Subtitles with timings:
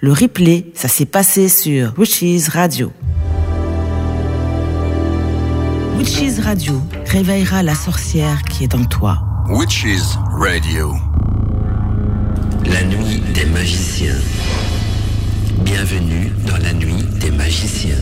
[0.00, 2.92] Le replay, ça s'est passé sur Witches Radio.
[5.98, 9.18] Witches Radio réveillera la sorcière qui est en toi.
[9.48, 10.94] Witches Radio.
[12.66, 14.14] La nuit des magiciens.
[15.62, 17.98] Bienvenue dans la nuit des magiciens.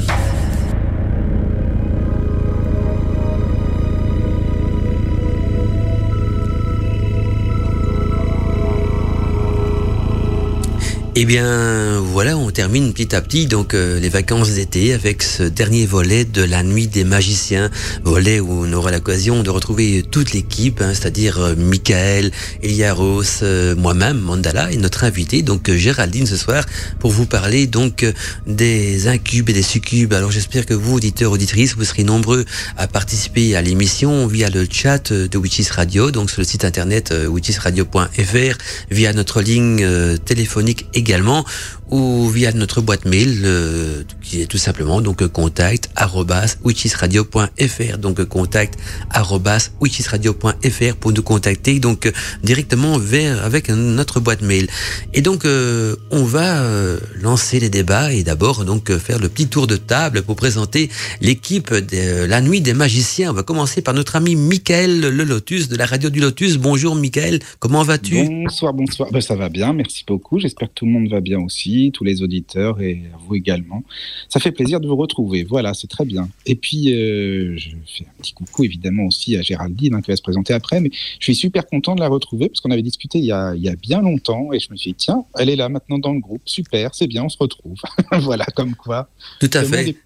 [11.19, 15.45] Eh bien, voilà, on termine petit à petit donc euh, les vacances d'été avec ce
[15.45, 17.71] dernier volet de la nuit des magiciens,
[18.05, 22.33] volet où on aura l'occasion de retrouver toute l'équipe, hein, c'est-à-dire euh, Michael,
[22.63, 26.67] Eliaros, euh, moi-même, Mandala et notre invité donc euh, Géraldine ce soir
[27.01, 28.05] pour vous parler donc
[28.47, 30.13] des incubes et des succubes.
[30.13, 32.45] Alors j'espère que vous auditeurs auditrices vous serez nombreux
[32.77, 37.15] à participer à l'émission via le chat de Witches Radio, donc sur le site internet
[37.27, 38.59] witchesradio.fr,
[38.91, 41.45] via notre ligne téléphonique également
[41.91, 48.25] ou via notre boîte mail euh, qui est tout simplement donc contact arobase witchesradio.fr donc
[48.25, 48.79] contact
[49.11, 54.67] arobase witchesradio.fr pour nous contacter donc directement vers avec notre boîte mail.
[55.15, 59.49] Et donc euh, on va euh, lancer les débats et d'abord donc faire le petit
[59.49, 63.31] tour de table pour présenter l'équipe de euh, la nuit des magiciens.
[63.31, 66.57] On va commencer par notre ami Michael Le Lotus de la radio du Lotus.
[66.59, 67.41] Bonjour Michael.
[67.59, 68.25] Comment vas-tu?
[68.25, 69.11] Bonsoir, bonsoir.
[69.13, 70.39] Ben, ça va bien, merci beaucoup.
[70.39, 73.83] J'espère que tout le monde va bien aussi, tous les auditeurs et à vous également.
[74.29, 75.45] Ça fait plaisir de vous retrouver.
[75.45, 76.29] Voilà, c'est très bien.
[76.45, 80.17] Et puis, euh, je fais un petit coucou évidemment aussi à Géraldine hein, qui va
[80.17, 83.19] se présenter après, mais je suis super content de la retrouver parce qu'on avait discuté
[83.19, 85.49] il y, a, il y a bien longtemps et je me suis dit, tiens, elle
[85.49, 86.43] est là maintenant dans le groupe.
[86.45, 87.79] Super, c'est bien, on se retrouve.
[88.21, 89.09] voilà, comme quoi.
[89.41, 89.97] tout à fait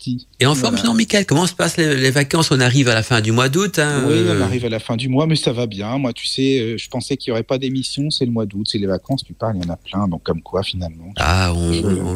[0.40, 0.94] et en forme Voilà.
[0.94, 2.50] Michael comment se passent les, les vacances?
[2.50, 4.78] On arrive à la fin du mois d'août hein, Oui, euh, on arrive à la
[4.78, 5.98] fin du mois, mais ça va bien.
[5.98, 8.10] Moi, tu sais, euh, je pensais qu'il n'y aurait pas d'émission.
[8.10, 9.22] C'est le mois d'août, c'est les vacances.
[9.24, 10.08] Tu parles, il y en a plein.
[10.08, 11.12] Donc, comme quoi, finalement.
[11.16, 11.52] Ah,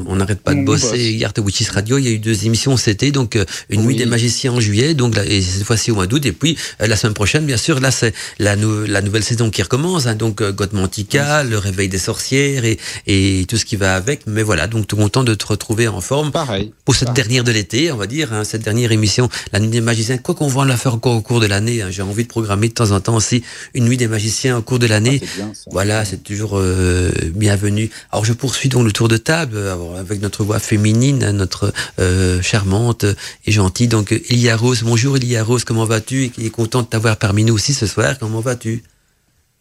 [0.06, 0.89] on n'arrête pas de bosser.
[0.89, 0.97] bosse.
[0.98, 3.81] Hier, de Witches Radio, il y a eu deux émissions cet été, donc euh, une
[3.83, 3.97] nuit Oui.
[3.97, 6.86] des magiciens en juillet, donc là, et cette fois-ci au mois d'août, et puis euh,
[6.86, 10.14] la semaine prochaine, bien sûr, là c'est la, nou- la nouvelle saison qui recommence, hein,
[10.14, 14.23] donc euh, Godmantica, le réveil des sorcières et, et tout ce qui va avec.
[14.27, 16.73] Mais voilà, donc tout content de te retrouver en forme Pareil.
[16.85, 19.80] pour cette dernière de l'été, on va dire, hein, cette dernière émission, la nuit des
[19.80, 20.19] magiciens.
[20.19, 22.69] Quoi qu'on va la faire encore au cours de l'année, hein, j'ai envie de programmer
[22.69, 23.42] de temps en temps aussi
[23.74, 25.20] une nuit des magiciens au cours de l'année.
[25.40, 25.70] Ah, ça.
[25.73, 27.90] Voilà, c'est toujours euh, bienvenu.
[28.13, 31.72] Alors je poursuis donc le tour de table euh, avec notre voix féminine, hein, notre
[31.98, 33.05] euh, charmante
[33.46, 33.89] et gentille.
[33.89, 36.30] Donc Elia Rose, bonjour Elia Rose, comment vas-tu?
[36.39, 38.18] Et content de t'avoir parmi nous aussi ce soir.
[38.18, 38.83] Comment vas-tu?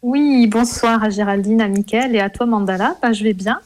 [0.02, 2.96] Oui, bonsoir à Géraldine, à Mickaël et à toi Mandala.
[3.02, 3.60] Bah, je vais bien.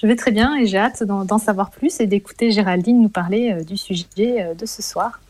[0.00, 3.52] Je vais très bien et j'ai hâte d'en savoir plus et d'écouter Géraldine nous parler
[3.52, 5.20] euh, du sujet de ce soir.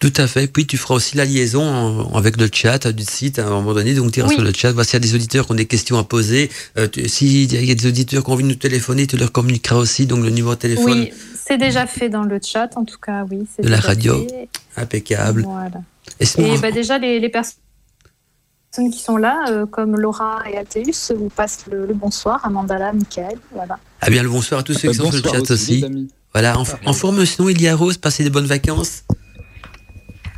[0.00, 0.46] Tout à fait.
[0.46, 3.50] Puis tu feras aussi la liaison en- avec le chat euh, du site à un
[3.50, 3.94] moment donné.
[3.94, 4.34] Donc tu iras Oui.
[4.34, 4.72] sur le chat.
[4.72, 6.50] Voici, il y a des auditeurs qui ont des questions à poser.
[6.78, 9.76] Euh, S'il y a des auditeurs qui ont envie de nous téléphoner, tu leur communiqueras
[9.76, 11.12] aussi donc le numéro de téléphone Oui,
[11.46, 13.46] c'est déjà fait dans le chat, en tout cas, oui.
[13.62, 14.26] De la radio.
[14.26, 14.48] fait.
[14.76, 15.42] impeccable.
[15.42, 15.82] Voilà.
[16.18, 17.54] Et bah, déjà, les, les personnes
[18.90, 22.92] qui sont là, euh, comme Laura et Athéus, vous passent le, le bonsoir à Mandala,
[22.94, 23.36] Mickaël.
[23.54, 23.78] Voilà.
[24.00, 25.84] ah bien le bonsoir à tous ceux qui sont sur le chat aussi.
[26.32, 29.02] Voilà, en, en forme sinon il y a Rose, passez des bonnes vacances.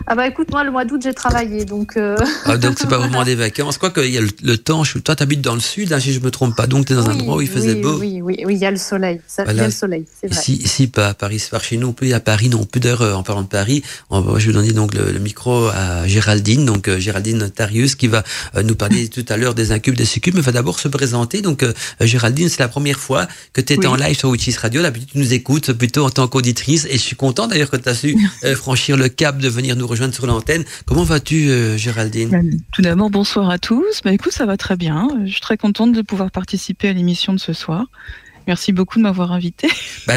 [0.06, 1.96] Ah bah écoute, moi, le mois d'août, j'ai travaillé, donc...
[1.96, 3.78] euh, Ah, donc c'est pas vraiment des vacances.
[3.78, 6.12] Quoi qu'il y a le, le temps, je, toi t'habites dans le sud, hein, si
[6.12, 7.98] je me trompe pas, donc t'es dans un endroit où il faisait oui, beau.
[7.98, 9.20] Oui, oui, oui, il y a le soleil.
[9.26, 9.62] Ça, Il y Voilà.
[9.62, 10.40] a le soleil, c'est vrai.
[10.40, 13.16] Ici, ici, pas à Paris, c'est par chez nous, puis à Paris, non, plus d'heures
[13.16, 13.82] en parlant de Paris.
[14.10, 18.08] On je vais donner donc le, le micro à Géraldine, donc euh, Géraldine Tarius, qui
[18.08, 18.22] va
[18.56, 21.42] euh, nous parler tout à l'heure des incubes, des succubes, mais va d'abord se présenter.
[21.42, 23.86] Donc, euh, Géraldine, c'est la première fois que tu es Oui.
[23.86, 24.82] en live sur Witches Radio.
[24.82, 27.88] D'habitude, tu nous écoutes plutôt en tant qu'auditrice, et je suis content d'ailleurs que tu
[27.88, 28.16] as su
[28.56, 30.64] franchir le cap de venir nous rejoindre sur l'antenne.
[30.86, 32.30] Comment vas-tu, euh, Géraldine?
[32.30, 32.38] Bah,
[32.72, 34.00] Tout d'abord, bonsoir à tous.
[34.02, 35.08] Bah, écoute, ça va très bien.
[35.24, 37.86] Je suis très contente de pouvoir participer à l'émission de ce soir.
[38.46, 39.68] Merci beaucoup de m'avoir invité.
[40.04, 40.14] Bah,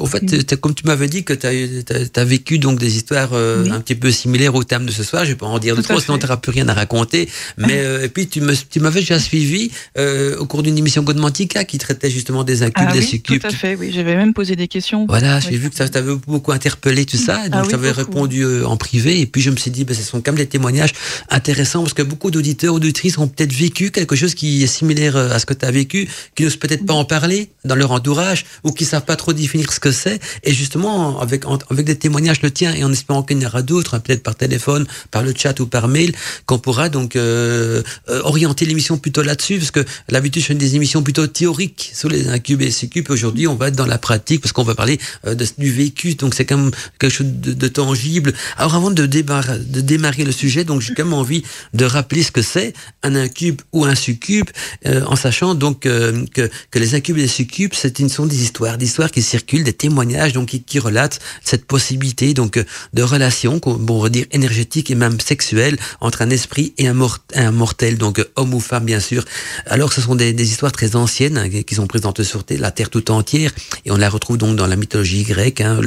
[0.00, 3.70] au fait, comme tu m'avais dit que tu as, vécu donc des histoires euh, Oui.
[3.70, 5.82] un petit peu similaires au thème de ce soir, je vais pas en dire de
[5.82, 7.28] trop, sinon tu n'auras plus rien à raconter.
[7.56, 8.40] Mais euh, et puis tu
[8.80, 12.92] m'avais déjà suivi euh, au cours d'une émission Godmantica qui traitait justement des incubes, Ah
[12.92, 13.40] des oui, succubes.
[13.40, 13.76] tout à fait.
[13.76, 15.06] Oui, j'avais même posé des questions.
[15.06, 15.58] Voilà, j'ai Oui.
[15.58, 19.20] vu que ça t'avait beaucoup interpellé tout ça, et donc Ah j'avais répondu en privé,
[19.20, 20.92] et puis je me suis dit, ben, ce sont quand même des témoignages
[21.30, 25.38] intéressants, parce que beaucoup d'auditeurs, auditrices ont peut-être vécu quelque chose qui est similaire à
[25.38, 28.72] ce que tu as vécu, qui n'osent peut-être pas en parler dans leur entourage, ou
[28.72, 32.42] qui savent pas trop définir ce que c'est, et justement, avec, en- avec des témoignages
[32.42, 35.22] le tien, et en espérant qu'il y en aura d'autres, hein, peut-être par téléphone, par
[35.22, 36.12] le chat ou par mail,
[36.46, 40.76] qu'on pourra donc euh, euh, orienter l'émission plutôt là-dessus, parce que l'habitude, je fais des
[40.76, 43.08] émissions plutôt théoriques sur les incubes et succubes.
[43.10, 46.14] Aujourd'hui, on va être dans la pratique, parce qu'on va parler euh, de- du vécu,
[46.14, 48.32] donc c'est quand même quelque chose de, de tangible.
[48.56, 51.42] Alors avant de, débar- de démarrer le sujet, donc j'ai quand même envie
[51.72, 54.48] de rappeler ce que c'est un incube ou un succube,
[54.86, 58.26] euh, en sachant donc euh, que, que les incubes et les succubes, c'est une sont
[58.26, 63.02] des histoires, des histoires qui circulent, des témoignages donc qui, relatent cette possibilité donc de
[63.02, 66.96] relation, bon, on va dire énergétique et même sexuelle entre un esprit et un,
[67.34, 69.24] un mortel, donc homme ou femme bien sûr.
[69.66, 73.10] Alors ce sont des, histoires très anciennes hein, qui sont présentes sur la terre tout
[73.10, 73.50] entière
[73.84, 75.80] et on la retrouve donc dans la mythologie grecque, hein,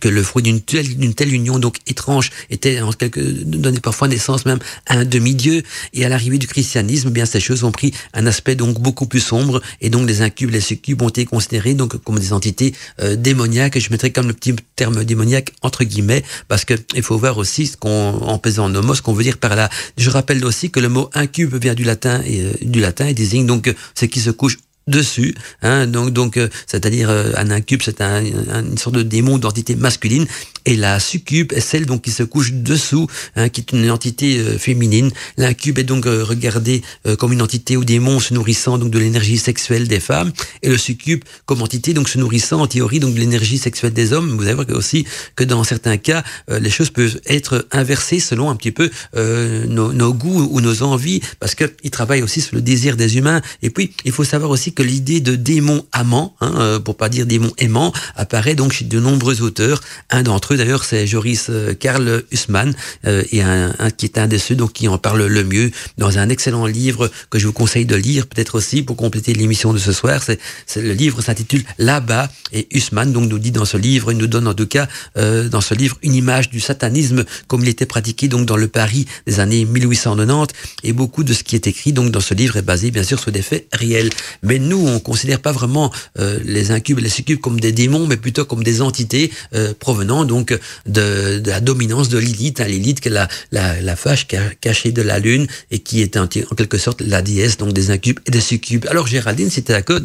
[0.00, 4.46] que le fruit d'une telle, telle union donc étrange était en quelque donnait parfois naissance
[4.46, 5.62] même à un demi-dieu
[5.94, 9.06] et à l'arrivée du christianisme, eh bien ces choses ont pris un aspect donc beaucoup
[9.06, 12.74] plus sombre et donc les incubes, les succubes ont été considérés donc comme des entités
[13.00, 13.78] euh, démoniaques.
[13.78, 17.66] Je mettrais comme le petit terme démoniaque entre guillemets parce que il faut voir aussi
[17.66, 19.68] ce qu'on en pesant nomos, ce qu'on veut dire par là.
[19.96, 23.14] Je rappelle aussi que le mot incube vient du latin et euh, du latin et
[23.14, 25.34] désigne donc ce qui se couche dessus.
[25.62, 29.74] Hein, donc, donc, euh, c'est-à-dire euh, un incube, c'est un, une sorte de démon d'entité
[29.74, 30.26] masculine,
[30.64, 34.38] et la succube est celle donc qui se couche dessous, hein, qui est une entité
[34.38, 35.10] euh, féminine.
[35.38, 36.82] L'incube est donc regardé
[37.18, 40.76] comme une entité ou démon se nourrissant donc de l'énergie sexuelle des femmes, et le
[40.76, 44.36] succube comme entité donc se nourrissant en théorie donc de l'énergie sexuelle des hommes.
[44.36, 45.04] Vous allez voir aussi
[45.34, 50.12] que dans certains cas, les choses peuvent être inversées selon un petit peu nos, nos,
[50.12, 53.40] goûts ou nos envies, parce qu'il travaille aussi sur le désir des humains.
[53.62, 57.08] Et puis, il faut savoir aussi que l'idée de démon amant, hein, euh, pour pas
[57.08, 59.80] dire démon aimant, apparaît donc chez de nombreux auteurs.
[60.10, 62.74] Un d'entre eux, d'ailleurs, c'est Joris euh, Karl Hussmann,
[63.06, 66.18] euh, et un, qui est un de ceux donc qui en parle le mieux dans
[66.18, 69.78] un excellent livre que je vous conseille de lire, peut-être aussi pour compléter l'émission de
[69.78, 70.22] ce soir.
[70.22, 70.38] C'est,
[70.76, 74.46] le livre s'intitule Là-bas, et Hussmann donc nous dit dans ce livre, il nous donne
[74.46, 78.46] en tout cas dans ce livre une image du satanisme comme il était pratiqué donc
[78.46, 82.20] dans le Paris des années 1890, et beaucoup de ce qui est écrit donc dans
[82.20, 84.10] ce livre est basé bien sûr sur des faits réels.
[84.42, 88.06] Mais nous, on considère pas vraiment euh, les incubes et les succubes comme des démons,
[88.06, 90.52] mais plutôt comme des entités euh, provenant donc
[90.86, 92.60] de, de, la dominance de Lilith.
[92.60, 94.26] Hein, Lilith, qui est la, la, la fâche
[94.60, 98.18] cachée de la lune et qui est en, quelque sorte la déesse donc des incubes
[98.26, 98.86] et des succubes.
[98.88, 100.00] Alors Géraldine, si tu es d'accord,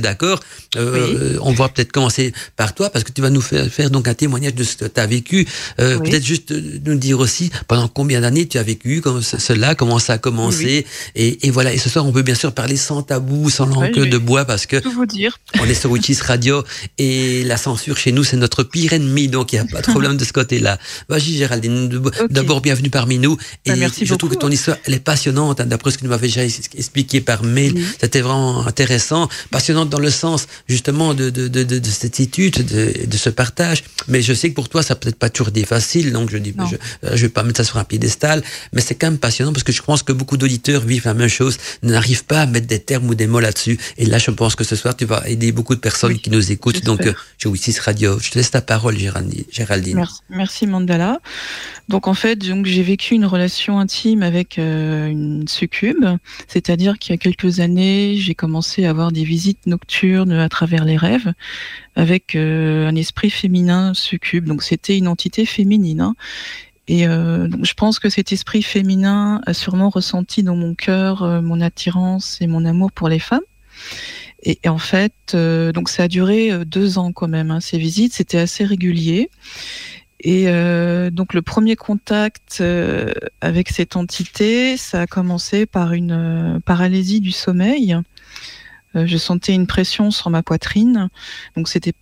[0.00, 0.40] d'accord
[0.76, 4.08] euh, on va peut-être commencer par toi parce que tu vas nous faire, faire donc
[4.08, 5.46] un témoignage de ce que tu as vécu.
[5.80, 6.52] Euh, Peut-être juste
[6.84, 10.86] nous dire aussi pendant combien d'années tu as vécu comme cela, comment ça a commencé.
[11.14, 11.72] Et, et, voilà.
[11.72, 14.66] Et ce soir, on peut bien sûr parler sans tabou, sans langue de bois parce
[14.66, 15.38] que vous dire.
[15.60, 16.64] on est sur Witches Radio
[16.98, 19.86] et la censure chez nous c'est notre pire ennemi donc il n'y a pas de
[19.86, 20.78] problème de ce côté-là.
[21.08, 21.88] Vas-y Géraldine,
[22.30, 25.60] d'abord bienvenue parmi nous et bah, merci je trouve que ton histoire elle est passionnante
[25.60, 27.74] hein, d'après ce que tu m'avais déjà expliqué par mail.
[28.00, 33.06] C'était vraiment intéressant, passionnante dans le sens justement de, de, de, de cette étude, de,
[33.06, 33.84] de ce partage.
[34.08, 36.54] Mais je sais que pour toi ça peut-être pas toujours des faciles donc je dis
[36.70, 36.76] je,
[37.16, 38.42] je vais pas mettre ça sur un piédestal,
[38.72, 41.28] mais c'est quand même passionnant parce que je pense que beaucoup d'auditeurs vivent la même
[41.28, 44.54] chose, n'arrivent pas à mettre des termes ou des mots là-dessus et là, je pense
[44.56, 46.84] que ce soir, tu vas aider beaucoup de personnes qui nous écoutent.
[46.84, 49.96] Donc, euh, Jouissis Radio, je te laisse ta parole, Géraldine.
[49.96, 51.20] Merci, merci Mandala.
[51.88, 56.04] Donc, en fait, donc, j'ai vécu une relation intime avec euh, une succube,
[56.48, 60.84] c'est-à-dire qu'il y a quelques années, j'ai commencé à avoir des visites nocturnes à travers
[60.84, 61.32] les rêves
[61.96, 64.46] avec euh, un esprit féminin succube.
[64.46, 66.00] Donc, c'était une entité féminine.
[66.00, 66.14] Hein.
[66.86, 71.22] Et euh, donc je pense que cet esprit féminin a sûrement ressenti dans mon cœur
[71.22, 73.40] euh, mon attirance et mon amour pour les femmes.
[74.44, 77.50] Et, en fait, euh, donc ça a duré euh, deux ans quand même.
[77.50, 79.30] Hein, ces visites, c'était assez régulier.
[80.20, 82.62] Et euh, donc le premier contact
[83.42, 87.96] avec cette entité, ça a commencé par une paralysie du sommeil.
[88.94, 91.10] je sentais une pression sur ma poitrine,
[91.56, 91.92] donc c'était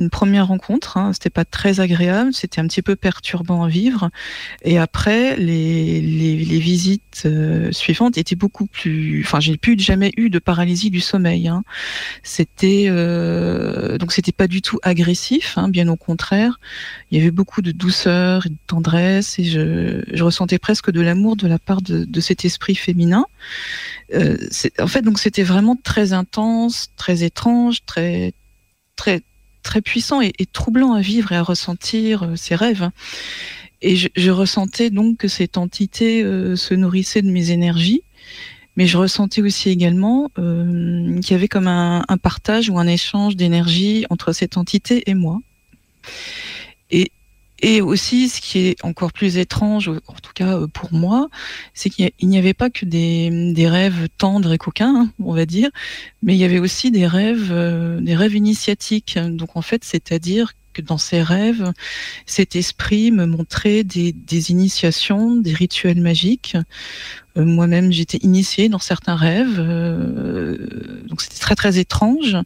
[0.00, 0.96] une première rencontre.
[0.96, 4.10] Hein, c'était pas très agréable, c'était un petit peu perturbant à vivre.
[4.62, 9.22] Et après, les, les, les visites euh, suivantes étaient beaucoup plus.
[9.24, 11.48] Enfin, j'ai plus jamais eu de paralysie du sommeil.
[11.48, 11.64] Hein.
[12.22, 16.58] C'était euh, donc c'était pas du tout agressif, hein, bien au contraire.
[17.10, 21.00] Il y avait beaucoup de douceur et de tendresse, et je, je ressentais presque de
[21.00, 23.26] l'amour de la part de, de cet esprit féminin.
[24.12, 24.36] Euh,
[24.80, 28.32] en fait, donc c'était vraiment très intense, très étrange, très
[28.96, 29.22] très
[29.64, 32.90] très puissant et, troublant à vivre et à ressentir euh, ces rêves.
[33.82, 38.02] Et je, ressentais donc que cette entité euh, se nourrissait de mes énergies,
[38.76, 43.36] mais je ressentais aussi également euh, qu'il y avait comme un partage ou un échange
[43.36, 45.40] d'énergie entre cette entité et moi.
[47.64, 51.30] Et, aussi, ce qui est encore plus étrange, en tout cas euh, pour moi,
[51.72, 55.70] c'est qu'il n'y avait pas que des, rêves tendres et coquins, hein, on va dire,
[56.22, 59.18] mais il y avait aussi des rêves, euh, des rêves initiatiques.
[59.18, 61.72] Donc en fait, c'est-à-dire que dans ces rêves,
[62.26, 64.12] cet esprit me montrait des,
[64.50, 66.58] initiations, des rituels magiques.
[67.38, 69.56] Euh, Moi-même, j'étais initiée dans certains rêves,
[71.08, 72.36] donc c'était très très étrange.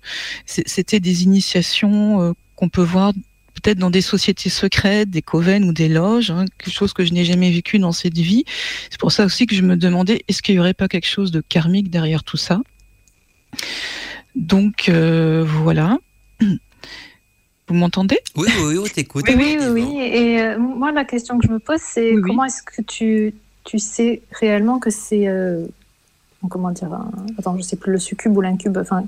[0.46, 3.12] C'était des initiations qu'on peut voir
[3.60, 7.12] peut-être dans des sociétés secrètes, des coven ou des loges, hein, quelque chose que je
[7.12, 8.44] n'ai jamais vécu dans cette vie.
[8.90, 11.30] C'est pour ça aussi que je me demandais, est-ce qu'il n'y aurait pas quelque chose
[11.30, 12.60] de karmique derrière tout ça?
[14.34, 15.98] Donc voilà.
[17.68, 18.18] Vous m'entendez?
[18.34, 19.24] Oui, oui, on t'écoute.
[19.28, 19.98] Oui, oui, oui, oui.
[20.00, 22.22] Et euh, moi, la question que je me pose, c'est Oui, oui.
[22.30, 23.34] comment est-ce que tu,
[23.64, 25.28] tu sais réellement que c'est.
[25.28, 25.66] euh,
[26.48, 28.78] comment dire un- Attends, je sais plus, le succube ou l'incube.
[28.78, 29.04] Enfin,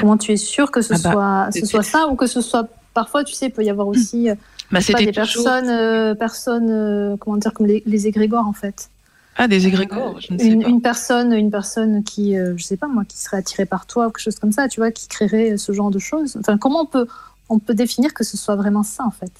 [0.00, 2.40] comment tu es sûr que ce, Ah bah, soit, ce soit ça ou que ce
[2.40, 2.68] soit.
[2.94, 4.34] Parfois, tu sais, il peut y avoir aussi euh,
[4.70, 8.52] bah, pas, des toujours- personnes, euh, personnes euh, comment dire, comme les, les égrégores, en
[8.52, 8.90] fait.
[9.36, 10.68] Ah, des égrégores, je ne sais Une, pas.
[10.68, 14.10] une personne, une personne qui, je sais pas moi, qui serait attirée par toi ou
[14.10, 16.36] quelque chose comme ça, tu vois, qui créerait ce genre de choses.
[16.38, 17.06] Enfin, comment on peut,
[17.48, 19.32] on peut définir que ce soit vraiment ça, en fait?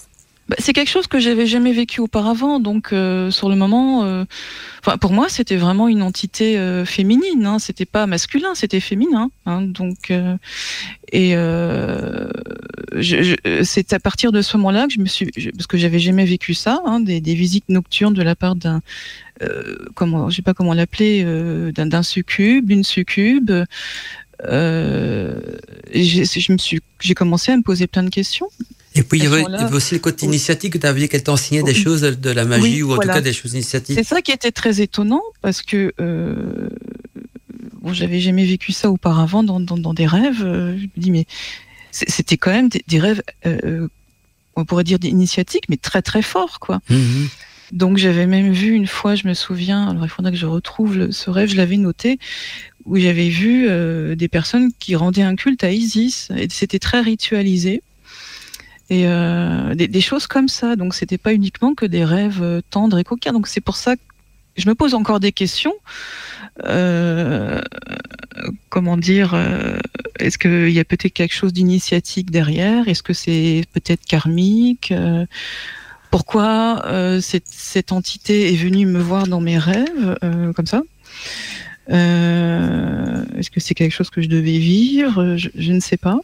[0.51, 4.25] Bah, c'est quelque chose que j'avais jamais vécu auparavant, donc euh, sur le moment, euh,
[5.01, 9.63] pour moi c'était vraiment une entité euh, féminine, hein, c'était pas masculin, c'était féminin, hein,
[9.63, 10.13] donc
[11.13, 11.37] et
[13.63, 16.53] c'est à partir de ce moment-là que je me suis, parce que j'avais jamais vécu
[16.55, 18.83] ça, hein, des, visites nocturnes de la part d'un,
[19.95, 21.23] comment, je sais pas comment l'appeler,
[21.73, 23.53] d'un succube, d'une succube.
[24.43, 25.37] Je
[27.01, 28.49] j'ai commencé à me poser plein de questions.
[28.95, 31.75] Et puis, il y, avait, aussi le côté initiatique que tu avais qu'elle t'enseignait des
[31.75, 33.13] choses de, la magie Oui, ou en voilà.
[33.13, 33.97] tout cas des choses initiatiques.
[33.97, 36.69] C'est ça qui était très étonnant parce que euh,
[37.81, 40.43] bon, j'avais jamais vécu ça auparavant dans, dans, dans des rêves.
[40.43, 41.27] Euh, Je me dis mais
[41.93, 43.89] c'était quand même des, des rêves, euh,
[44.57, 46.81] on pourrait dire initiatiques, mais très très forts quoi.
[46.89, 47.29] Mhm.
[47.73, 50.97] Donc j'avais même vu une fois, je me souviens, alors il faudra que je retrouve
[50.97, 52.19] le- ce rêve, je l'avais noté,
[52.85, 57.01] où j'avais vu euh, des personnes qui rendaient un culte à Isis, et c'était très
[57.01, 57.83] ritualisé.
[58.91, 62.99] Et euh, des, choses comme ça, donc c'était pas uniquement que des rêves euh, tendres
[62.99, 63.33] et coquins.
[63.33, 64.03] Donc c'est pour ça que
[64.57, 65.75] je me pose encore des questions.
[66.65, 67.61] Euh,
[68.69, 69.79] comment dire euh,
[70.19, 72.89] Est-ce qu'il y a peut-être quelque chose d'initiatique derrière?
[72.89, 74.93] Est-ce que c'est peut-être karmique?
[74.93, 75.27] Euh,
[76.11, 80.19] pourquoi euh, cette, cette entité est venue me voir dans mes rêves?
[80.57, 80.83] Comme ça
[81.89, 85.37] Est-ce que c'est quelque chose que je devais vivre?
[85.37, 86.19] Je, je ne sais pas.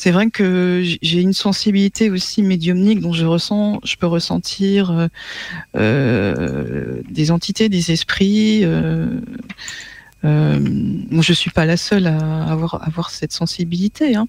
[0.00, 5.08] C'est vrai que j'ai une sensibilité aussi médiumnique dont je ressens, je peux ressentir euh,
[5.76, 8.60] euh, des entités, des esprits.
[8.62, 9.08] Euh,
[10.24, 14.26] euh, bon, je suis pas la seule à avoir, avoir cette sensibilité, hein.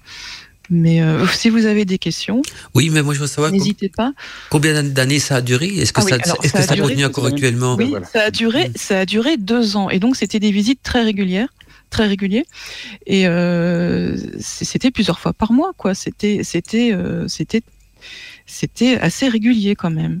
[0.70, 2.42] mais euh, si vous avez des questions,
[2.74, 4.12] Oui, mais moi je veux savoir n'hésitez pas.
[4.50, 5.66] combien d'années ça a duré?
[5.66, 7.76] Est-ce que Ah oui, ça, alors, est-ce ça que a ça duré, continue encore actuellement?
[7.76, 8.06] Oui, voilà.
[8.06, 11.48] ça a duré, ça a duré deux ans, et donc c'était des visites très régulières,
[11.90, 12.46] très réguliers,
[13.06, 15.94] et euh, c'était plusieurs fois par mois, quoi.
[15.94, 17.62] C'était, c'était, euh, c'était,
[18.46, 20.20] c'était assez régulier quand même.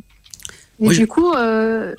[0.80, 1.94] Et Oui, du coup, euh,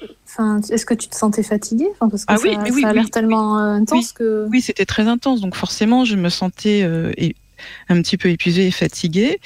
[0.70, 1.88] est-ce que tu te sentais fatiguée?
[1.94, 4.48] Enfin, Parce que Ah ça, oui, mais oui, ça a oui, l'air tellement intense que.
[4.50, 7.12] Oui, c'était très intense, donc forcément, je me sentais euh,
[7.90, 9.40] un petit peu épuisée et fatiguée.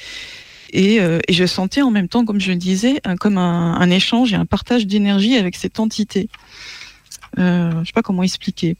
[0.72, 3.74] Et, euh, et je sentais en même temps, comme je le disais, un, comme un,
[3.74, 6.28] un échange et un partage d'énergie avec cette entité.
[7.38, 8.76] Euh, je sais pas comment expliquer.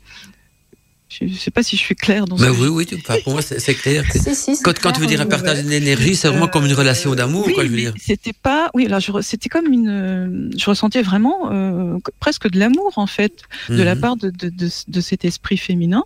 [1.19, 3.43] Je ne sais pas si je suis claire dans ce oui, oui, tu- pour moi
[3.43, 4.05] c'est clair.
[4.13, 7.15] Si, si, Quand, quand tu veux dire un partage d'énergie, c'est vraiment comme une relation
[7.15, 7.95] d'amour, Oui, quoi, je veux mais dire.
[8.01, 8.71] C'était pas.
[8.75, 9.89] Oui, alors c'était comme une.
[9.89, 13.33] euh, Je ressentais vraiment euh, que- presque de l'amour en fait
[13.69, 14.01] de la Mhm.
[14.01, 16.05] part de, de, de, de cet esprit féminin.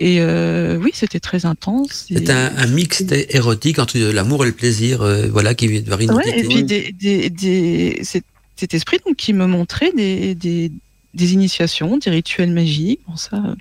[0.00, 2.06] Et euh, oui, c'était très intense.
[2.08, 6.02] C'est un, un mixte érotique entre l'amour et le plaisir, euh, voilà, qui vient de
[6.02, 8.22] une Ouais, et puis des, des, des, cet,
[8.54, 10.70] cet esprit donc, qui me montrait des, des,
[11.18, 13.00] des initiations, des rituels magiques.
[13.06, 13.54] Bon, ça, euh,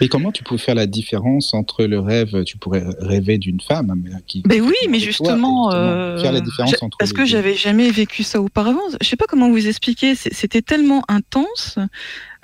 [0.00, 3.92] Et comment tu pouvais faire la différence entre le rêve, tu pourrais rêver d'une femme,
[4.02, 4.42] mais qui.
[4.44, 6.22] Ben oui, mais toi, justement, exactement.
[6.22, 8.86] faire la euh, différence entre parce les que j'avais jamais vécu ça auparavant.
[9.00, 10.14] Je sais pas comment vous expliquer.
[10.14, 11.78] C'était tellement intense,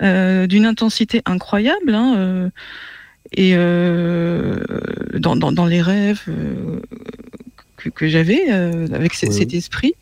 [0.01, 2.49] euh, d'une intensité incroyable, hein, euh,
[3.33, 4.59] et euh,
[5.13, 6.23] dans, dans, dans les rêves.
[6.27, 6.79] euh,
[7.77, 9.33] que, que j'avais euh, avec Oui.
[9.33, 9.93] cet esprit,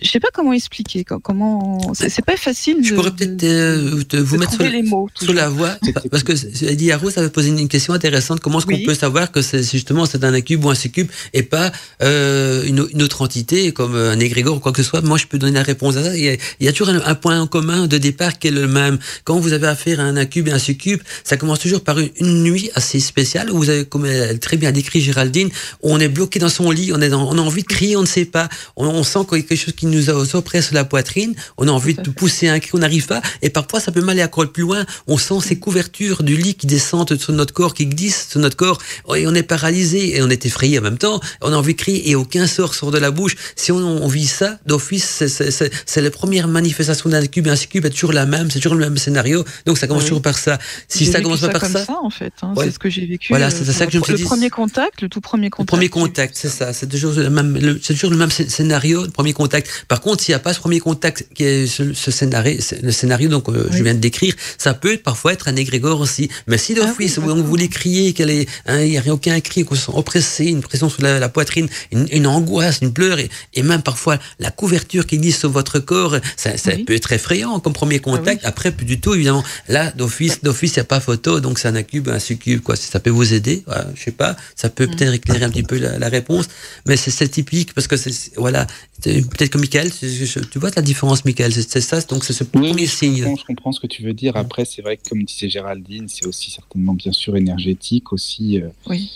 [0.00, 1.04] je sais pas comment expliquer.
[1.04, 2.76] co- Comment c'est pas facile.
[2.82, 5.08] Je de- pourrais peut-être euh, vous de mettre sur, trouver les mots.
[5.20, 5.76] sur la voie,
[6.10, 6.32] parce que
[6.66, 8.40] Eddie Harrow avait posé une question intéressante.
[8.40, 8.84] Comment est-ce qu'on Oui.
[8.84, 12.86] peut savoir que c'est justement c'est un incube ou un succube et pas euh, une,
[12.92, 15.00] une autre entité comme un égrégore ou quoi que ce soit?
[15.00, 16.16] Moi, je peux donner la réponse à ça.
[16.16, 18.48] Il y a, il y a toujours un, un point en commun de départ qui
[18.48, 18.98] est le même.
[19.24, 22.10] Quand vous avez affaire à un incube et un succube, ça commence toujours par une,
[22.20, 25.48] une nuit assez spéciale où vous avez, comme elle a très bien décrit Géraldine,
[25.82, 27.96] où on est bloqué dans son lit, on, est dans- on a envie de crier,
[27.96, 28.48] on ne sait pas.
[28.76, 32.48] On, on sent quelque chose qui nous oppresse la poitrine, on a envie de pousser
[32.48, 33.20] un cri, on n'arrive pas.
[33.42, 34.84] Et parfois, ça peut mal aller encore plus loin.
[35.06, 38.56] On sent ces couvertures du lit qui descendent sur notre corps, qui glissent sur notre
[38.56, 38.78] corps,
[39.14, 41.20] et on est paralysé et on est effrayé en même temps.
[41.42, 43.34] On a envie de crier et aucun sort sort de la bouche.
[43.56, 47.48] Si on, on vit ça, d'office, c'est- la première manifestation d'un cube.
[47.48, 49.44] Un cube est toujours la même, c'est toujours le même scénario.
[49.66, 50.08] Donc ça commence Oui.
[50.10, 50.58] toujours par ça.
[50.88, 52.32] Si ça commence pas par comme ça, en fait.
[52.42, 52.66] hein, Ouais.
[52.66, 53.28] C'est ce que j'ai vécu.
[53.30, 54.24] Voilà, euh, c'est ça que je me suis le dit.
[54.24, 55.68] premier contact, le tout premier le contact.
[55.68, 56.72] premier contact, c'est ça.
[56.72, 59.68] C'est toujours le même, le- c'est toujours le même scé- scénario, le premier contact.
[59.88, 62.90] Par contre, s'il n'y a pas ce premier contact, qui est ce, ce scénario, le
[62.92, 66.28] scénario donc euh, je viens de décrire, ça peut parfois être un égrégore aussi.
[66.46, 69.38] Mais si d'office, Ah oui, vous les criez, qu'elle est, hein, il n'y a aucun
[69.40, 72.92] cri, qu'on se sent oppressé, une pression sur la, la poitrine, une, une angoisse, une
[72.92, 76.84] pleure, et, et même parfois la couverture qui glisse sur votre corps, ça, ça Oui.
[76.84, 78.42] peut être effrayant comme premier contact.
[78.42, 78.48] oui.
[78.48, 79.44] Après, plus du tout, évidemment.
[79.68, 82.76] Là, d'office, d'office, il n'y a pas photo, donc c'est un incube, un succube, quoi.
[82.76, 85.62] Si ça peut vous aider, voilà, je sais pas, ça peut peut-être éclairer un petit
[85.62, 86.46] peu la, la réponse,
[86.86, 88.66] mais c'est typique parce que c'est, voilà,
[89.02, 92.86] peut-être que Michael, tu vois la différence, Michael, c'est ça, donc c'est ce Oui, premier
[92.86, 93.22] je signe.
[93.22, 94.36] comprends, je comprends ce que tu veux dire.
[94.36, 98.60] Après, c'est vrai que comme disait Géraldine, c'est aussi certainement bien sûr énergétique aussi.
[98.60, 99.10] euh, Oui.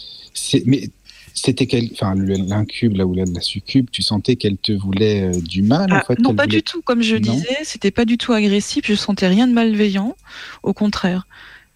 [0.67, 0.91] mais
[1.33, 5.41] c'était quel, enfin l'incube là ou la, la succube, tu sentais qu'elle te voulait euh,
[5.41, 6.19] du mal en Ah, fait.
[6.19, 6.83] non, pas voulait- du tout.
[6.83, 7.33] Comme je Non.
[7.33, 8.85] disais, c'était pas du tout agressif.
[8.87, 10.17] Je sentais rien de malveillant.
[10.65, 11.27] Au contraire,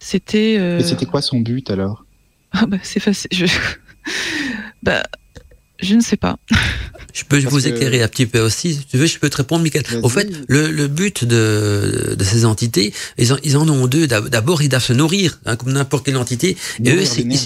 [0.01, 0.57] c'était.
[0.59, 2.05] euh, Mais c'était quoi son but alors?
[2.53, 3.29] Ah bah, c'est facile.
[3.33, 3.47] Je...
[4.83, 5.03] bah,
[5.81, 6.37] je ne sais pas.
[7.15, 9.31] Je peux Parce vous que- éclairer un petit peu aussi, si tu veux, je peux
[9.31, 9.85] te répondre, Michael.
[10.03, 14.09] Au fait, le, le but de, de ces entités, ils en, ils en ont deux.
[14.09, 16.57] D'ab- D'abord, ils doivent se nourrir, hein, comme n'importe quelle entité.
[16.85, 17.03] Et eux,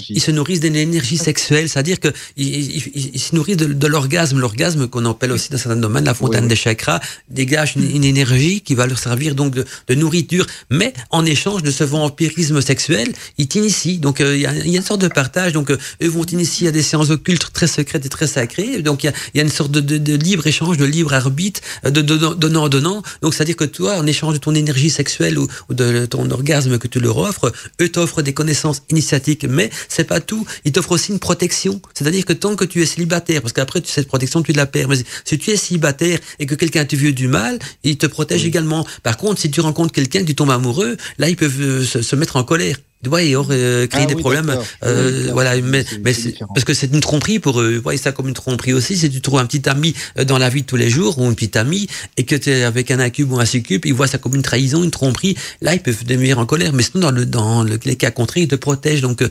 [0.09, 2.77] ils, se nourrissent d'une énergie sexuelle, c'est-à-dire que ils,
[3.15, 4.39] ils- se nourrissent de, de l'orgasme.
[4.39, 6.49] L'orgasme, qu'on appelle aussi dans certains domaines la fontaine Oui, oui.
[6.49, 6.99] des chakras,
[7.29, 10.47] dégage une, une énergie qui va leur servir donc de, de nourriture.
[10.71, 13.99] Mais en échange de ce vampirisme sexuel, ils t'initient.
[13.99, 15.53] Donc euh, il y, a, y a une sorte de partage.
[15.53, 18.81] Donc euh, eux vont t'initier à des séances occultes très secrètes et très sacrées.
[18.81, 21.13] Donc il y a, y a une sorte de, de, de libre échange, de libre
[21.13, 22.01] arbitre, euh, de
[22.43, 23.01] donnant-donnant.
[23.21, 26.77] Donc c'est-à-dire que toi, en échange de ton énergie sexuelle ou, ou de ton orgasme
[26.77, 27.51] que tu leur offres,
[27.81, 29.45] eux t'offrent des connaissances initiatiques.
[29.57, 30.43] Mais c'est pas tout.
[30.65, 31.81] Ils t'offrent aussi une protection.
[31.95, 34.89] C'est-à-dire que tant que tu es célibataire, parce qu'après tu cette protection tu la perds.
[34.89, 38.45] Mais si tu es célibataire et que quelqu'un te veut du mal, il te protège
[38.45, 38.85] également.
[39.03, 42.01] Par contre, si tu rencontres quelqu'un, que tu tombes amoureux, là ils peuvent euh, se,
[42.01, 42.77] se mettre en colère.
[43.05, 44.53] Vois, et or, euh, créer Ah des oui, problèmes.
[44.83, 46.13] Euh, Oui, voilà, mais, mais
[46.53, 47.71] parce que c'est une tromperie pour eux.
[47.75, 48.97] Ils voient ça comme une tromperie aussi.
[48.97, 51.25] Si tu trouves un petit ami euh, dans la vie de tous les jours ou
[51.25, 51.87] une petite amie
[52.17, 54.41] et que tu es avec un incube ou un succube, ils voient ça comme une
[54.41, 55.37] trahison, une tromperie.
[55.61, 56.73] Là, ils peuvent devenir en colère.
[56.73, 59.01] Mais sinon, dans, le, dans le, les cas contraires, ils te protègent.
[59.01, 59.29] Donc, euh,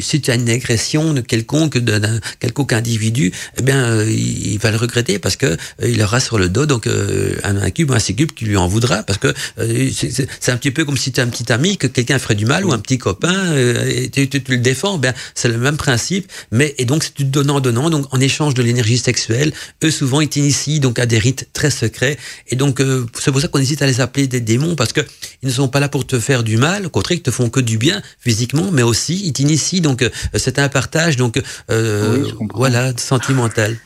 [0.00, 4.58] si tu as une agression de quelconque, d'un quelconque individu, eh bien, euh, il, il
[4.58, 7.90] va le regretter parce que euh, il aura sur le dos donc euh, un incube
[7.90, 10.96] ou un succube qui lui en voudra parce que euh, c'est un petit peu comme
[10.96, 13.34] si tu as un petit ami que quelqu'un ferait du mal ou un petit copain
[13.52, 14.96] euh, et tu, tu- tu le défends.
[15.04, 17.90] Ben c'est le même principe, mais et donc c'est du donnant donnant.
[17.90, 19.52] Donc en échange de l'énergie sexuelle,
[19.84, 22.16] eux souvent ils t'initient donc à des rites très secrets
[22.50, 25.02] et donc euh, c'est pour ça qu'on hésite à les appeler des démons parce que
[25.42, 27.50] ils ne sont pas là pour te faire du mal, au contraire ils te font
[27.50, 32.22] que du bien physiquement, mais aussi ils t'initient donc euh, c'est un partage donc euh,
[32.24, 33.76] Oui, voilà sentimental.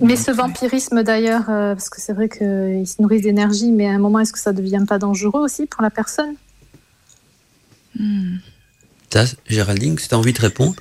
[0.00, 3.92] Mais ce vampirisme d'ailleurs, euh, parce que c'est vrai qu'ils se nourrissent d'énergie, mais à
[3.92, 6.34] un moment, est-ce que ça ne devient pas dangereux aussi pour la personne?
[7.98, 8.36] Hmm.
[9.12, 10.76] Ça, Géraldine, si tu as envie de répondre.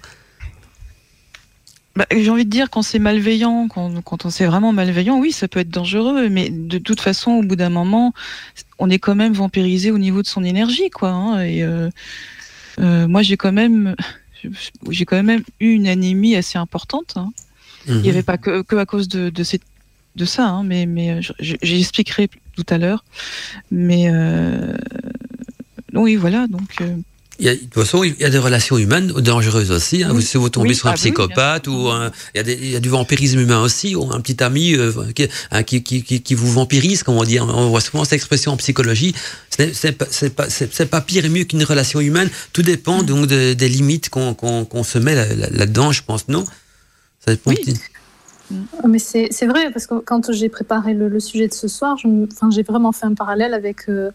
[1.95, 5.31] Bah, J'ai envie de dire, quand c'est malveillant, quand, quand on c'est vraiment malveillant, oui,
[5.31, 8.13] ça peut être dangereux, mais de toute façon, au bout d'un moment,
[8.77, 11.09] on est quand même vampirisé au niveau de son énergie, quoi.
[11.09, 11.89] hein, et euh,
[12.79, 13.95] euh, moi, j'ai quand même,
[14.91, 17.13] j'ai quand même eu une anémie assez importante.
[17.17, 17.31] hein.
[17.87, 21.31] Il n'y avait pas que, que à cause de, de, ça, hein, mais, mais je-
[21.39, 23.05] je- j'expliquerai tout à l'heure.
[23.71, 24.75] Mais euh,
[25.97, 26.69] oui, voilà, donc.
[26.81, 26.95] euh,
[27.39, 30.03] Il y a, de toute façon, il y a des relations humaines dangereuses aussi.
[30.03, 30.09] Hein.
[30.13, 30.23] Oui.
[30.23, 31.73] Si vous tombez Oui, sur un ah psychopathe sûr.
[31.73, 34.19] ou un, il, y a des, il y a du vampirisme humain aussi, ou un
[34.21, 37.39] petit ami euh, qui, hein, qui, qui, qui, qui vous vampirise, comme on dit.
[37.39, 39.13] On voit souvent cette expression en psychologie.
[39.55, 40.47] Ce n'est- C'est pas,
[40.89, 42.29] pas, pire et mieux qu'une relation humaine.
[42.53, 46.43] Tout dépend donc de- des limites qu'on se met là- là- là-dedans, je pense, non?
[47.23, 47.51] Ça dépend.
[47.51, 47.57] Oui.
[47.57, 47.79] petit-
[48.81, 51.97] Ah, Mais c'est vrai, parce que quand j'ai préparé le, le sujet de ce soir,
[51.97, 54.09] j'ai vraiment fait un parallèle avec, euh,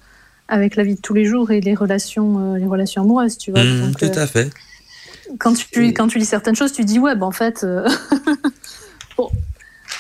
[0.53, 3.51] avec la vie de tous les jours et les relations, euh, les relations amoureuses, tu
[3.53, 3.65] vois.
[3.65, 4.51] Mmh, Donc, tout euh, à fait.
[5.39, 7.89] quand, tu, quand tu lis certaines choses, tu dis, ouais, bah, en fait, euh,
[9.17, 9.31] bon,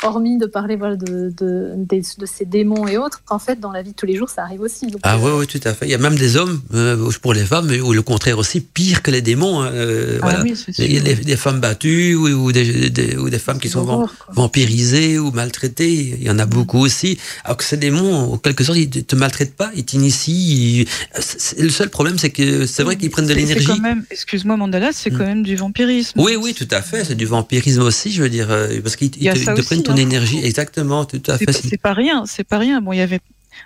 [0.03, 3.83] hormis de parler voilà, de, de, de ces démons et autres, en fait, dans la
[3.83, 4.87] vie de tous les jours, ça arrive aussi.
[4.87, 5.87] Donc, Ah euh, oui, oui, tout à fait.
[5.87, 9.03] Il y a même des hommes, euh, pour les femmes, ou le contraire aussi, pire
[9.03, 9.61] que les démons.
[9.63, 10.43] hein, euh, ah voilà.
[10.43, 11.15] oui, c'est Il y a sûr.
[11.17, 15.31] des, des femmes battues ou, ou des, des- ou des femmes qui sont vampirisées ou
[15.31, 16.17] maltraitées.
[16.19, 17.19] Il y en a beaucoup aussi.
[17.45, 20.33] Alors que ces démons, en quelque sorte, ils te te maltraitent pas, ils t'initient.
[20.35, 20.87] ils-
[21.59, 23.67] Le seul problème, c'est que c'est vrai qu'ils prennent de c'est l'énergie.
[23.67, 25.19] quand même- Excuse-moi, Mandala, c'est Hmm.
[25.19, 26.19] quand même du vampirisme.
[26.21, 27.05] Oui, oui, tout à fait.
[27.05, 30.41] C'est du vampirisme aussi, je veux dire, euh, parce qu'ils te, te prennent ton énergie.
[30.45, 31.69] Exactement, tout à C'est fait.
[31.69, 32.81] c'est pas rien, c'est pas rien.
[32.81, 33.21] Bon, il y avait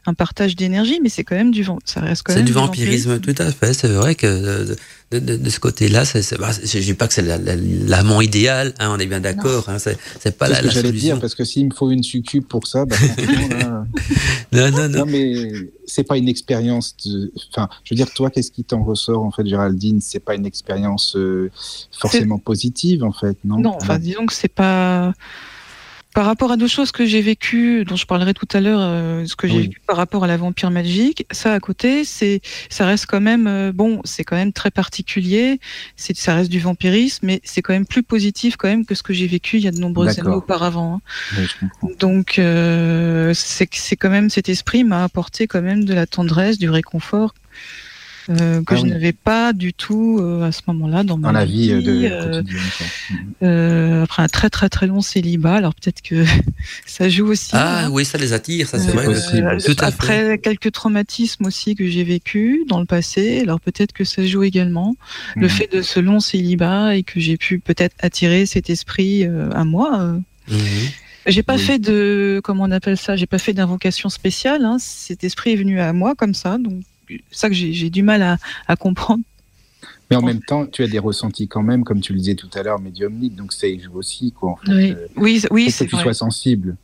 [0.04, 1.78] un partage d'énergie, mais c'est quand même du vent.
[1.84, 3.72] Ça reste quand C'est même du vampirisme, tout à fait.
[3.72, 4.76] C'est vrai que
[5.12, 8.20] de, de, ce côté-là, c'est, c'est, bah, je dis pas que c'est la- la- l'amant
[8.20, 9.68] idéal, hein, on est bien d'accord.
[9.68, 11.06] Hein, c'est, c'est pas C'est la, ce que la j'allais solution.
[11.14, 13.84] dire, parce que s'il me faut une succube pour ça, bah, là,
[14.52, 14.98] Non, non, non.
[15.00, 15.50] Non, mais
[15.86, 16.96] c'est pas une expérience.
[17.06, 20.00] de- Enfin, je veux dire, toi, qu'est-ce qui t'en ressort en fait, Géraldine?
[20.00, 21.48] C'est pas une expérience euh,
[21.96, 23.58] forcément positive, en fait, non?
[23.60, 25.12] Non, enfin, disons que c'est pas.
[26.16, 29.26] Par rapport à d'autres choses que j'ai vécues, dont je parlerai tout à l'heure, euh,
[29.26, 29.62] ce que j'ai Oui.
[29.64, 33.46] vécu par rapport à la vampire magique, ça à côté, c'est, ça reste quand même,
[33.46, 35.60] euh, bon, c'est quand même très particulier,
[35.94, 39.02] c'est, ça reste du vampirisme, mais c'est quand même plus positif quand même que ce
[39.02, 41.02] que j'ai vécu il y a de nombreuses années auparavant.
[41.36, 41.42] hein.
[41.82, 41.92] Oui.
[42.00, 46.56] Donc, euh, c'est, c'est quand même, cet esprit m'a apporté quand même de la tendresse,
[46.56, 47.34] du réconfort.
[48.28, 48.90] Euh, que Ah je oui.
[48.90, 51.80] n'avais pas du tout euh, à ce moment-là dans ma Dans la vie euh,
[52.42, 52.44] de
[53.42, 55.54] euh, après un très très très long célibat.
[55.54, 56.24] Alors peut-être que
[56.86, 57.50] ça joue aussi.
[57.52, 57.90] Ah hein.
[57.90, 59.04] oui, ça les attire, ça c'est Euh, vrai.
[59.06, 59.46] possible.
[59.48, 59.94] euh, Tout à fait.
[59.94, 64.42] après quelques traumatismes aussi que j'ai vécu dans le passé, alors peut-être que ça joue
[64.42, 64.96] également.
[65.36, 65.48] Le Mhm.
[65.48, 69.64] fait de ce long célibat et que j'ai pu peut-être attirer cet esprit euh, à
[69.64, 70.00] moi.
[70.00, 70.18] euh.
[70.48, 70.58] Mhm.
[71.28, 71.60] J'ai pas Oui.
[71.60, 73.16] fait de comment on appelle ça.
[73.16, 74.64] J'ai pas fait d'invocation spéciale.
[74.64, 74.76] Hein.
[74.78, 76.56] Cet esprit est venu à moi comme ça.
[76.56, 76.82] Donc
[77.30, 79.22] ça que j'ai du mal à, à comprendre.
[80.10, 82.50] Mais en même temps, tu as des ressentis quand même, comme tu le disais tout
[82.54, 84.50] à l'heure, médiumniques, donc ça y joue aussi, quoi.
[84.50, 84.72] En fait.
[84.72, 86.04] Oui, Euh, oui, oui, faut c'est que tu vrai.
[86.04, 86.76] sois sensible.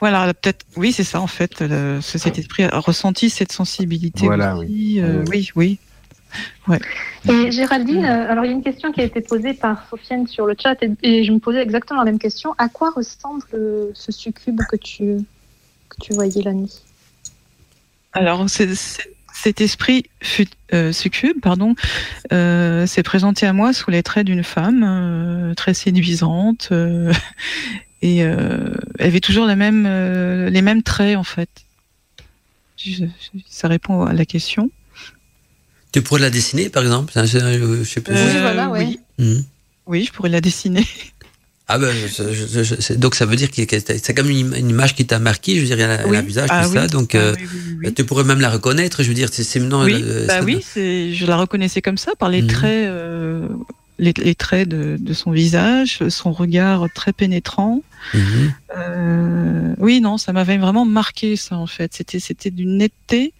[0.00, 1.60] Voilà, peut-être, oui, c'est ça en fait.
[1.60, 4.26] le- cet esprit a ressenti cette sensibilité.
[4.26, 5.50] Voilà, aussi, euh, Oui.
[5.56, 5.78] oui,
[6.68, 6.78] oui.
[7.28, 10.26] Et Géraldine, euh, alors il y a une question qui a été posée par Sofiane
[10.26, 12.54] sur le chat et, et je me posais exactement la même question.
[12.58, 15.18] À quoi ressemble euh, ce succube que tu,
[15.88, 16.82] que tu voyais la nuit?
[18.12, 19.13] Alors, c'est-
[19.44, 21.74] cet esprit fut, euh, succube, pardon,
[22.32, 27.12] euh, s'est présenté à moi sous les traits d'une femme euh, très séduisante euh,
[28.02, 31.50] et euh, elle avait toujours la même, euh, les mêmes traits en fait.
[32.78, 34.70] Je- je- ça répond à la question.
[35.92, 37.12] Tu pourrais la dessiner, par exemple?
[37.12, 38.12] Ça, Je je sais pas.
[38.12, 38.86] Oui, voilà, ouais.
[38.86, 39.00] oui.
[39.18, 39.44] Mhm.
[39.86, 40.86] Oui, je pourrais la dessiner.
[41.66, 44.94] Ah ben, je- je- je- donc ça veut dire que c'est comme une, une image
[44.94, 46.16] qui t'a marqué, je veux dire, il y a Oui.
[46.18, 46.74] un visage, Ah tout oui.
[46.76, 47.34] ça, donc Ah euh,
[47.82, 49.82] oui, tu pourrais même la reconnaître, je veux dire, c'est maintenant...
[49.84, 52.48] Oui, euh, bah oui, c'est, je la reconnaissais comme ça par les Mhm.
[52.48, 53.48] traits, euh,
[53.98, 57.82] les, les traits de, de son visage, son regard très pénétrant.
[58.12, 58.52] Mhm.
[58.76, 61.94] Euh, oui, non, ça m'avait vraiment marqué ça en fait.
[61.94, 63.32] C'était, c'était d'une netteté.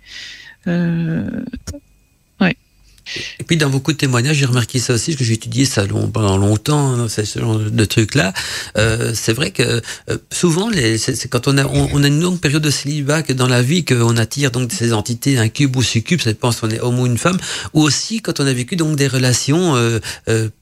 [3.16, 5.64] Euh, Et puis dans beaucoup de témoignages, j'ai remarqué ça aussi, parce que j'ai étudié
[5.64, 8.32] ça pendant longtemps, hein, ce genre de trucs-là.
[8.78, 10.96] Euh, c'est vrai que euh, souvent, les-
[11.30, 13.84] quand on a, on, on a une longue période de célibat que dans la vie
[13.84, 16.98] qu'on attire donc ces entités, un cube ou succube, ça dépend si on est homme
[16.98, 17.38] ou une femme,
[17.74, 20.00] ou aussi quand on a vécu donc des relations euh,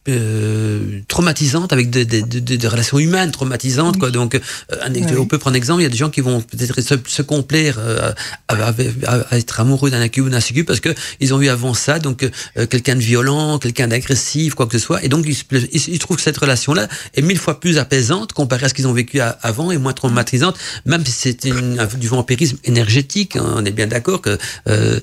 [0.09, 4.11] euh, traumatisantes avec des, des, des- des relations humaines traumatisantes, quoi.
[4.11, 4.41] Donc, euh,
[4.83, 6.95] un on peut prendre un exemple, il y a des gens qui vont peut-être se,
[7.07, 8.12] se complaire euh,
[8.49, 8.73] à, à-
[9.31, 11.99] à- être amoureux d'un cube ou d'un succube parce que ils ont eu avant ça
[11.99, 12.25] donc
[12.57, 15.37] euh, quelqu'un de violent, quelqu'un d'agressif, quoi que ce soit, et donc ils,
[15.73, 18.87] ils, ils trouvent que cette relation-là est mille fois plus apaisante comparée à ce qu'ils
[18.88, 21.47] ont vécu à- avant et moins traumatisante, même si c'est
[21.99, 23.37] du vampirisme énergétique.
[23.37, 24.37] hein, on est bien d'accord que
[24.69, 24.99] euh,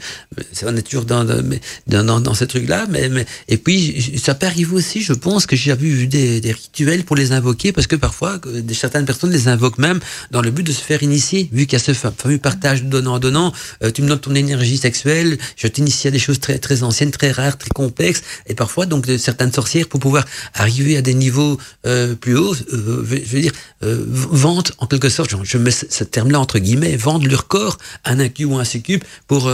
[0.66, 1.42] on est toujours dans dans,
[1.88, 5.46] dans, dans, dans ce truc-là, mais, mais et puis ça peut arriver aussi, je pense
[5.46, 8.40] que j'ai vu des, rituels pour les invoquer parce que parfois
[8.74, 10.00] certaines personnes les invoquent même
[10.32, 12.84] dans le but de se faire initier, vu qu'il y a ce fa- fameux partage
[12.84, 13.54] donnant donnant.
[13.84, 17.12] euh, tu me donnes ton énergie sexuelle, je t'initie à des choses très très anciennes,
[17.12, 20.26] très rares, très complexes, et parfois donc de certaines sorcières pour pouvoir
[20.56, 25.32] arriver à des niveaux euh, plus hauts, euh, je veux dire vendent en quelque sorte,
[25.44, 29.04] je- mets ce terme-là entre guillemets, vendent leur corps à un incube ou un succube
[29.28, 29.50] pour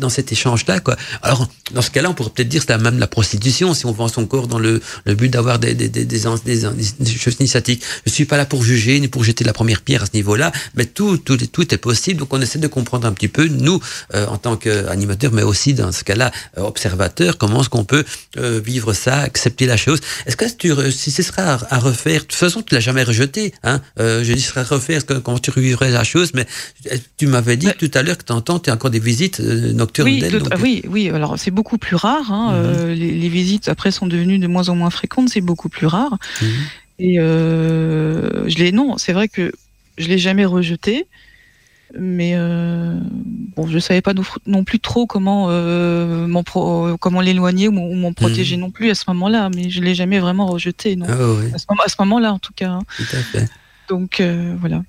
[0.00, 0.96] dans cet échange-là quoi.
[1.22, 3.92] Alors dans ce cas-là, on pourrait peut-être dire que c'est même la prostitution si on
[3.92, 4.69] vend son corps dans le,
[5.04, 7.82] le but d'avoir des, des, des, des, des- des choses initiatiques.
[8.06, 10.52] Je suis pas là pour juger ni pour jeter la première pierre à ce niveau-là,
[10.76, 12.18] mais tout, tout, tout est possible.
[12.20, 13.80] Donc on essaie de comprendre un petit peu, nous,
[14.14, 18.04] euh, en tant qu'animateurs, mais aussi dans ce cas-là, euh, observateurs, comment est-ce qu'on peut
[18.38, 20.00] euh, vivre ça, accepter la chose.
[20.26, 23.02] Est-ce que tu, si ce sera à, à refaire, de toute façon, tu l'as jamais
[23.02, 26.46] rejeté, hein euh, Je dis, ce sera à refaire comment tu revivrais la chose, mais
[27.16, 30.08] tu m'avais dit tout à l'heure que tu entends, tu as encore des visites nocturnes
[30.08, 31.10] oui, donc, oui, oui.
[31.10, 32.32] Alors c'est beaucoup plus rare.
[32.32, 35.28] hein, les, les visites après sont devenues de moins en moins fréquentes.
[35.30, 36.18] C'est beaucoup plus rare.
[36.42, 36.48] Mhm.
[36.98, 39.52] Et euh, je l'ai non, c'est vrai que
[39.96, 41.06] je l'ai jamais rejeté,
[41.98, 42.94] mais euh,
[43.56, 47.86] bon, je savais pas non, non plus trop comment euh, pro- comment l'éloigner ou, m'en-
[47.88, 49.48] ou m'en protéger non plus à ce moment-là.
[49.54, 51.06] Mais je l'ai jamais vraiment rejeté, non.
[51.08, 52.68] Ah oui, À ce moment- à ce moment-là, en tout cas.
[52.70, 52.82] hein.
[52.96, 53.48] tout à fait.
[53.88, 54.82] Donc euh, voilà.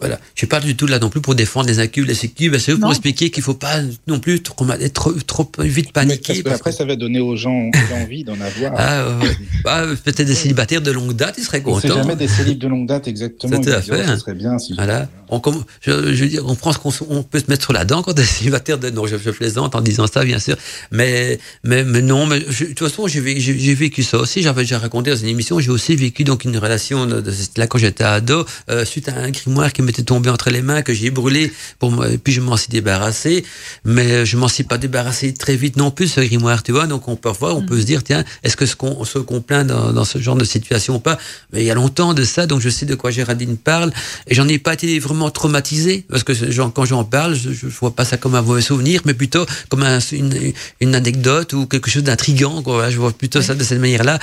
[0.00, 0.18] Voilà.
[0.34, 2.74] Je suis pas du tout là non plus pour défendre les incubes, les succubes, c'est
[2.76, 6.20] pour expliquer qu'il faut pas non plus trop, être trop, trop vite Mais paniquer.
[6.26, 8.72] parce que parce après, que- ça va donner aux gens l'envie d'en avoir.
[8.76, 9.36] Ah, ouais.
[9.64, 11.88] Bah, peut-être des célibataires de longue date, ils seraient contents.
[11.94, 13.60] jamais des célibes de longue date, exactement.
[13.60, 13.82] Tout ils à.
[13.82, 15.08] Ça serait bien si Voilà.
[15.30, 18.02] On, je, veux dire, on prend ce qu'on on peut se mettre sur la dent
[18.02, 18.78] quand on est célibataire.
[18.78, 20.56] De, non, je, plaisante en disant ça, bien sûr.
[20.90, 24.42] Mais, mais, mais non, mais de toute façon, j'ai vécu ça aussi.
[24.42, 27.22] J'avais déjà raconté dans une émission, j'ai aussi vécu donc une relation de,
[27.56, 30.82] là quand j'étais ado, euh, suite à un grimoire qui m'était tombé entre les mains,
[30.82, 33.44] que j'ai brûlé, pour moi, et puis je m'en suis débarrassé.
[33.84, 36.86] Mais je m'en suis pas débarrassé très vite non plus, ce grimoire, tu vois.
[36.86, 37.80] Donc on peut voir, on peut mm.
[37.80, 40.96] se dire, tiens, est-ce que ce qu'on se plaint dans, dans, ce genre de situation
[40.96, 41.18] ou pas?
[41.52, 43.92] Mais il y a longtemps de ça, donc je sais de quoi Géraldine parle,
[44.26, 46.32] et j'en ai pas été vraiment traumatisé, parce que
[46.70, 49.82] quand j'en parle, je, je, vois pas ça comme un mauvais souvenir, mais plutôt comme
[49.82, 52.62] un, une, une, anecdote ou quelque chose d'intrigant.
[52.88, 54.18] Je vois plutôt ça de cette manière-là.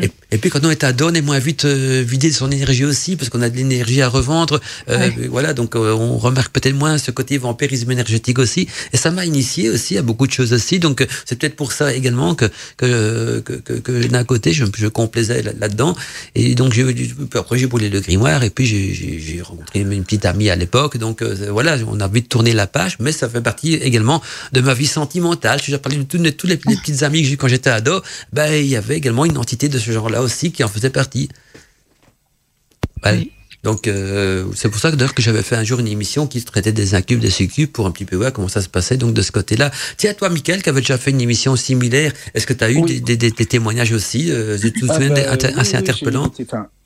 [0.00, 2.84] Et, puis quand on est ado, on est moins vite euh, vidé de son énergie
[2.84, 4.60] aussi, parce qu'on a de l'énergie à revendre.
[4.88, 8.68] Euh, Voilà, donc euh, on remarque peut-être moins ce côté vampirisme énergétique aussi.
[8.92, 10.78] Et ça m'a initié aussi à beaucoup de choses aussi.
[10.78, 14.64] Donc euh, c'est peut-être pour ça également que que, que, que, que d'un côté je,
[14.76, 15.94] je complaisais là-dedans.
[16.34, 16.76] et donc
[17.34, 20.96] après j'ai brûlé le grimoire et puis j'ai rencontré une petite amie à l'époque.
[20.98, 24.74] Donc voilà, on a vite tourné la page, mais ça fait partie également de ma
[24.74, 25.60] vie sentimentale.
[25.62, 28.02] Je parlé de toutes les, toutes les, petites amies que j'ai quand j'étais ado.
[28.32, 31.28] Ben il y avait également une entité de ce genre-là aussi qui en faisait partie.
[33.64, 36.40] Donc euh, c'est pour ça que d'ailleurs que j'avais fait un jour une émission qui
[36.40, 38.98] se traitait des incubes, des succubes pour un petit peu voir comment ça se passait
[38.98, 39.70] donc de ce côté-là.
[39.96, 42.82] Tiens, toi, Michael, qui avait déjà fait une émission similaire, est-ce que tu as eu
[42.82, 44.58] des, des, témoignages aussi euh,
[44.90, 46.30] ah bah, assez interpellants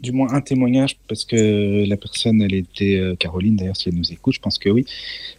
[0.01, 3.97] du moins un témoignage, parce que la personne, elle était, euh, Caroline d'ailleurs, si elle
[3.97, 4.87] nous écoute, je pense que oui,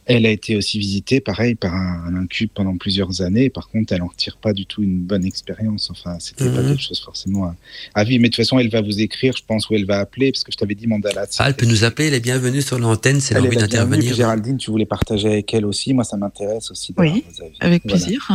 [0.10, 4.02] elle a été aussi visitée, pareil, par un, incube pendant plusieurs années, par contre, elle
[4.02, 6.70] en retire pas du tout une bonne expérience, enfin, c'était pas mhm.
[6.70, 7.54] quelque chose forcément
[7.94, 10.00] à, vivre, mais de toute façon, elle va vous écrire, je pense, ou elle va
[10.00, 11.26] appeler, parce que je t'avais dit Mandala.
[11.38, 14.16] Ah, elle peut nous appeler, elle est bienvenue sur l'antenne, c'est l'envie d'intervenir.
[14.16, 16.94] Géraldine, tu voulais partager avec elle aussi, moi ça m'intéresse aussi.
[16.98, 17.24] Oui,
[17.60, 18.28] avec plaisir.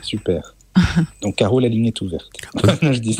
[0.00, 0.54] Super.
[1.22, 2.30] Donc, Caro, la ligne est ouverte.
[2.82, 3.18] je dis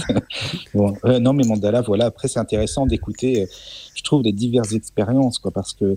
[0.77, 2.07] euh, non, mais Mandala, voilà.
[2.07, 3.47] Après, c'est intéressant d'écouter, euh,
[3.95, 5.97] je trouve, les diverses expériences, quoi, parce que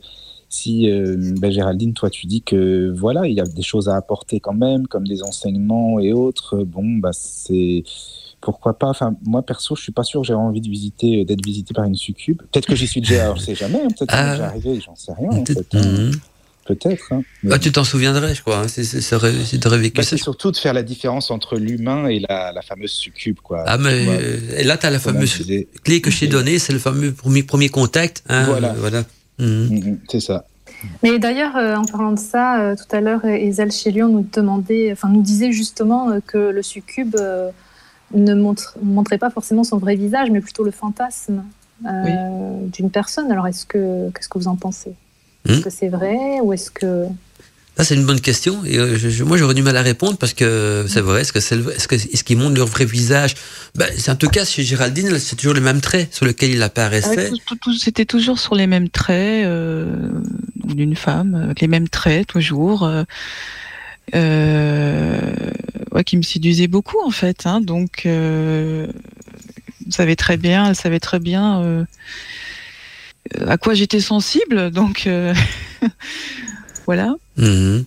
[0.54, 3.96] si, euh, ben, Géraldine, toi, tu dis que, voilà, il y a des choses à
[3.96, 7.84] apporter quand même, comme des enseignements et autres, bon, bah, c'est
[8.42, 8.88] pourquoi pas?
[8.88, 11.86] Enfin, moi perso, je suis pas sûr que j'ai envie de visiter, d'être visité par
[11.86, 12.42] une succube.
[12.52, 13.80] Peut-être que j'y suis déjà, alors, je sais jamais.
[13.80, 14.36] Hein, peut-être que ah.
[14.36, 15.30] j'y arrivé, j'en sais rien.
[15.30, 15.82] En fait, hein.
[15.82, 16.12] mhm.
[16.66, 17.12] Peut-être.
[17.12, 17.24] Hein.
[17.50, 18.68] Ah, tu t'en souviendrais, je crois.
[18.68, 23.40] C'est bah, C'est surtout de faire la différence entre l'humain et la, fameuse succube.
[23.42, 23.64] Quoi.
[23.66, 24.06] Ah, mais
[24.58, 25.44] et là, tu as la fameuse
[25.84, 28.24] clé que je t'ai donnée, c'est le fameux premier, premier contact.
[28.28, 28.74] Voilà.
[28.78, 29.04] voilà.
[29.40, 29.68] Mhm.
[29.70, 30.46] Mm, mm, c'est ça.
[31.04, 34.92] Mais d'ailleurs, euh, en parlant de ça, euh, tout à l'heure, Ezel Chélion nous demandait,
[34.92, 37.16] enfin, nous disait justement euh, que le succube
[38.14, 41.44] ne montre, montrait pas forcément son vrai visage, mais plutôt le fantasme
[41.84, 43.32] d'une personne.
[43.32, 44.94] Alors, est-ce que, qu'est-ce que vous en pensez?
[45.48, 45.64] Est-ce hmm.
[45.64, 47.08] que c'est vrai ou est-ce que
[47.80, 48.64] c'est une bonne question.
[48.66, 51.22] Et euh, moi, j'aurais du mal à répondre parce que c'est vrai.
[51.22, 53.36] Est-ce qu'ils montrent leur vrai visage?
[54.08, 57.32] En tout cas chez Géraldine, c'est toujours les mêmes traits sur lesquels il apparaissait.
[57.80, 60.12] C'était toujours sur les mêmes traits euh,
[60.56, 62.90] d'une femme, les mêmes traits toujours.
[64.14, 65.34] Euh,
[66.06, 67.46] qui me séduisait beaucoup en fait.
[67.46, 68.08] Hein, donc,
[69.90, 71.86] savait très bien, elle savait très bien
[73.48, 75.08] à quoi j'étais sensible, donc
[76.92, 77.16] voilà.
[77.38, 77.86] Mhm.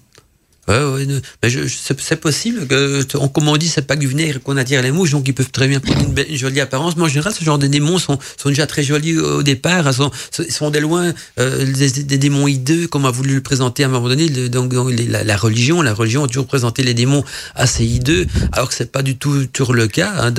[0.67, 1.07] Ouais,
[1.43, 4.93] mais je, c'est possible que, comme on dit, c'est pas du vinaigre qu'on attire les
[4.93, 6.97] mouches, donc ils peuvent très bien prendre une, jolie apparence.
[6.97, 9.87] Mais en général, ce genre de démons sont, sont déjà très jolis au départ.
[9.87, 10.11] Ils sont,
[10.49, 14.09] sont de loin euh, des, démons hideux, comme a voulu le présenter à un moment
[14.09, 14.31] donné.
[14.49, 17.25] donc, la, religion, la religion a toujours présenté les démons
[17.55, 20.15] assez hideux, alors que c'est pas du tout toujours le cas.
[20.19, 20.33] Hein.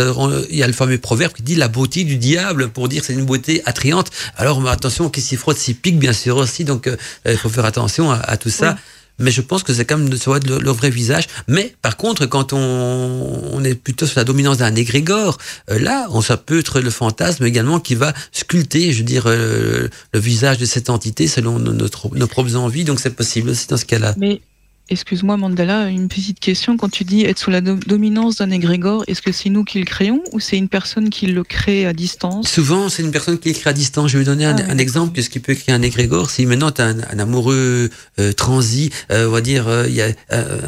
[0.49, 3.13] Il y a le fameux proverbe qui dit la beauté du diable pour dire c'est
[3.13, 4.09] une beauté attrayante.
[4.37, 6.63] Alors, attention, qui s'y frotte s'y pique, bien sûr aussi.
[6.63, 8.75] Donc, euh, il faut faire attention à, tout ça
[9.19, 11.27] mais je pense que c'est quand même le, le, vrai visage.
[11.47, 15.37] Mais par contre, quand on, on est plutôt sur la dominance d'un égrégore,
[15.69, 19.23] euh, là, on, ça peut être le fantasme également qui va sculpter, je veux dire,
[19.27, 22.83] euh, le visage de cette entité selon notre, nos propres envies.
[22.83, 24.15] Donc c'est possible aussi dans ce cas-là.
[24.17, 24.41] Mais
[24.87, 26.77] Excuse-moi Mandala, une petite question.
[26.77, 29.85] Quand tu dis être sous la dominance d'un égrégore, est-ce que c'est nous qui le
[29.85, 32.47] créons ou c'est une personne qui le crée à distance?
[32.47, 34.11] Souvent, c'est une personne qui le crée à distance.
[34.11, 36.29] Je vais donner un, ah exemple de ce qui peut créer un égrégore.
[36.29, 40.03] Si maintenant tu as un, amoureux euh, transi, euh, on va dire, euh, il y
[40.03, 40.09] a,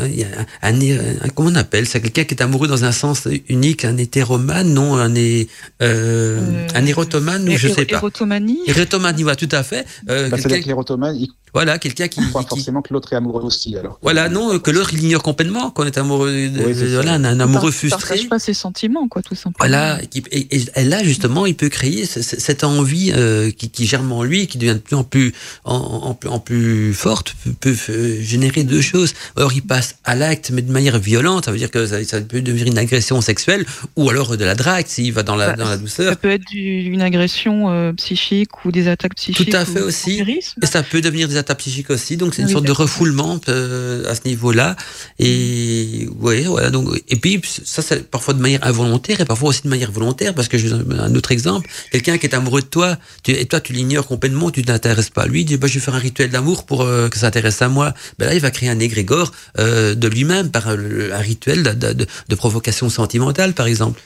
[0.08, 0.27] y a
[0.63, 1.99] un, comment on appelle ça?
[1.99, 7.56] Quelqu'un qui est amoureux dans un sens unique, un hétéromane, non Un, un érotomane, ou
[7.56, 7.97] je sais pas.
[7.97, 8.62] Érotomanie?
[8.65, 9.86] Érotomanie, voilà, tout à fait.
[10.08, 11.15] Bah, c'est l'érotomane,
[11.53, 12.21] voilà, quelqu'un qui.
[12.30, 13.99] croit forcément que l'autre est amoureux aussi, alors.
[14.08, 18.20] Voilà, non, que l'autre il ignore complètement qu'on est amoureux, de, voilà, un, amoureux frustré.
[18.20, 19.58] Il pas ses sentiments, quoi, tout simplement.
[19.60, 20.00] Voilà,
[20.32, 24.48] et, et, là justement, il peut créer cette envie euh, qui, qui, germe en lui,
[24.48, 25.34] qui devient de plus en plus,
[25.65, 27.76] en, en, plus forte, peut,
[28.22, 29.13] générer deux choses.
[29.36, 32.41] Alors il passe à l'acte, mais de manière violente, ça veut dire que ça, peut
[32.41, 33.65] devenir une agression sexuelle,
[33.98, 36.12] ou alors de la drague s'il va dans la, bah, dans la douceur.
[36.12, 39.52] Ça peut être une agression euh, psychique ou des attaques psychiques.
[39.52, 40.24] Tout à fait aussi.
[40.62, 43.39] Et ça peut devenir des attaques psychiques aussi, donc c'est une sorte de refoulement.
[43.50, 44.75] Euh, à ce niveau-là.
[45.19, 46.69] Et ouais, voilà.
[46.69, 50.33] Donc, et puis ça, c'est parfois de manière involontaire et parfois aussi de manière volontaire,
[50.33, 53.60] parce que je un autre exemple, quelqu'un qui est amoureux de toi, tu, et toi
[53.60, 55.99] tu l'ignores complètement, tu t'intéresses pas à lui, il dit bah, je vais faire un
[55.99, 57.93] rituel d'amour pour euh, que ça s'intéresse à moi.
[58.19, 62.05] Ben là, il va créer un égrégore euh, de lui-même par un rituel de, de,
[62.27, 64.01] de, provocation sentimentale, par exemple.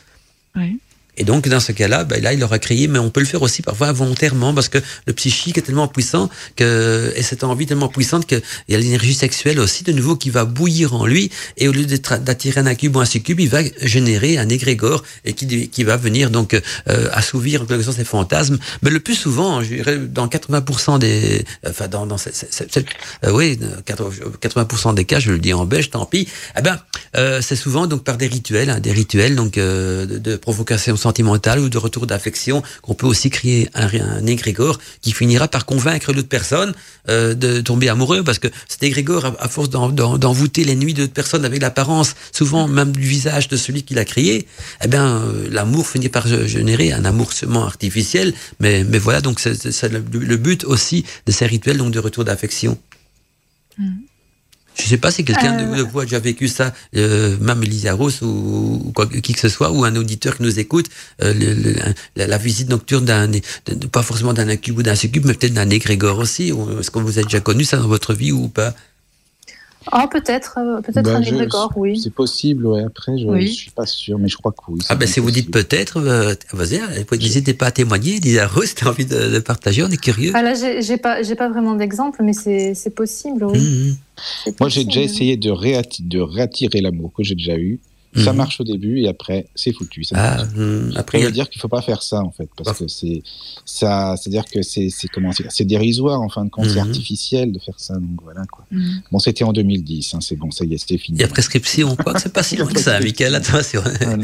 [0.56, 0.80] Oui.
[1.17, 3.41] Et donc, dans ce cas-là, ben là, il aura crié, mais on peut le faire
[3.41, 7.89] aussi parfois involontairement, parce que le psychique est tellement puissant que, et cette envie tellement
[7.89, 11.67] puissante qu'il y a l'énergie sexuelle aussi, de nouveau, qui va bouillir en lui, et
[11.67, 15.69] au lieu d'attirer un incube ou un succube, il va générer un égrégore, et qui,
[15.69, 18.58] qui va venir donc euh, assouvir en quelque sorte ses fantasmes.
[18.82, 22.17] Mais le plus souvent, je dirais, dans 80% des, enfin, dans, dans
[23.26, 26.80] euh, oui, 80% des cas, je le dis en belge, tant pis, eh ben,
[27.17, 30.95] euh, c'est souvent donc par des rituels, hein, des rituels donc euh, de, de provocation
[31.02, 35.66] sentimentale ou de retour d'affection qu'on peut aussi créer un, un, égrégore qui finira par
[35.66, 36.74] convaincre l'autre personne
[37.10, 41.46] euh, de tomber amoureux parce que cet égrégore, à, force d'envoûter les nuits d'autres personnes
[41.46, 44.48] avec l'apparence, souvent même du visage de celui qui l'a créé,
[44.84, 48.34] eh bien, euh, l'amour finit par générer un amour seulement artificiel.
[48.60, 52.24] Mais, mais voilà, donc c'est le, le, but aussi de ces rituels donc de retour
[52.24, 52.78] d'affection.
[53.78, 54.11] Mmh.
[54.75, 57.93] Je ne sais pas si quelqu'un de, vous a déjà vécu ça, euh, même Elisa
[57.93, 60.88] Rose ou, ou quoi, qui que ce soit, ou un auditeur qui nous écoute,
[61.21, 63.29] euh, le, la, la, visite nocturne d'un,
[63.91, 66.53] pas forcément d'un incube ou d'un succube, mais peut-être d'un égrégore aussi.
[66.79, 68.73] Est-ce que vous avez déjà connu ça dans votre vie ou pas?
[69.91, 72.00] Oh, peut-être, euh, peut-être bah, un égrégore, oui.
[72.00, 72.84] C'est possible, ouais.
[72.84, 74.80] Après, je ne suis pas sûr, mais je crois que oui.
[74.89, 76.80] Ah, ben, si vous dites peut-être, euh, vas-y,
[77.12, 78.20] n'hésitez pas à témoigner.
[78.20, 80.32] Lisa Rose, tu as envie de, de, partager, on est curieux.
[80.36, 83.60] Ah, là, j'ai pas, pas vraiment d'exemple, mais c'est possible, oui.
[83.60, 84.52] Mmh.
[84.60, 87.80] Moi, j'ai déjà essayé de, réattirer, de réattirer l'amour que j'ai déjà eu.
[88.15, 88.38] Ça mhm.
[88.38, 90.04] marche au début et après c'est foutu.
[90.04, 90.93] Ça ah, mmh.
[90.95, 93.24] Après, il veut dire qu'il faut pas faire ça en fait parce que c'est
[93.63, 96.89] ça, c'est-à-dire que c'est c'est comment c'est dérisoire en fin de compte, c'est mhm.
[96.89, 97.93] artificiel de faire ça.
[97.93, 98.65] Donc voilà quoi.
[98.71, 99.02] Mhm.
[99.12, 101.19] Bon, c'était en 2010, hein, c'est bon, ça y est, c'était fini.
[101.19, 102.19] Il y a prescription, quoi.
[102.19, 103.36] C'est pas si loin que ça, Michael.
[103.36, 103.82] Attention.
[103.86, 104.15] Ah,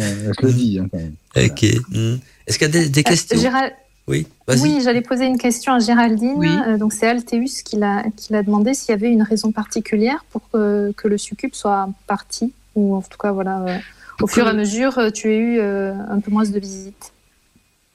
[0.42, 0.80] je le dis.
[0.80, 1.16] Hein, quand même.
[1.36, 1.64] Ok.
[1.64, 3.40] Est-ce qu'il y a des, des euh, questions?
[3.40, 3.74] Gérald...
[4.08, 6.36] Oui, oui j'allais poser une question à Géraldine.
[6.38, 6.48] Oui.
[6.48, 10.24] Euh, donc c'est Alteus qui l'a qui l'a demandé s'il y avait une raison particulière
[10.32, 13.62] pour que, que le succube soit parti ou en tout cas voilà.
[13.68, 13.78] Euh,
[14.22, 17.12] au fur et à mesure, euh, tu as eu euh, un peu moins de visites.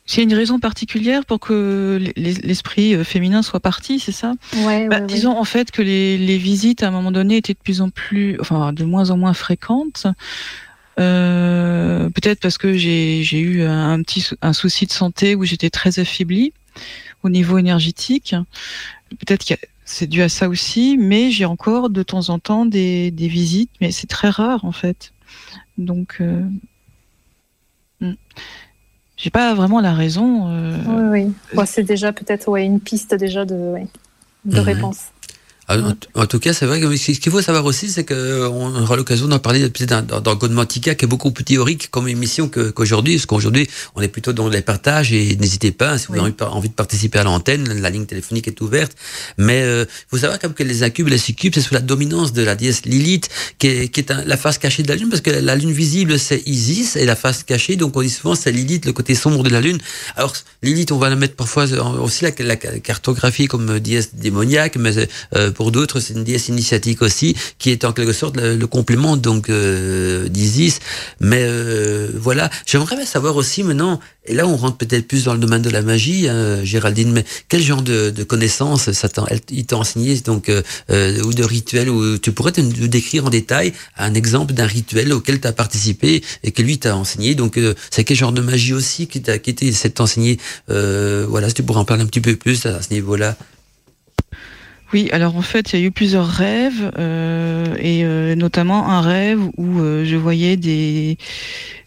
[0.04, 4.34] S'il y a une raison particulière pour que l'esprit féminin soit parti, c'est ça?
[4.64, 7.80] Ouais, bah, Disons en fait que les, visites à un moment donné étaient de plus
[7.80, 10.08] en plus, enfin de moins en moins fréquentes.
[10.96, 16.52] Peut-être parce que j'ai eu un petit un souci de santé où j'étais très affaiblie
[17.22, 18.34] au niveau énergétique.
[19.10, 19.54] Peut-être que
[19.84, 23.70] c'est dû à ça aussi, mais j'ai encore de temps en temps des, des visites,
[23.80, 25.12] mais c'est très rare en fait.
[25.78, 26.42] Donc, euh,
[28.00, 28.14] hmm.
[29.16, 30.48] j'ai pas vraiment la raison.
[30.48, 31.64] Euh, oui, oui.
[31.66, 33.74] c'est déjà peut-être ouais, une piste déjà de,
[34.44, 34.64] de mhm.
[34.64, 35.08] réponse.
[35.68, 35.76] Ah,
[36.14, 39.28] en, tout cas, c'est vrai que ce qu'il faut savoir aussi, c'est qu'on aura l'occasion
[39.28, 43.26] d'en parler dans, dans, dans Godmantica, qui est beaucoup plus théorique comme émission qu'aujourd'hui, parce
[43.26, 46.74] qu'aujourd'hui, on est plutôt dans les partages et n'hésitez pas, si vous avez envie de
[46.74, 48.96] participer à l'antenne, la ligne téléphonique est ouverte.
[49.38, 51.80] Mais il euh, faut savoir comme que les incubes et les succubes, c'est sous la
[51.80, 55.10] dominance de la déesse Lilith, qui est, qui est la face cachée de la lune,
[55.10, 58.34] parce que la lune visible, c'est Isis, et la face cachée, donc on dit souvent,
[58.34, 59.78] c'est Lilith, le côté sombre de la lune.
[60.16, 61.66] Alors, Lilith, on va la mettre parfois
[62.00, 67.02] aussi la, la cartographie comme déesse démoniaque, mais euh, pour d'autres, c'est une déesse initiatique
[67.02, 70.80] aussi, qui est en quelque sorte le, complément donc euh, d'Isis.
[71.20, 75.38] Mais euh, voilà, j'aimerais savoir aussi maintenant, et là on rentre peut-être plus dans le
[75.38, 79.08] domaine de la magie, hein, Géraldine, mais quel genre de, de connaissances ça
[79.50, 83.72] il t'a enseigné donc euh, ou de rituels où tu pourrais te décrire en détail
[83.96, 87.34] un exemple d'un rituel auquel tu as participé et que lui t'a enseigné.
[87.34, 87.58] Donc
[87.90, 90.38] c'est quel genre de magie aussi qui t'a qui cette enseigné
[90.68, 93.36] Voilà, si tu pourrais en parler un petit peu plus à ce niveau-là.
[94.92, 99.00] Oui, alors en fait, il y a eu plusieurs rêves, euh, et euh, notamment un
[99.00, 101.16] rêve où euh, je voyais des,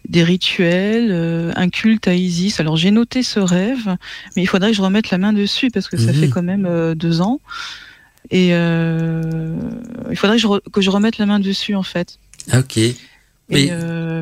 [0.08, 1.12] des rituels,
[1.54, 2.58] un culte à Isis.
[2.58, 3.96] Alors j'ai noté ce rêve,
[4.34, 6.32] mais il faudrait que je remette la main dessus parce que ça fait mhm.
[6.32, 7.40] quand même deux ans.
[8.30, 12.18] Et il faudrait que je, que je, remette la main dessus en fait.
[12.52, 12.78] Ok.
[13.48, 13.70] Mais,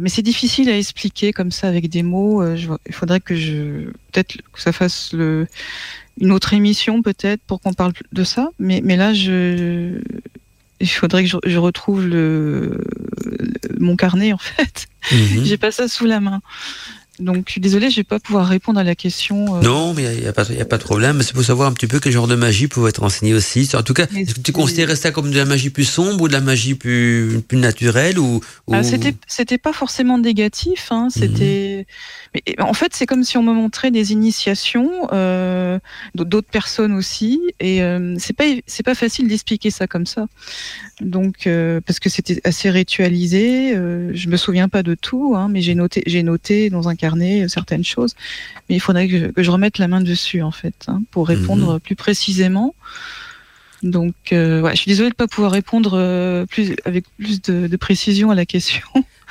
[0.03, 2.45] mais c'est difficile à expliquer comme ça avec des mots.
[2.55, 5.47] il faudrait que je peut-être que ça fasse le
[6.21, 8.51] une autre émission peut-être pour qu'on parle de ça.
[8.59, 10.01] Mais, mais là, je
[10.81, 12.79] il faudrait que je, retrouve le,
[13.79, 14.87] mon carnet en fait.
[15.13, 15.45] Mhm.
[15.45, 16.41] J'ai pas ça sous la main.
[17.21, 19.57] Donc, désolée, je vais pas pouvoir répondre à la question.
[19.57, 19.61] Euh.
[19.61, 21.23] Non, mais il n'y a, pas, a pas de problème.
[21.23, 23.69] C'est pour savoir un petit peu quel genre de magie pouvait être enseigné aussi.
[23.75, 26.29] En tout cas, est-ce que tu considérais ça comme de la magie plus sombre ou
[26.29, 28.75] de la magie plus, plus naturelle ou, ou...
[28.75, 30.89] Ah, c'était, pas forcément négatif.
[30.91, 31.07] Hein.
[31.09, 31.87] C'était,
[32.35, 35.79] mais en fait, c'est comme si on me montrait des initiations euh,
[36.15, 40.27] d'autres personnes aussi, et euh, c'est pas, c'est pas facile d'expliquer ça comme ça.
[41.01, 43.77] Donc, euh, parce que c'était assez ritualisé.
[43.77, 46.97] Euh, je me souviens pas de tout, hein, mais j'ai noté, j'ai noté dans un
[46.97, 48.15] carnet certaines choses.
[48.69, 51.81] Mais il faudrait que je, remette la main dessus en fait hein, pour répondre mhm.
[51.81, 52.75] plus précisément.
[53.85, 57.77] Donc, euh, ouais, je suis désolée de pas pouvoir répondre plus avec plus de, de
[57.77, 58.83] précision à la question.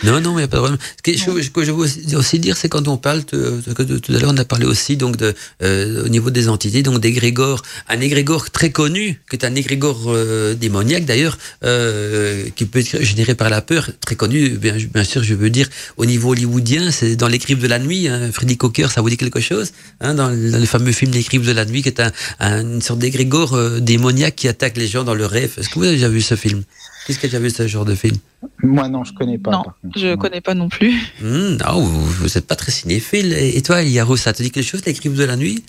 [0.03, 0.79] Non, non, il n'y a pas de problème.
[0.97, 4.45] Ce que, je, veux aussi, dire, c'est quand on parle, tout à l'heure on a
[4.45, 7.61] parlé aussi donc de, euh, au niveau des entités, donc d'égrégore.
[7.87, 13.01] Un égrégore très connu, qui est un égrégore euh, démoniaque d'ailleurs, euh, qui peut être
[13.01, 16.91] généré par la peur, très connu, bien, bien sûr, je veux dire, au niveau hollywoodien,
[16.91, 20.15] c'est dans Les de la Nuit, hein, Freddy Cocker, ça vous dit quelque chose hein,
[20.15, 22.01] dans, le fameux film Les de la Nuit, qui est
[22.39, 25.53] un, une sorte d'égrégore démoniaque qui attaque les gens dans le rêve.
[25.57, 26.63] Est-ce que vous avez déjà vu ce film?
[27.05, 28.15] Qu'est-ce que tu as vu ce genre de film?
[28.61, 29.51] Moi, non, je connais pas.
[29.51, 29.63] Non,
[29.95, 30.93] je ne connais pas non plus.
[31.21, 33.33] Hmm, non, vous n'êtes pas très cinéphile.
[33.33, 35.63] Et toi, Yaro, ça te dit quelque chose, les crimes de la nuit?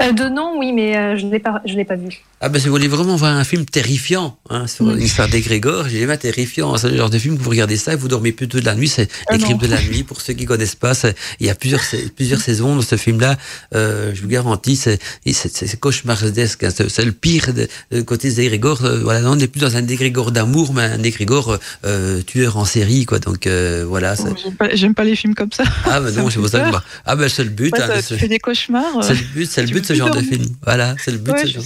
[0.00, 1.30] Euh, De nom, oui, mais euh, je ne
[1.76, 2.22] l'ai pas vu.
[2.40, 6.00] Ah ben si vous voulez vraiment voir un film terrifiant hein, sur l'histoire d'Egrégor, j'ai
[6.00, 6.76] jamais terrifiant.
[6.76, 8.76] C'est le genre de film que vous regardez ça et vous dormez plutôt de la
[8.76, 8.86] nuit.
[8.86, 10.04] C'est ah Les Crimes de la nuit.
[10.04, 10.92] Pour ceux qui connaissent pas,
[11.40, 11.80] il y a plusieurs
[12.14, 13.36] plusieurs saisons dans ce film-là.
[13.74, 15.00] Euh, je vous garantis, c'est
[15.32, 16.62] c'est cauchemardesque.
[16.62, 16.70] Hein.
[16.88, 18.84] C'est le pire de, côté d'Egrégor.
[18.84, 22.64] Euh, voilà, on n'est plus dans un Egrégor d'amour, mais un Egrégor euh, tueur en
[22.64, 23.18] série, quoi.
[23.18, 24.14] Donc euh, voilà.
[24.20, 24.34] Oh,
[24.74, 25.64] j'aime pas, les films comme ça.
[25.86, 27.72] Ah ben non, c'est pour ça que ah ben c'est le but.
[27.72, 29.02] Ouais, hein, fait des cauchemars.
[29.02, 30.44] C'est le but, c'est le but de ce genre de film.
[30.62, 31.32] Voilà, c'est le but.
[31.32, 31.64] de ce genre.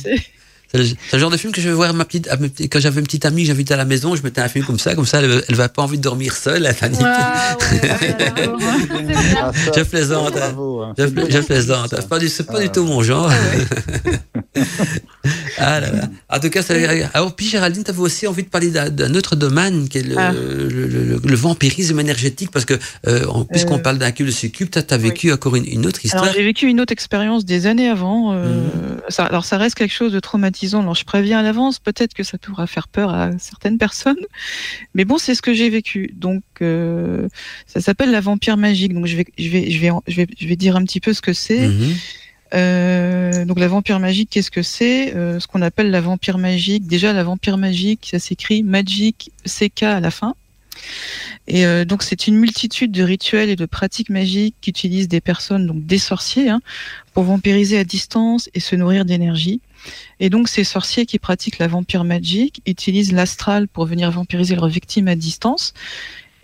[0.74, 2.30] C'est le, genre de film que je vais voir ma petite,
[2.70, 4.78] quand j'avais une petite amie que j'invitais à la maison, je mettais un film comme
[4.78, 7.00] ça, comme ça, elle, elle va pas envie de dormir seule, elle panique.
[9.76, 10.34] je plaisante.
[10.36, 10.54] Hein.
[10.96, 12.08] Je, je, plaisante.
[12.08, 13.30] Pas du, pas du tout mon genre.
[15.58, 16.08] ah là là.
[16.28, 16.62] En tout cas,
[17.14, 20.16] alors puis Géraldine, tu avais aussi envie de parler d'un autre domaine qui est le,
[20.18, 20.32] ah.
[20.32, 22.74] le, vampirisme énergétique, parce que
[23.06, 23.82] euh, puisqu'on euh.
[23.82, 26.32] parle d'un cul de succube, tu as, vécu encore une, autre histoire.
[26.32, 28.34] J'ai vécu une autre expérience des années avant.
[28.34, 28.68] Euh,
[29.08, 30.20] ça, alors ça reste quelque chose de
[30.62, 34.24] traumatisant alors je préviens à l'avance, peut-être que ça pourra faire peur à certaines personnes,
[34.94, 36.14] mais bon, c'est ce que j'ai vécu.
[36.14, 37.28] Donc euh,
[37.66, 38.94] ça s'appelle la vampire magique.
[38.94, 41.12] Donc je vais, je vais, je vais, je vais, je vais dire un petit peu
[41.12, 41.68] ce que c'est.
[41.68, 41.94] Mhm.
[42.54, 45.14] Euh, donc la vampire magique, qu'est-ce que c'est?
[45.16, 46.86] Euh, Ce qu'on appelle la vampire magique.
[46.86, 50.34] Déjà, la vampire magique, ça s'écrit magic CK à la fin.
[51.48, 55.66] Et euh, donc c'est une multitude de rituels et de pratiques magiques qu'utilisent des personnes,
[55.66, 56.60] donc des sorciers, hein,
[57.14, 59.60] pour vampiriser à distance et se nourrir d'énergie.
[60.20, 64.68] Et donc ces sorciers qui pratiquent la vampire magique utilisent l'astral pour venir vampiriser leurs
[64.68, 65.74] victimes à distance.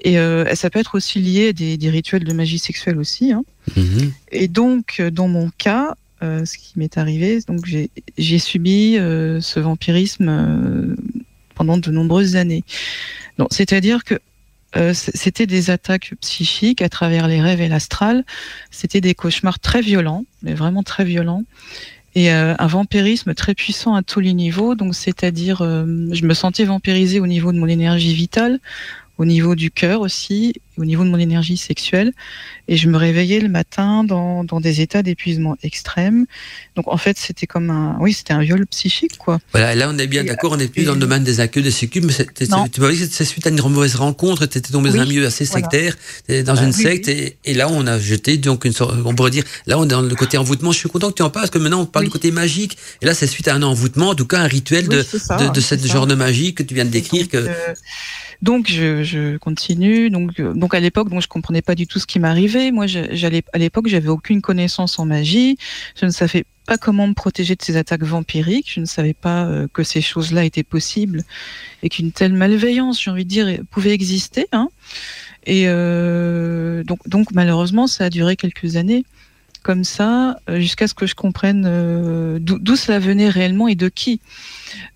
[0.01, 3.33] Et euh, ça peut être aussi lié à des, rituels de magie sexuelle aussi.
[3.33, 3.45] Hein.
[3.77, 4.11] Mm-hmm.
[4.33, 10.97] Et donc dans mon cas, euh, ce qui m'est arrivé, donc j'ai subi ce vampirisme
[11.55, 12.65] pendant de nombreuses années.
[13.51, 14.19] C'est-à-dire que
[14.77, 18.25] euh, c'était des attaques psychiques à travers les rêves et l'astral.
[18.71, 21.43] C'était des cauchemars très violents, mais vraiment très violents.
[22.15, 24.75] Et euh, un vampirisme très puissant à tous les niveaux.
[24.75, 28.61] Donc, c'est-à-dire, euh, je me sentais vampirisée au niveau de mon énergie vitale,
[29.19, 32.13] au niveau du cœur aussi, au niveau de mon énergie sexuelle.
[32.69, 36.27] Et je me réveillais le matin dans, dans des états d'épuisement extrême.
[36.77, 39.41] Donc en fait, c'était comme un, oui, c'était un viol psychique, quoi.
[39.53, 41.71] Voilà, là on est bien d'accord, on n'est plus dans le domaine des accueils, des
[41.73, 44.91] succubes, mais tu m'as dit que c'est suite à une mauvaise rencontre, tu étais tombé
[44.91, 45.97] dans un milieu assez sectaire,
[46.45, 49.45] dans une secte, et, et, là on a jeté donc une sorte, on pourrait dire,
[49.67, 50.71] là on est dans le côté envoûtement.
[50.71, 52.79] Je suis content que tu en parles, parce que maintenant on parle du côté magique,
[53.03, 55.61] et là c'est suite à un envoûtement, en tout cas un rituel de, de, de,
[55.61, 57.29] ce genre de magie que tu viens de décrire.
[57.29, 57.39] que...
[57.39, 57.75] Euh,
[58.43, 60.11] donc je, continue.
[60.11, 62.71] Donc, euh, donc à l'époque, donc je comprenais pas du tout ce qui m'arrivait.
[62.71, 65.59] Moi, j'allais à l'époque, j'avais aucune connaissance en magie.
[65.99, 68.73] Je ne savais pas comment me protéger de ces attaques vampiriques.
[68.73, 71.25] Je ne savais pas euh, que ces choses-là étaient possibles
[71.83, 74.47] et qu'une telle malveillance, j'ai envie de dire, pouvait exister.
[74.53, 74.69] Hein.
[75.45, 79.05] Et euh, donc malheureusement, ça a duré quelques années
[79.63, 83.89] comme ça euh, jusqu'à ce que je comprenne euh, d'où cela venait réellement et de
[83.89, 84.21] qui.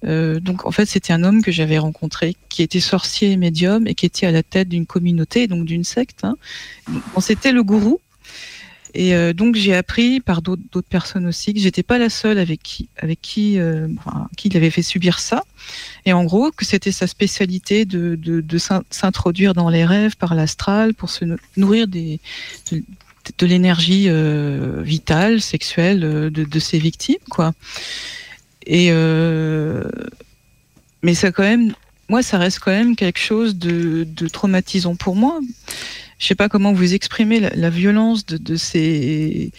[0.04, 3.86] Euh, donc en fait c'était un homme que j'avais rencontré qui était sorcier et médium
[3.86, 6.24] et qui était à la tête d'une communauté donc d'une secte.
[6.24, 6.36] Hein.
[7.20, 8.00] c'était le gourou.
[8.94, 12.90] Et donc j'ai appris par d'autres personnes aussi que j'étais pas la seule avec qui
[12.98, 15.44] avec qui il avait fait subir ça.
[16.04, 18.18] Et en gros que c'était sa spécialité de,
[18.90, 21.24] s'introduire dans les rêves par l'astral pour se
[21.56, 22.20] nourrir des
[22.70, 22.82] de
[23.40, 27.52] l'énergie euh, vitale, sexuelle euh, de, de, ses victimes, quoi.
[28.66, 29.84] Et euh,
[31.02, 31.74] mais ça quand même,
[32.08, 35.40] moi, ça reste quand même quelque chose de, de traumatisant pour moi.
[36.18, 39.52] Je sais pas comment vous exprimer la, la violence de, de ces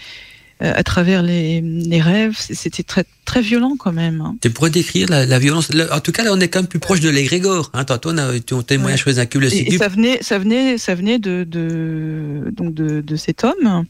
[0.61, 2.37] euh, à travers les, les rêves.
[2.37, 4.21] C'était très très violent quand même.
[4.21, 4.35] hein.
[4.41, 5.73] Tu pourrais décrire la, la violence?
[5.73, 7.71] Là, en tout cas, là, on est quand même plus proche de l'égrégore.
[7.73, 8.17] Hein, tantôt, on
[8.51, 9.19] on témoignage Ouais.
[9.19, 13.01] un cube, le Et, et ça venait, ça venait, ça venait de, de donc de,
[13.01, 13.85] de cet homme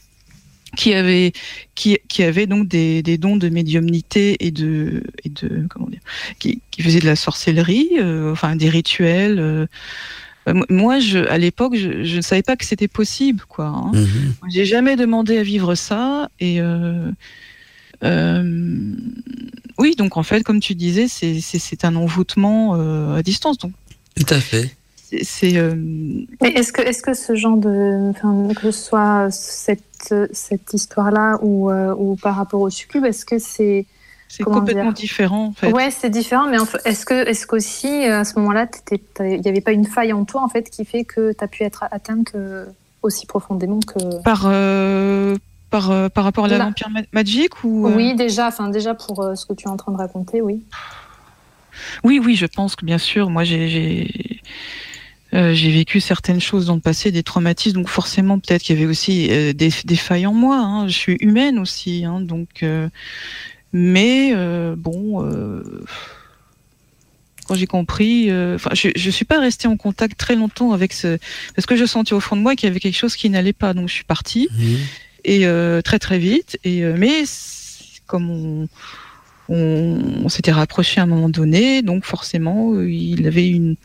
[0.76, 1.34] qui avait
[1.76, 5.99] qui, qui avait donc des, des dons de médiumnité et de et de comment dire
[6.39, 9.38] qui, qui faisait de la sorcellerie, euh, enfin des rituels.
[9.39, 9.68] euh.
[10.47, 13.65] Euh, moi, je, à l'époque, je, je ne savais pas que c'était possible, quoi.
[13.67, 13.91] hein.
[13.93, 14.33] Mhm.
[14.49, 17.09] J'ai jamais demandé à vivre ça et euh,
[18.03, 18.93] euh,
[19.77, 23.57] oui, donc en fait, comme tu disais, c'est un envoûtement euh, à distance.
[23.57, 23.71] Donc
[24.15, 24.75] Tout à fait.
[25.21, 25.75] c'est- euh,
[26.41, 28.09] Mais est-ce que, est-ce que ce genre de.
[28.09, 33.25] Enfin, que ce soit cette, cette histoire-là ou, euh, ou par rapport au succube, est-ce
[33.25, 33.85] que c'est.
[34.36, 35.71] C'est complètement différent en fait.
[35.71, 38.67] Ouais, c'est différent, mais est-ce que, est-ce qu'aussi, euh, à ce moment-là,
[39.19, 41.47] il n'y avait pas une faille en toi, en fait, qui fait que tu as
[41.47, 42.65] pu être atteinte euh,
[43.03, 44.21] aussi profondément que.
[44.23, 45.36] Par euh,
[45.69, 46.65] par euh, par rapport à la Là.
[46.65, 49.69] vampire ma- magic ou euh, Oui, déjà, enfin, déjà pour euh, ce que tu es
[49.69, 50.63] en train de raconter, oui.
[52.03, 54.39] oui oui je pense que bien sûr moi j'ai
[55.36, 58.88] j'ai vécu certaines choses dans le passé, des traumatismes, donc forcément peut-être qu'il y avait
[58.88, 59.53] aussi des,
[59.84, 60.57] des failles en moi.
[60.57, 60.88] hein.
[60.88, 62.63] Je suis humaine aussi, hein, donc.
[63.74, 65.63] Mais euh, bon, euh,
[67.47, 71.17] quand j'ai compris, euh, je, je suis pas restée en contact très longtemps avec ce,
[71.55, 73.51] parce que je sentais au fond de moi qu'il y avait quelque chose qui n'allait
[73.53, 74.78] pas, donc je suis partie Mhm.
[75.26, 76.57] et très très vite.
[76.63, 77.24] Et mais
[78.07, 78.67] comme on,
[79.49, 83.76] on, on s'était rapproché à un moment donné, donc forcément il avait une,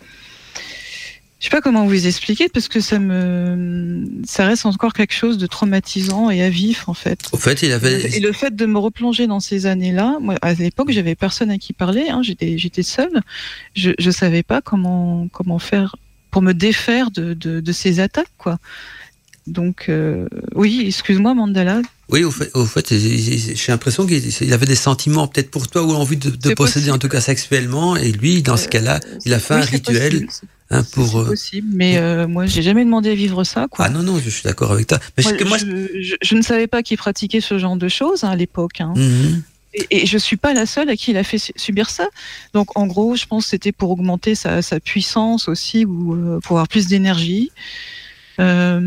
[1.38, 5.38] je sais pas comment vous expliquer parce que ça me, ça reste encore quelque chose
[5.38, 7.20] de traumatisant et à vif en fait.
[7.32, 8.16] Au fait, il avait.
[8.16, 11.58] Et le fait de me replonger dans ces années-là, moi, à l'époque, j'avais personne à
[11.58, 13.22] qui parler, hein, j'étais, j'étais seule.
[13.74, 15.94] Je, je savais pas comment, comment faire
[16.30, 18.58] pour me défaire de, de, de ces attaques, quoi.
[19.52, 21.80] Donc, euh, oui, excuse-moi, Mandala.
[22.10, 25.92] Oui, au fait, au j'ai l'impression qu'il il avait des sentiments peut-être pour toi ou
[25.92, 26.90] envie de, posséder possible.
[26.92, 27.96] en tout cas sexuellement.
[27.96, 30.94] Et lui, dans ce Euh, cas-là, il a fait Oui, un rituel possible, hein, c'est-
[30.94, 31.08] pour.
[31.10, 33.84] c'est euh, possible, mais euh, moi, j'ai jamais demandé à vivre ça, quoi.
[33.86, 34.98] Ah non, non, je suis d'accord avec toi.
[35.18, 37.76] Mais Moi, c'est que moi, je, je- je ne savais pas qu'il pratiquait ce genre
[37.76, 38.80] de choses hein, à l'époque.
[38.80, 38.94] hein.
[38.96, 39.42] Mhm.
[39.74, 42.08] Et, et je suis pas la seule à qui il a fait su- subir ça.
[42.54, 46.40] Donc en gros, je pense que c'était pour augmenter sa, sa puissance aussi ou euh,
[46.42, 47.52] pour avoir plus d'énergie.
[48.40, 48.80] Euh,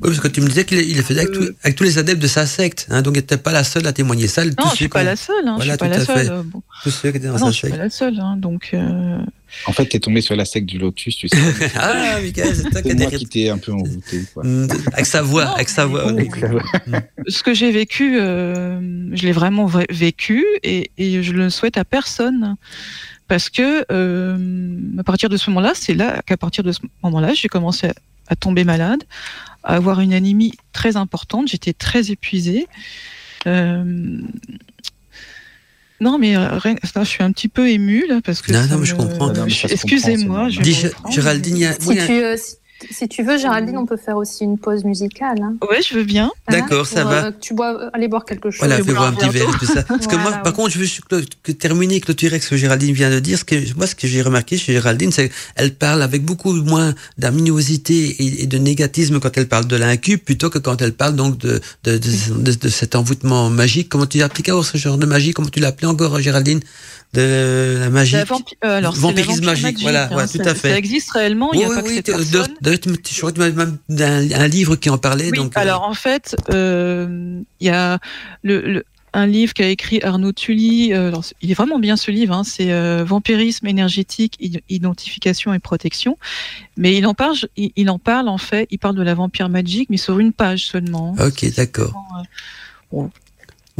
[0.00, 1.84] Oui, parce que tu me disais qu'il il le faisait avec, Euh, tous- avec tous
[1.84, 2.86] les adeptes de sa secte.
[2.90, 4.44] Hein, donc, il n'était pas la seule à témoigner ça.
[4.44, 5.46] non, je ceux suis pas la seule.
[5.46, 6.24] Hein, Voilà, je suis pas tout la à fait.
[6.26, 6.32] seule.
[6.32, 6.62] euh, bon.
[6.82, 7.78] Tous ceux qui étaient dans Non, sa je suis pas secte.
[7.82, 8.20] la seule.
[8.20, 9.18] Hein, donc euh,
[9.66, 11.36] En fait, t'es tombé sur la secte du lotus, tu sais.
[11.76, 14.22] ah, Michael, c'est toi qui moi t'ai un peu envoûté.
[14.34, 14.44] Quoi.
[14.44, 16.12] Mm, Avec sa voix, Non, avec sa voix.
[16.12, 16.28] bon, ouais.
[17.28, 18.80] ce que j'ai vécu, euh,
[19.12, 22.56] je l'ai vraiment vrai- vécu et, et je le souhaite à personne.
[23.26, 24.38] Parce que euh,
[24.98, 27.88] à partir de ce moment-là, c'est là qu'à partir de ce moment-là, j'ai commencé
[28.28, 29.02] à, tomber malade,
[29.64, 31.48] à avoir une anémie très importante.
[31.48, 32.66] J'étais très épuisée.
[33.46, 34.20] Euh,
[36.00, 38.52] non, mais euh, rien- je suis un petit peu émue là parce que.
[38.52, 39.32] Non, non, mais je me- comprends.
[39.68, 40.48] Excusez-moi.
[41.10, 42.54] Géraldine, il y a- Si, tu, euh, si,
[42.90, 45.38] si tu veux, Géraldine, on peut faire aussi une pause musicale.
[45.42, 46.30] Hein, Ouais, je veux bien.
[46.48, 47.24] D'accord, ça pour, va.
[47.26, 48.58] euh, tu bois, aller boire quelque chose.
[48.60, 49.82] Voilà, Je fais vais voir un boire un petit verre tout ça.
[49.82, 53.10] Parce que moi, par contre, je veux que terminer, clôturer avec ce que Géraldine vient
[53.10, 53.38] de dire.
[53.38, 56.94] Ce que, moi, ce que j'ai remarqué chez Géraldine, c'est qu'elle parle avec beaucoup moins
[57.18, 61.14] d'aminosité et, et de négatisme quand elle parle de l'incube, plutôt que quand elle parle
[61.16, 63.88] donc de, de, de, de- de cet envoûtement magique.
[63.88, 65.32] Comment tu appliques ce genre de magie?
[65.32, 66.60] Comment tu l'appelais encore, Géraldine?
[67.14, 68.24] De la magie euh,
[68.62, 70.70] alors, Vampirisme magique, voilà, ouais, tout à fait.
[70.70, 72.54] Ça existe réellement, il n'y a pas que cette personne.
[72.62, 75.30] je crois que même un, livre qui en parlait.
[75.30, 77.98] Donc, euh, alors en fait, euh, il y a
[78.42, 78.84] le,
[79.14, 80.92] un livre qu'a écrit Arnaud Tully.
[80.92, 82.34] euh, alors, il est vraiment bien ce livre.
[82.34, 86.18] hein, c'est euh, Vampirisme énergétique, id- identification et protection.
[86.76, 88.68] Mais il en parle, il, il en parle en fait.
[88.70, 91.14] Il parle de la vampire magique, mais sur une page seulement.
[91.18, 91.94] Ok, d'accord.
[92.92, 93.10] Bon,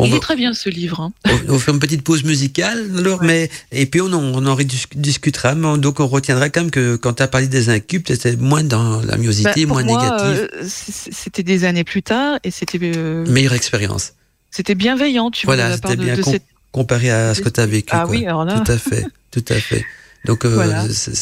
[0.01, 1.01] On il va- est très bien ce livre.
[1.01, 1.13] hein.
[1.49, 3.27] on, on fait une petite pause musicale, alors, Ouais.
[3.27, 5.55] mais et puis on en, on en rediscutera.
[5.55, 9.01] Donc on retiendra quand même que quand tu as parlé des incubes, c'était moins dans
[9.01, 12.79] la Bah, miosité, pour moins moi, négative, euh, c'était des années plus tard et c'était
[12.83, 14.13] euh, meilleure expérience.
[14.51, 15.31] c'était bienveillant.
[15.31, 17.89] Tu vois, Voilà, c'était bien de con- cette- comparé à ce que tu as vécu.
[17.93, 18.11] Ah quoi.
[18.11, 18.61] oui, alors là.
[18.61, 19.85] Tout à fait, tout à fait.
[20.25, 20.87] Donc Voilà.
[20.93, 21.15] c'est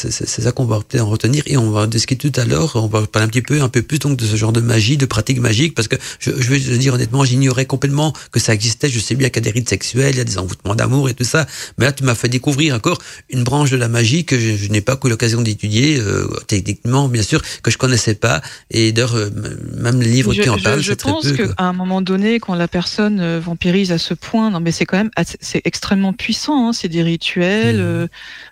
[0.42, 2.72] ça qu'on va peut-être en retenir et on va discuter tout à l'heure.
[2.76, 4.96] On va parler un petit peu, un peu plus donc de ce genre de magie,
[4.96, 8.54] de pratique magique, parce que je, je vais te dire honnêtement, j'ignorais complètement que ça
[8.54, 8.88] existait.
[8.88, 11.08] Je sais bien qu'il y a des rites sexuels, il y a des envoûtements d'amour
[11.08, 11.46] et tout ça,
[11.78, 12.98] mais là tu m'as fait découvrir encore
[13.30, 17.08] une branche de la magie que je, je n'ai pas eu l'occasion d'étudier euh, techniquement,
[17.08, 18.40] bien sûr, que je connaissais pas.
[18.70, 19.30] Et d'ailleurs, euh,
[19.76, 22.40] même les livres Je, qui en je- parlent, je très pense qu'à un moment donné,
[22.40, 26.12] quand la personne euh, vampirise à ce point, non mais c'est quand même c'est extrêmement
[26.14, 26.68] puissant.
[26.68, 27.78] hein, c'est des rituels.
[27.78, 28.06] Euh,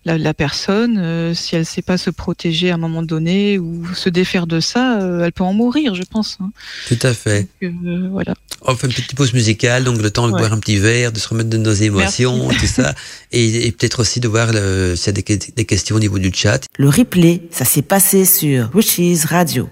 [0.05, 3.85] la, la personne, euh, si elle sait pas se protéger à un moment donné ou
[3.95, 6.39] se défaire de ça, euh, elle peut en mourir, je pense.
[6.41, 6.51] hein.
[6.89, 7.47] Tout à fait.
[7.63, 8.35] Donc, euh, voilà.
[8.63, 10.41] On fait une petite pause musicale, donc le temps de Ouais.
[10.41, 12.95] boire un petit verre, de se remettre de nos émotions, tout ça,
[13.31, 16.33] et, et peut-être aussi de voir s'il y a des, des questions au niveau du
[16.35, 16.65] chat.
[16.79, 19.69] Le replay, ça s'est passé sur Witches Radio.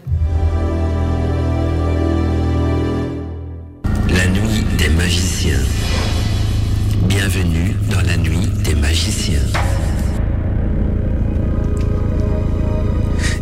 [4.11, 5.59] La nuit des magiciens.
[7.09, 7.72] Bienvenue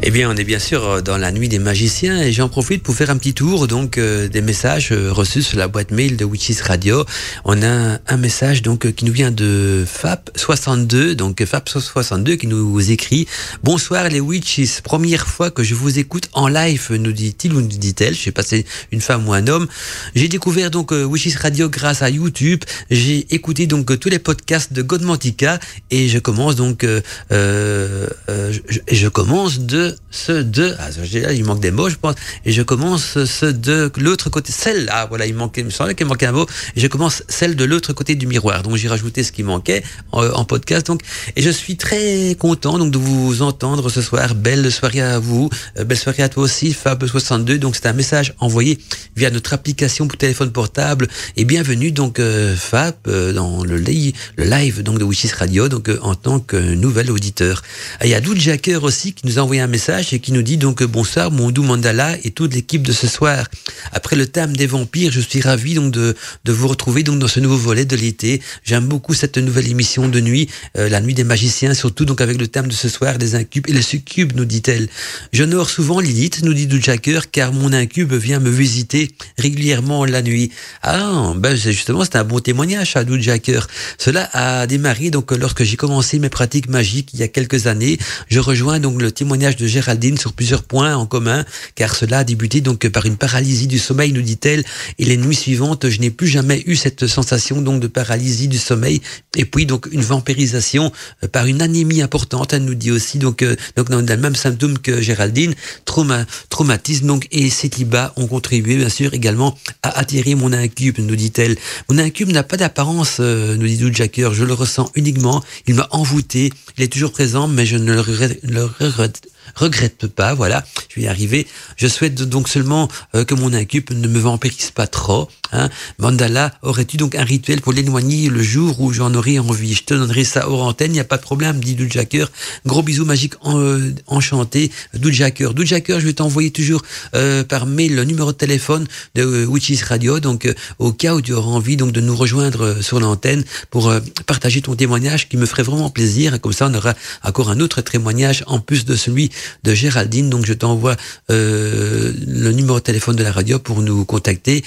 [0.03, 2.83] Eh bien, on est bien sûr euh, dans la nuit des magiciens et j'en profite
[2.83, 6.17] pour faire un petit tour donc euh, des messages euh, reçus sur la boîte mail
[6.17, 7.05] de Witches Radio.
[7.45, 12.91] On a un message donc euh, qui nous vient de Fap62, donc Fap62 qui nous
[12.91, 13.27] écrit
[13.63, 17.69] Bonsoir les Witches, première fois que je vous écoute en live, nous dit-il ou nous
[17.69, 19.69] dit-elle, je sais pas si c'est une femme ou un homme.
[20.15, 22.65] J'ai découvert donc Witches Radio grâce à YouTube.
[22.91, 26.87] J'ai écouté donc tous les podcasts de Godmantica et je commence donc
[27.33, 28.53] euh, euh,
[28.91, 32.15] je commence de ce de ah là, il manque des mots je pense.
[32.45, 36.07] Et je commence ce de l'autre côté celle là voilà il manquait me semblait qu'il
[36.07, 36.47] manquait un mot.
[36.77, 38.63] Et je commence celle de l'autre côté du miroir.
[38.63, 39.83] Donc j'ai rajouté ce qui manquait
[40.13, 41.03] en, podcast donc.
[41.37, 44.35] Et je suis très content donc de vous entendre ce soir.
[44.35, 45.51] Belle soirée à vous.
[45.79, 48.79] Euh, belle soirée à toi aussi Fab 62 donc c'est un message envoyé
[49.17, 51.09] via notre application pour téléphone portable.
[51.37, 55.69] Et bienvenue donc euh, Fab euh, dans le, li- le live donc de Wishes Radio
[55.69, 57.63] donc euh, en tant que nouvel auditeur.
[58.01, 60.33] Ah, Il y a Doud Jacker aussi qui nous a envoyé un message et qui
[60.33, 63.47] nous dit donc euh, bonsoir mon doux Mandala et toute l'équipe de ce soir.
[63.93, 66.15] Après le thème des vampires, je suis ravi donc de,
[66.45, 68.43] de vous retrouver donc dans ce nouveau volet de l'été.
[68.63, 72.39] J'aime beaucoup cette nouvelle émission de nuit, euh, la nuit des magiciens, surtout donc avec
[72.39, 74.89] le thème de ce soir des incubes et les succubes, nous dit-elle.
[75.33, 80.51] J'honore souvent Lilith, nous dit Jacker, car mon incube vient me visiter régulièrement la nuit.
[80.83, 83.61] Ah, ben justement c'est un bon témoignage, à Doud Jacker.
[83.97, 87.99] Cela a démarré donc lorsque j'ai commencé mes pratiques magiques il y a quelques années.
[88.29, 91.45] Je rejoins donc le témoignage de Géraldine sur plusieurs points en commun,
[91.75, 94.65] car cela a débuté donc par une paralysie du sommeil, nous dit-elle,
[94.99, 98.59] et les nuits suivantes, je n'ai plus jamais eu cette sensation donc de paralysie du
[98.59, 99.01] sommeil,
[99.37, 100.93] et puis donc une vampirisation
[101.25, 104.37] euh, par une anémie importante, elle nous dit aussi, donc, euh, donc dans le même
[104.37, 105.55] symptôme que Géraldine,
[105.85, 110.99] trauma, traumatisme donc, et ces tibas ont contribué bien sûr également à attirer mon incube,
[110.99, 111.57] nous dit-elle.
[111.89, 115.89] Mon incube n'a pas d'apparence, euh, nous dit Jacker, je le ressens uniquement, il m'a
[115.91, 118.01] envoûté, il est toujours présent, mais je ne le
[118.43, 119.29] le regrette
[119.61, 121.47] regrette pas, voilà, je vais y arriver.
[121.77, 125.29] Je souhaite donc seulement euh, que mon incube ne me vampirise pas trop.
[125.53, 125.69] Hein.
[125.99, 129.75] Mandala, aurais-tu donc un rituel pour l'éloigner le jour où j'en aurai envie?
[129.75, 132.27] Je te donnerai ça hors antenne, il n'y a pas de problème, dit Doudjacker.
[132.67, 135.55] Gros bisous magiques en, euh, enchanté, Doudjacker.
[135.55, 136.83] Doudjacker, je vais t'envoyer toujours
[137.15, 141.15] euh, par mail le numéro de téléphone de euh, Witches Radio, donc euh, au cas
[141.15, 144.75] où tu auras envie donc de nous rejoindre euh, sur l'antenne pour euh, partager ton
[144.75, 146.41] témoignage qui me ferait vraiment plaisir.
[146.41, 149.31] Comme ça, on aura encore un autre témoignage en plus de celui
[149.65, 150.31] de Géraldine.
[150.31, 150.97] Donc, je t'envoie
[151.29, 154.65] le numéro de téléphone de la radio pour nous contacter.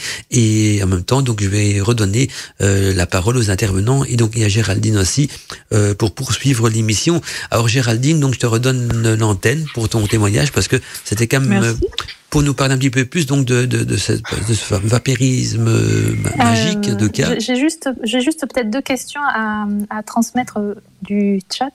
[0.82, 2.30] En même temps, donc, je vais redonner
[2.62, 4.06] euh, la parole aux intervenants.
[4.06, 5.30] Et donc, il y a Géraldine aussi
[5.74, 7.22] euh, pour poursuivre l'émission.
[7.52, 11.62] Alors, Géraldine, donc, je te redonne l'antenne pour ton témoignage parce que c'était quand même
[11.62, 11.86] Merci.
[12.30, 16.16] pour nous parler un petit peu plus donc de, de, de, ce, de ce euh,
[16.38, 17.38] magique Euh, de cas.
[17.40, 21.70] j'ai- juste, j'ai juste peut-être deux questions à, à transmettre euh, du chat.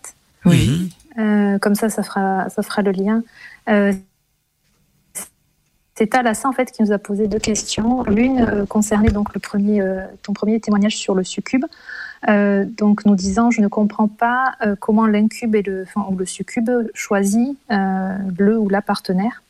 [0.45, 0.67] Oui.
[0.69, 0.89] Mhm.
[1.21, 3.23] Euh, comme ça, ça fera, ça fera le lien.
[5.99, 8.05] C'est Talassa en fait qui nous a posé deux questions.
[8.05, 11.65] L'une euh, concernait donc le premier, euh, ton premier témoignage sur le succube.
[12.29, 16.25] Euh, donc nous disant, je ne comprends pas comment l'incube et le, enfin, ou le
[16.25, 19.43] succube choisit le ou la partenaire.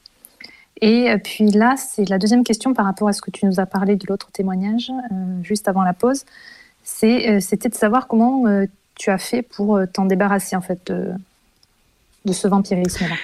[0.81, 3.67] Et puis là, c'est la deuxième question par rapport à ce que tu nous as
[3.67, 4.91] parlé de l'autre témoignage
[5.43, 6.25] juste avant la pause.
[6.83, 8.45] C'était de savoir comment
[8.95, 11.11] tu as fait pour t'en débarrasser en fait de,
[12.25, 13.17] de ce vampirisme-là.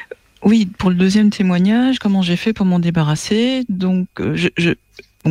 [0.44, 4.70] Oui, pour le deuxième témoignage, comment j'ai fait pour m'en débarrasser Donc, euh, je,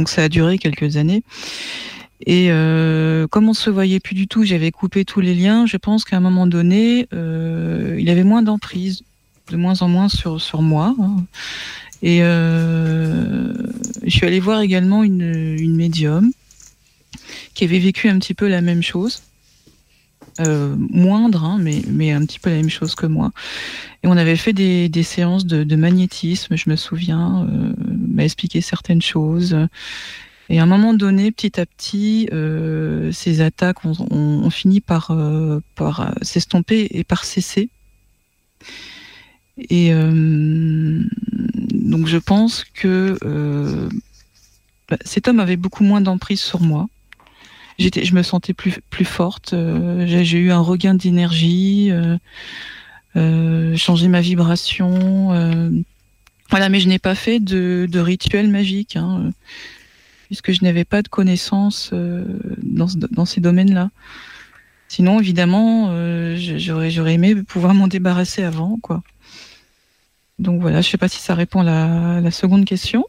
[0.07, 1.24] ça a duré quelques années.
[2.26, 5.68] Et euh, comme on se voyait plus du tout, j'avais coupé tous les liens.
[5.68, 9.03] Je pense qu'à un moment donné, euh, il avait moins d'emprise,
[9.51, 10.95] de moins en moins sur moi.
[10.99, 11.18] hein.
[12.01, 16.32] Et je suis allée voir également une médium
[17.53, 19.22] qui avait vécu un petit peu la même chose.
[20.40, 23.32] Euh, moindre, hein, mais, un petit peu la même chose que moi.
[24.04, 29.02] Et on avait fait des, séances de, magnétisme, je me souviens, euh, m'a expliqué certaines
[29.02, 29.58] choses.
[30.50, 34.82] Et à un moment donné, petit à petit, euh, ces attaques ont, ont, ont fini
[34.82, 35.16] par,
[36.22, 37.70] s'estomper et par cesser.
[39.58, 43.18] Et donc je pense que
[44.90, 46.88] bah, cet homme avait beaucoup moins d'emprise sur moi.
[47.80, 49.53] J'étais, je me sentais plus plus forte.
[49.53, 52.17] Euh, j'ai, eu un regain d'énergie, euh,
[53.15, 55.28] euh, changé ma vibration.
[56.49, 59.32] voilà, mais je n'ai pas fait de, de rituel magique, hein,
[60.28, 63.89] puisque je n'avais pas de connaissances dans, dans ces domaines-là.
[64.93, 69.01] Sinon, évidemment, euh, j'aurais, j'aurais aimé pouvoir m'en débarrasser avant, quoi.
[70.38, 73.03] Donc voilà, je sais pas si ça répond à la, la seconde question.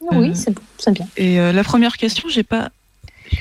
[0.00, 1.06] Oui, Euh, c'est c'est bien.
[1.16, 2.70] Et euh, la première question, j'ai pas,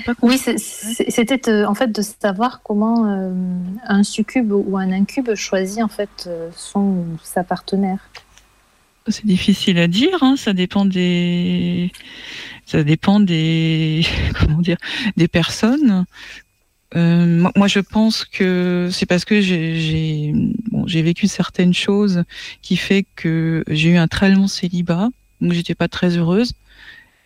[0.05, 0.13] pas.
[0.21, 3.31] Oui, c'était euh, en fait de savoir comment euh,
[3.87, 7.99] un succube ou un incube choisit en fait euh, son ou sa partenaire.
[9.09, 11.91] C'est difficile à dire, hein, ça dépend des,
[12.65, 14.05] ça dépend des,
[14.39, 14.77] comment dire,
[15.15, 16.05] des personnes.
[16.95, 20.33] Euh, moi- je pense que c'est parce que j'ai,
[20.71, 22.23] bon, vécu certaines choses
[22.61, 25.09] qui fait que j'ai eu un très long célibat,
[25.41, 26.53] donc j'étais pas très heureuse.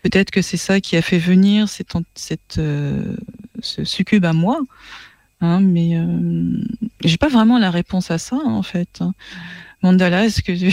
[0.02, 3.16] Peut-être que c'est ça qui a fait venir cette, euh,
[3.60, 4.60] ce succube à moi,
[5.40, 6.64] hein, mais euh,
[7.04, 9.00] j'ai pas vraiment la réponse à ça en fait.
[9.82, 10.72] Mandala, est-ce que tu,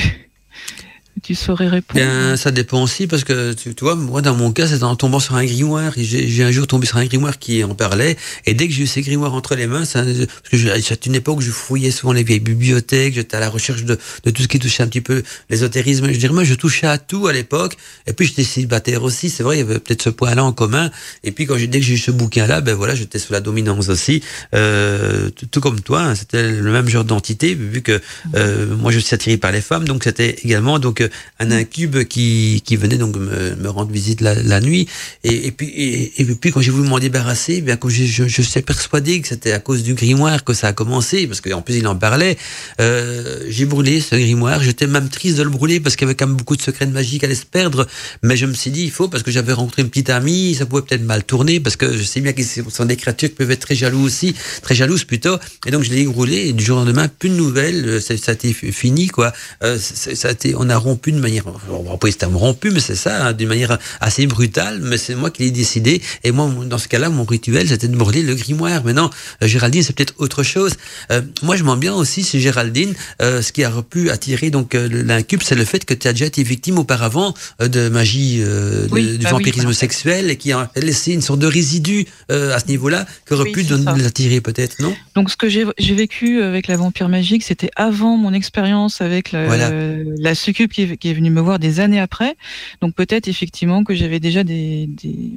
[1.21, 4.51] tu saurais répondre Bien, ça dépend aussi parce que tu, tu vois, moi dans mon
[4.51, 5.93] cas, c'est en tombant sur un grimoire.
[5.97, 8.87] J'ai un jour tombé sur un grimoire qui en parlait, et dès que j'ai eu
[8.87, 12.13] ces grimoires entre les mains, ça, parce que c'est une époque où je fouillais souvent
[12.13, 15.01] les vieilles bibliothèques, j'étais à la recherche de, de tout ce qui touchait un petit
[15.01, 16.11] peu l'ésotérisme.
[16.11, 19.29] Je dirais moi, je touchais à tout à l'époque, et puis j'étais célibataire aussi.
[19.29, 20.91] C'est vrai, il y avait peut-être ce point-là en commun.
[21.23, 23.89] Et puis quand dès que j'ai eu ce bouquin-là, ben voilà, j'étais sous la dominance
[23.89, 24.23] aussi,
[24.55, 26.01] euh, tout, tout comme toi.
[26.01, 28.01] hein, c'était le même genre d'entité, vu que
[28.35, 31.08] euh, moi je suis attiré par les femmes, donc c'était également donc euh,
[31.39, 34.87] un incube qui, qui venait donc me, me rendre visite la, la nuit.
[35.23, 38.03] Et, et puis et, et puis quand j'ai voulu m'en débarrasser, eh bien comme je,
[38.05, 41.41] je, je suis persuadé que c'était à cause du grimoire que ça a commencé, parce
[41.41, 42.37] qu'en plus il en parlait.
[42.79, 44.61] Euh, j'ai brûlé ce grimoire.
[44.61, 46.85] J'étais même triste de le brûler parce qu'il y avait quand même beaucoup de secrets
[46.85, 47.87] de magie qui allaient se perdre.
[48.23, 50.65] Mais je me suis dit il faut parce que j'avais rencontré une petite amie, ça
[50.65, 53.51] pouvait peut-être mal tourner parce que je sais bien ce sont des créatures qui peuvent
[53.51, 55.37] être très jaloux aussi, très jalouses plutôt.
[55.65, 57.85] Et donc je l'ai brûlé et du jour au lendemain plus de nouvelles.
[57.87, 59.33] Euh, Ça, ça a été fini quoi.
[59.63, 62.69] Euh, ça a été, on a rompu de manière, on va pas dire terme rompu,
[62.71, 64.79] mais c'est ça, hein, d'une manière assez brutale.
[64.81, 66.01] Mais c'est moi qui l'ai décidé.
[66.23, 68.83] Et moi, dans ce cas-là, mon rituel, c'était de brûler le grimoire.
[68.83, 69.09] Maintenant,
[69.41, 70.73] euh, Géraldine, c'est peut-être autre chose.
[71.11, 72.93] Euh, moi, je m'en bien aussi chez Géraldine.
[73.21, 76.25] Euh, ce qui a pu attirer donc l'incube, c'est le fait que tu as déjà
[76.25, 81.13] été victime auparavant de magie, euh, de- du bah vampirisme sexuel et qui a laissé
[81.13, 83.63] une sorte de résidu à ce niveau-là qui aurait Oui, pu
[83.97, 84.93] l'attirer peut-être, non?
[85.15, 89.31] Donc, ce que j'ai j'ai vécu avec la vampire magique, c'était avant mon expérience avec
[89.31, 89.71] la, Voilà.
[90.17, 92.35] la succube qui est, qui est venue me voir des années après.
[92.81, 95.31] Donc, peut-être effectivement que j'avais déjà des, des-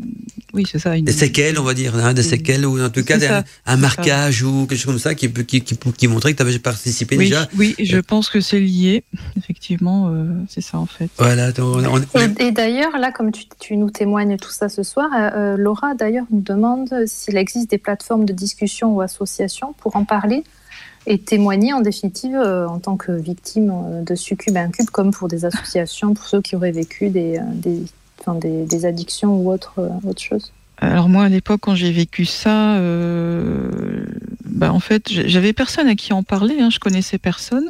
[0.55, 3.05] oui, c'est ça, une- Des séquelles, on va dire, hein, des séquelles ou en tout
[3.05, 3.76] cas ça, un, ça.
[3.76, 6.59] marquage ou quelque chose comme ça qui, peut- qui, qui, qui montrait que tu avais
[6.59, 7.48] participé Oui, déjà.
[7.57, 9.05] oui, je pense que c'est lié.
[9.36, 11.09] Effectivement, euh, c'est ça en fait.
[11.18, 14.68] Voilà, donc on- on- Et, et d'ailleurs, là, comme tu, tu nous témoignes tout ça
[14.68, 19.00] ce soir, euh, euh, Laura d'ailleurs nous demande s'il existe des plateformes de discussion ou
[19.00, 20.44] associations pour en parler
[21.07, 25.28] et témoigner en définitive euh, en tant que victime euh, de succube incube, comme pour
[25.28, 27.82] des associations, pour ceux qui auraient vécu des, euh, des,
[28.40, 30.53] des, des addictions ou autre, autre chose.
[30.78, 32.76] Alors moi, à l'époque, quand j'ai vécu ça,
[34.44, 36.57] bah, en fait, j'avais personne à qui en parler.
[36.59, 37.68] Hein, je connaissais personne.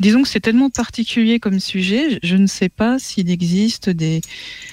[0.00, 2.18] Disons que c'est tellement particulier comme sujet.
[2.22, 4.22] Je ne sais pas s'il existe des.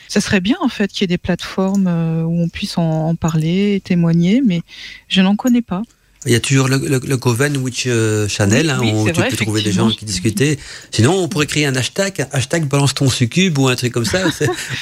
[0.08, 3.16] Ça serait bien en fait qu'il y ait des plateformes où on puisse en, en
[3.16, 4.62] parler, témoigner, mais
[5.10, 5.82] je n'en connais pas.
[6.26, 9.14] Il y a toujours le, le, le Coven Witch euh, Channel, hein, oui, où tu
[9.14, 10.58] vrai, peux trouver des gens qui discutaient.
[10.92, 14.06] Sinon, on pourrait créer un hashtag, un hashtag balance ton succube ou un truc comme
[14.06, 14.24] ça.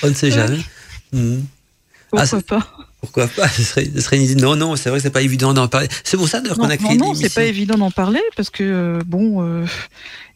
[0.04, 0.60] on ne sait jamais.
[1.12, 1.44] Mhm.
[2.16, 4.36] Ah, Pourquoi pas Pourquoi pas ce serait, ce serait une idée.
[4.42, 5.90] Non, non, c'est vrai que c'est pas évident d'en parler.
[6.06, 7.28] C'est pour ça d'ailleurs Non, qu'on a non, créé non, l'émission.
[7.28, 9.66] c'est pas évident d'en parler parce que euh, bon, euh,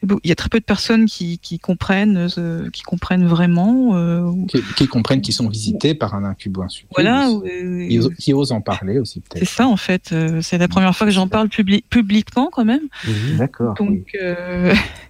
[0.03, 3.95] bon, il y a très peu de personnes qui, qui comprennent, euh, qui comprennent vraiment.
[3.95, 6.89] euh, Qui, qui comprennent qu'ils sont visités par un incube ou un succube.
[6.93, 9.49] voilà, Qui, osent- qui osent en parler aussi, c'est peut-être.
[9.49, 10.13] ça en fait.
[10.41, 12.83] c'est la première fois que j'en parle publi- publiquement quand même.
[13.07, 13.37] Mhm.
[13.37, 13.75] D'accord.
[13.79, 13.87] oui.
[13.87, 14.73] Donc euh,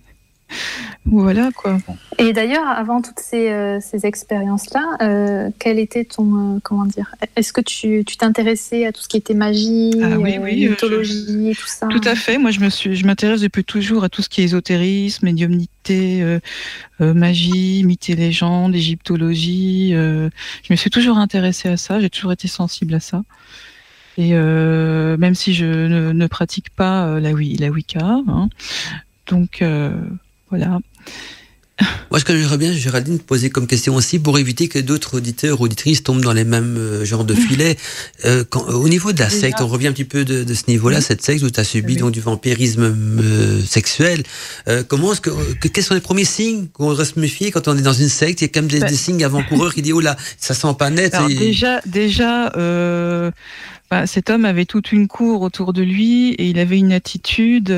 [1.06, 1.78] voilà quoi.
[2.20, 6.56] Et d'ailleurs, avant toutes ces, euh, ces expériences-là, euh, quel était ton.
[6.56, 10.38] euh, comment dire Est-ce que tu t'intéressais à tout ce qui était magie, Ah oui,
[10.42, 12.38] oui, mythologie, tout ça Tout à fait.
[12.38, 16.40] Moi, je me suis, je m'intéresse depuis toujours à tout ce qui est ésotérisme, médiumnité,
[17.00, 19.92] magie, mythes et légendes, égyptologie.
[19.92, 20.30] je
[20.72, 22.00] me suis toujours intéressée à ça.
[22.00, 23.24] J'ai toujours été sensible à ça.
[24.18, 28.50] Et même si je ne, pratique pas la, la Wicca, hein.
[29.28, 29.62] donc
[30.50, 30.80] voilà.
[32.10, 35.62] Moi, ce que j'aimerais bien, Géraldine, poser comme question aussi, pour éviter que d'autres auditeurs,
[35.62, 37.78] auditrices tombent dans les mêmes euh, genres de filets.
[38.26, 40.64] Euh, quand, au niveau de la secte, on revient un petit peu de, de ce
[40.70, 44.24] niveau-là, cette secte où tu as subi donc du vampirisme euh, sexuel.
[44.68, 45.30] Euh, comment est-ce que,
[45.68, 48.42] quels sont les premiers signes qu'on devrait se méfier quand on est dans une secte?
[48.42, 48.88] Il y a quand même des, bah.
[48.88, 51.14] des signes avant-coureurs qui disent oh là, ça sent pas net.
[51.14, 52.52] Alors, Déjà, déjà.
[53.90, 57.72] Bah, cet homme avait toute une cour autour de lui et il avait une attitude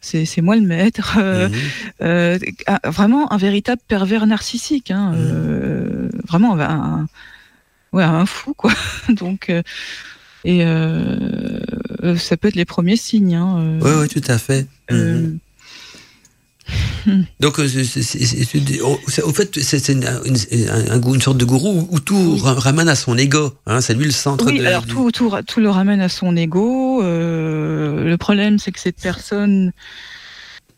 [0.00, 1.16] c'est moi le maître.
[1.18, 1.54] Euh, mhm.
[2.02, 2.38] euh,
[2.84, 5.18] vraiment un véritable pervers narcissique, hein, mhm.
[5.18, 7.06] euh, vraiment un,
[7.92, 8.72] ouais, un fou quoi.
[9.08, 9.52] Donc
[10.44, 13.34] et ça peut être les premiers signes.
[13.34, 14.66] Hein, oui, oui, tout à fait.
[14.90, 15.38] Mhm.
[17.40, 23.52] Donc, au fait, c'est une, une, sorte de gourou où tout ramène à son ego.
[23.66, 24.46] Hein, c'est lui le centre.
[24.46, 27.00] Oui, de, alors tout, tout, tout, le ramène à son ego.
[27.02, 29.72] le problème, c'est que cette personne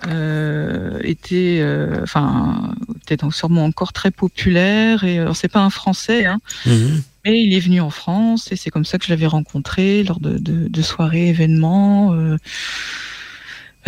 [0.09, 2.75] euh, était, euh, enfin,
[3.19, 5.05] donc sûrement encore très populaire.
[5.05, 7.03] Et c'est pas un Français, hein, mhm.
[7.25, 10.21] mais il est venu en France et c'est comme ça que je l'avais rencontré lors
[10.21, 12.15] de, de, de soirées, événements.
[12.15, 12.37] Euh,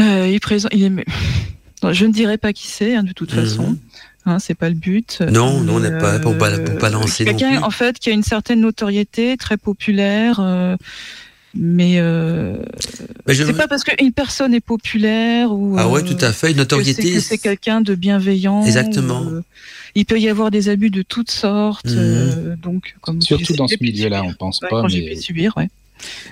[0.00, 1.04] euh il présente, il est,
[1.90, 3.40] je ne dirais pas qui c'est, hein, de toute mhm.
[3.44, 3.76] façon.
[4.24, 5.20] Hein, c'est pas le but.
[5.32, 7.24] Non, non, on n'est pas pour, pour balancer.
[7.24, 10.38] Quelqu'un, en fait, qui a une certaine notoriété, très populaire.
[10.38, 10.76] Euh,
[11.54, 12.56] mais, euh,
[13.28, 17.12] c'est pas parce qu'une personne est populaire ou ah ouais tout à fait une notoriété
[17.12, 19.42] que c'est quelqu'un de bienveillant exactement euh,
[19.94, 21.98] il peut y avoir des abus de toutes sortes mhm.
[21.98, 25.10] euh, donc comme surtout dans ce milieu-là on pense pas mais...
[25.10, 25.68] pu subir ouais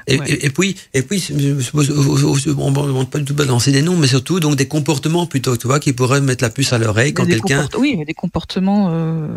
[0.06, 0.14] et,
[0.46, 4.40] et, puis, et puis, on ne demande pas du tout balancer des noms, mais surtout
[4.40, 7.68] donc des comportements plutôt, tu vois, qui pourraient mettre la puce à l'oreille quand quelqu'un.
[7.78, 9.28] Oui, des comportements euh,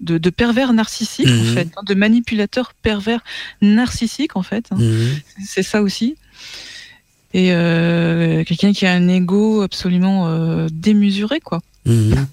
[0.00, 1.54] de, pervers narcissiques, en mhm.
[1.54, 3.22] fait, hein, de manipulateurs pervers
[3.62, 4.66] narcissiques, en fait.
[4.70, 4.76] Hein.
[4.78, 5.20] Mhm.
[5.44, 6.16] C'est ça aussi.
[7.32, 11.62] Et euh, quelqu'un qui a un ego absolument euh, démesuré, quoi.
[11.86, 12.26] Mhm.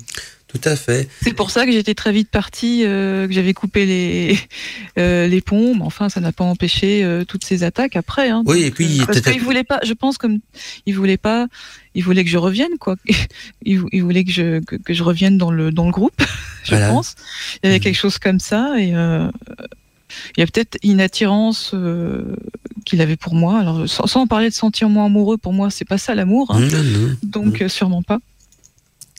[0.51, 1.07] Tout à fait.
[1.21, 4.37] C'est pour ça que j'étais très vite partie, euh, que j'avais coupé les
[4.99, 5.75] euh, les ponts.
[5.75, 8.29] Mais enfin, ça n'a pas empêché euh, toutes ces attaques après.
[8.29, 9.79] Hein, oui, et puis parce qu'il voulait pas.
[9.85, 10.39] Je pense comme
[10.85, 11.47] il voulait pas.
[11.95, 12.95] Il voulait que je revienne quoi.
[13.63, 16.21] Il, voulait que je que, je revienne dans le dans le groupe.
[16.63, 17.15] Je pense.
[17.63, 17.81] Il y avait mmh.
[17.81, 18.89] quelque chose comme ça et.
[18.89, 21.73] il y a peut-être une attirance
[22.85, 23.59] qu'il avait pour moi.
[23.59, 26.51] Alors, sans, parler de sentir moi amoureux, pour moi, c'est pas ça l'amour.
[26.51, 26.59] Hein.
[26.59, 28.19] Mmh, Donc, sûrement pas.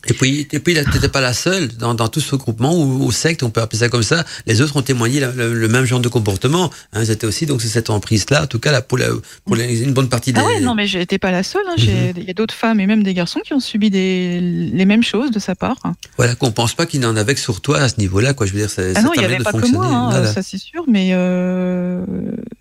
[0.08, 3.12] Et puis, et puis, t'étais pas la seule dans, dans tout ce groupement ou, ou,
[3.12, 4.24] secte, on peut appeler ça comme ça.
[4.46, 6.70] Les autres ont témoigné le, même genre de comportement.
[6.92, 9.06] Hein, C'était aussi donc cette emprise-là, en tout cas là, pour, la,
[9.44, 10.40] pour une bonne partie des.
[10.40, 11.62] Ah ouais, non, mais j'étais pas la seule.
[11.68, 11.76] Hein.
[11.78, 12.14] Mhm.
[12.16, 15.04] Il y a d'autres femmes et même des garçons qui ont subi des, les mêmes
[15.04, 15.76] choses de sa part.
[16.16, 18.46] Voilà, qu'on pense pas qu'il n'en avait que sur toi à ce niveau-là, quoi.
[18.46, 20.58] Je veux dire, ça, ah non, il n'y avait pas que moi, hein, ça c'est
[20.58, 22.04] sûr, mais euh,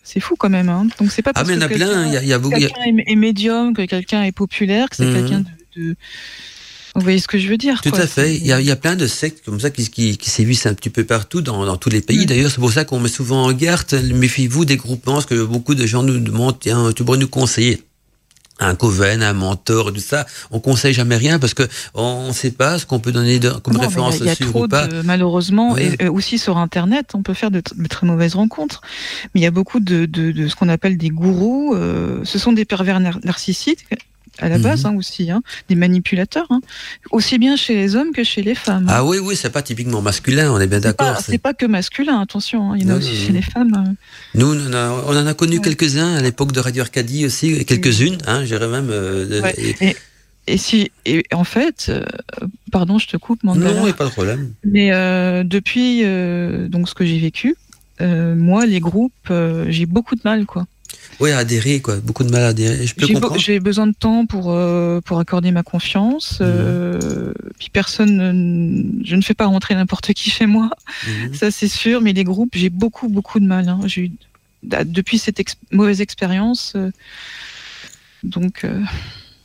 [0.04, 0.70] c'est fou quand même.
[0.70, 0.88] Hein.
[1.00, 2.22] Donc c'est pas ah, parce ah, mais il y en a plein.
[2.22, 2.60] Il y a, beaucoup.
[2.60, 5.14] Quelqu'un est médium, que quelqu'un est populaire, que c'est mhm.
[5.14, 5.44] quelqu'un
[5.76, 5.96] de
[6.96, 8.36] vous voyez ce que je veux dire Tout à fait.
[8.36, 10.66] Il y, a, il y, a, plein de sectes comme ça qui, qui, qui sévissent
[10.66, 12.24] un petit peu partout dans, dans tous les pays.
[12.24, 12.26] Mm.
[12.26, 15.74] D'ailleurs, c'est pour ça qu'on met souvent en garde, méfiez-vous des groupements, parce que beaucoup
[15.74, 17.84] de gens nous demandent, tiens, tu pourrais nous conseiller
[18.60, 20.26] un coven, un mentor tout ça.
[20.52, 23.50] On conseille jamais rien parce que on ne sait pas ce qu'on peut donner de,
[23.50, 24.88] comme référence y a, y a trop pas.
[24.88, 28.82] De, malheureusement, et aussi sur Internet, on peut faire de, très mauvaises rencontres.
[29.34, 31.74] Mais il y a beaucoup de, de ce qu'on appelle des gourous.
[31.74, 33.86] Euh, ce sont des pervers narcissiques
[34.42, 34.92] à la base mhm.
[34.92, 36.62] hein, aussi, hein, des manipulateurs, hein.
[37.12, 38.88] aussi bien chez les hommes que chez les femmes.
[38.90, 41.18] Ah oui, oui, c'est pas typiquement masculin, on est bien d'accord.
[41.22, 43.74] C'est pas, que masculin, attention, il y en a aussi chez les femmes.
[43.74, 43.92] Euh.
[44.36, 48.68] Nous, on, en a connu quelques-uns à l'époque de Radio Arcadie aussi, quelques-unes, hein, j'irais
[48.68, 48.90] même.
[48.90, 49.42] Euh,
[50.48, 50.58] et...
[50.58, 52.04] si, et en fait, euh,
[52.72, 54.54] pardon, je te coupe, Non, il n'y a pas de problème.
[54.66, 54.90] Mais
[55.44, 56.04] depuis
[56.70, 57.56] donc ce que j'ai vécu,
[58.00, 59.32] moi, les groupes,
[59.68, 60.66] j'ai beaucoup de mal, quoi.
[61.22, 61.98] Oui, adhérer, quoi.
[61.98, 62.86] Beaucoup de mal à adhérer.
[63.38, 66.40] J'ai besoin de temps pour, euh, pour accorder ma confiance.
[66.40, 66.48] Mhm.
[66.50, 70.72] Euh, puis personne, je ne fais pas rentrer n'importe qui chez moi.
[71.08, 71.34] Mhm.
[71.36, 72.02] Ça, c'est sûr.
[72.02, 73.70] Mais les groupes, j'ai beaucoup, beaucoup de mal.
[73.70, 73.80] Hein.
[73.86, 74.12] J'ai
[74.64, 75.40] depuis cette
[75.72, 76.74] mauvaise expérience.
[76.76, 76.90] Euh,
[78.24, 78.66] donc.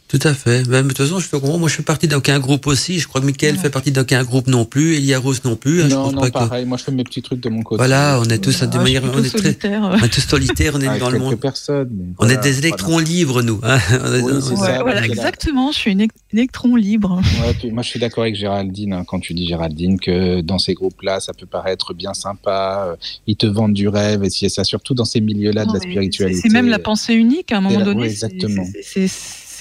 [0.09, 0.63] Tout à fait.
[0.69, 3.01] Mais, de toute façon, je fais Moi, je fais partie d'aucun groupe aussi.
[3.01, 4.95] Je crois que Mickaël fait partie d'aucun groupe non plus.
[4.95, 5.83] Elia Rose non plus.
[5.83, 6.65] Hein, non, non, pareil.
[6.65, 7.79] Moi, je fais mes petits trucs de mon côté.
[7.79, 10.75] Voilà, on est tous de manière, on est très, on est tous solitaires.
[10.77, 11.35] On est dans le monde.
[11.37, 13.61] Personnes, on est des électrons libres, nous.
[13.63, 13.79] Hein.
[14.27, 15.73] Oui, ça, voilà, exactement.
[15.73, 17.21] Je suis une électron libre.
[17.41, 20.59] Ouais, puis moi, je suis d'accord avec Géraldine hein, quand tu dis Géraldine que dans
[20.59, 22.89] ces groupes-là, ça peut paraître bien sympa.
[22.89, 22.97] Euh,
[23.27, 26.41] ils te vendent du rêve et ça, surtout dans ces milieux-là de la spiritualité.
[26.41, 28.03] C'est même la pensée unique à un moment donné.
[28.03, 28.65] Oui, exactement.
[28.83, 29.09] C'est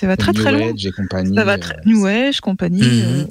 [0.01, 0.73] ça va très très New loin.
[0.73, 1.35] Age et compagnie.
[1.35, 2.87] Ça va euh, très New Age, compagnie, Mhm.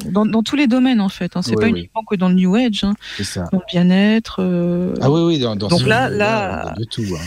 [0.06, 1.36] euh, dans, dans tous les domaines en fait.
[1.36, 1.42] Hein.
[1.42, 1.70] C'est Oui, pas oui.
[1.70, 2.94] uniquement que dans le New Age, hein.
[3.16, 3.48] c'est ça.
[3.52, 4.36] dans le bien-être.
[4.40, 7.02] euh, Ah oui, oui, dans, dans Donc ce là- là- de tout.
[7.14, 7.24] hein.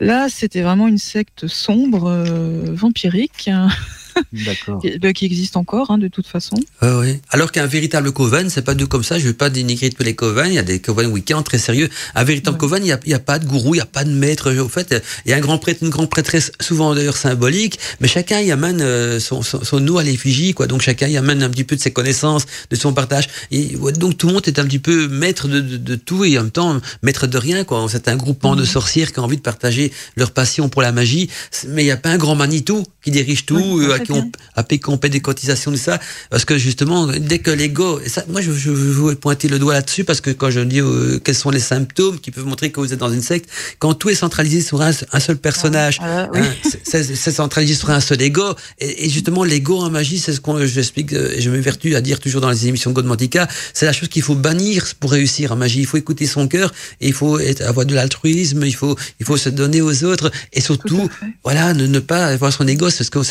[0.00, 3.68] Là, c'était vraiment une secte sombre, euh, vampirique, hein.
[4.80, 6.56] qui, bah, qui existe encore hein, de toute façon.
[6.82, 7.20] Ouais, ouais.
[7.30, 9.18] Alors qu'un véritable coven, c'est pas du comme ça.
[9.18, 10.46] Je veux pas dénigrer tous les covens.
[10.46, 11.88] Il y a des covens week-end très sérieux.
[12.14, 12.60] Un véritable Ouais.
[12.60, 14.52] coven, il y a, pas de gourou, il y a pas de maître.
[14.54, 14.94] Au fait,
[15.24, 18.50] il y a un grand prêtre, une grande prêtresse, souvent d'ailleurs symbolique, mais chacun y
[18.52, 20.66] amène euh, son, son, son nous à l'effigie, quoi.
[20.66, 23.28] Donc chacun y amène un petit peu de ses connaissances, de son partage.
[23.50, 26.24] Et ouais, donc tout le monde est un petit peu maître de, de, de tout
[26.24, 27.84] et en même temps maître de rien, quoi.
[27.90, 28.66] C'est un groupement de Mhm.
[28.66, 31.28] sorcières qui ont envie de partager leur passion pour la magie,
[31.68, 34.12] mais il y a pas un grand Manitou qui dirige tout, Oui, euh, à qui
[34.12, 34.30] on, fait.
[34.54, 35.98] à payer qu'on paie des cotisations de ça.
[36.30, 39.74] Parce que justement dès que l'ego et ça moi je, je veux pointer le doigt
[39.74, 42.80] là-dessus parce que quand je dis euh, quels sont les symptômes qui peuvent montrer que
[42.80, 43.48] vous êtes dans une secte
[43.78, 46.40] quand tout est centralisé sur un, un seul personnage Ah, oui.
[46.40, 48.54] hein, c'est- c'est c'est centralisé sur un seul ego.
[48.78, 52.00] Et, et justement l'ego en magie c'est ce qu'on j'explique euh, et je m'évertue à
[52.00, 55.52] dire toujours dans les émissions de Godmantica c'est la chose qu'il faut bannir pour réussir
[55.52, 55.80] en magie.
[55.80, 59.26] Il faut écouter son cœur et il faut être, avoir de l'altruisme il faut il
[59.26, 61.08] faut se donner aux autres et Tout surtout
[61.44, 63.22] voilà, ne, ne pas avoir son c'est parce qu'on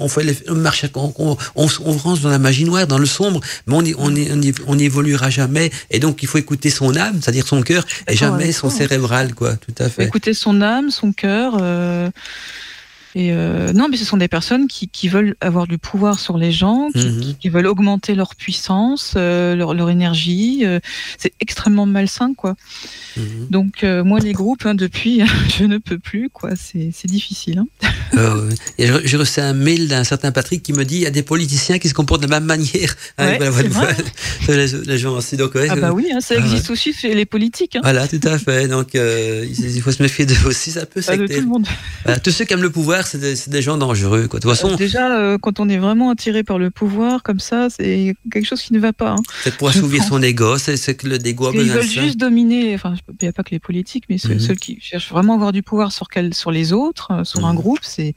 [0.00, 3.06] on les- on marche, on, on, on, on rentre dans la magie noire, dans le
[3.06, 5.70] sombre, mais on y- on y- on y- on n'y évoluera jamais.
[5.90, 9.54] Et donc, il faut écouter son âme, c'est-à-dire son cœur, et jamais son cérébral, quoi.
[9.56, 10.04] Tout à fait.
[10.04, 11.58] Écouter son âme, son cœur.
[11.60, 12.10] euh,
[13.18, 16.36] et euh, non, mais ce sont des personnes qui, qui veulent avoir du pouvoir sur
[16.36, 17.34] les gens, qui, Mhm.
[17.40, 20.66] qui- veulent augmenter leur puissance, euh, leur, leur énergie.
[20.66, 20.80] euh,
[21.16, 22.56] c'est extrêmement malsain, quoi.
[23.16, 23.46] Mhm.
[23.50, 25.22] Donc moi, les groupes, hein, depuis,
[25.58, 26.50] je ne peux plus, quoi.
[26.56, 27.58] C'est difficile.
[27.60, 27.66] Hein.
[28.78, 31.22] J'ai- j'ai reçu un mail d'un certain Patrick qui me dit il y a des
[31.22, 32.94] politiciens qui se comportent de la même manière.
[33.18, 33.96] Ouais, voilà, vrai.
[34.48, 35.36] les, les gens aussi.
[35.38, 37.76] Donc, ouais, Ah bah oui, hein, ça Ah existe aussi chez les politiques.
[37.76, 37.80] Hein.
[37.82, 38.68] Voilà, tout à fait.
[38.68, 41.66] Donc, il faut se méfier d'eux aussi, ça peut de tout le monde.
[42.04, 44.28] Voilà, tous ceux qui aiment le pouvoir, c'est des, gens dangereux.
[44.28, 44.38] Quoi.
[44.40, 47.40] De toute façon, Euh, Déjà, euh, quand on est vraiment attiré par le pouvoir, comme
[47.40, 49.12] ça, c'est quelque chose qui ne va pas.
[49.12, 49.22] Hein.
[49.44, 52.02] c'est pour assouvir son ego, c'est que le dégo a de veulent ça.
[52.02, 54.40] juste dominer, enfin, il n'y a pas que les politiques, mais ceux, Mhm.
[54.40, 57.46] ceux qui cherchent vraiment à avoir du pouvoir sur, quel, sur les autres, euh, sur
[57.46, 57.58] un Mhm.
[57.60, 58.14] groupe, c'est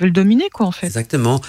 [0.00, 0.86] ils veulent dominer, quoi, en fait.
[0.86, 1.40] Exactement.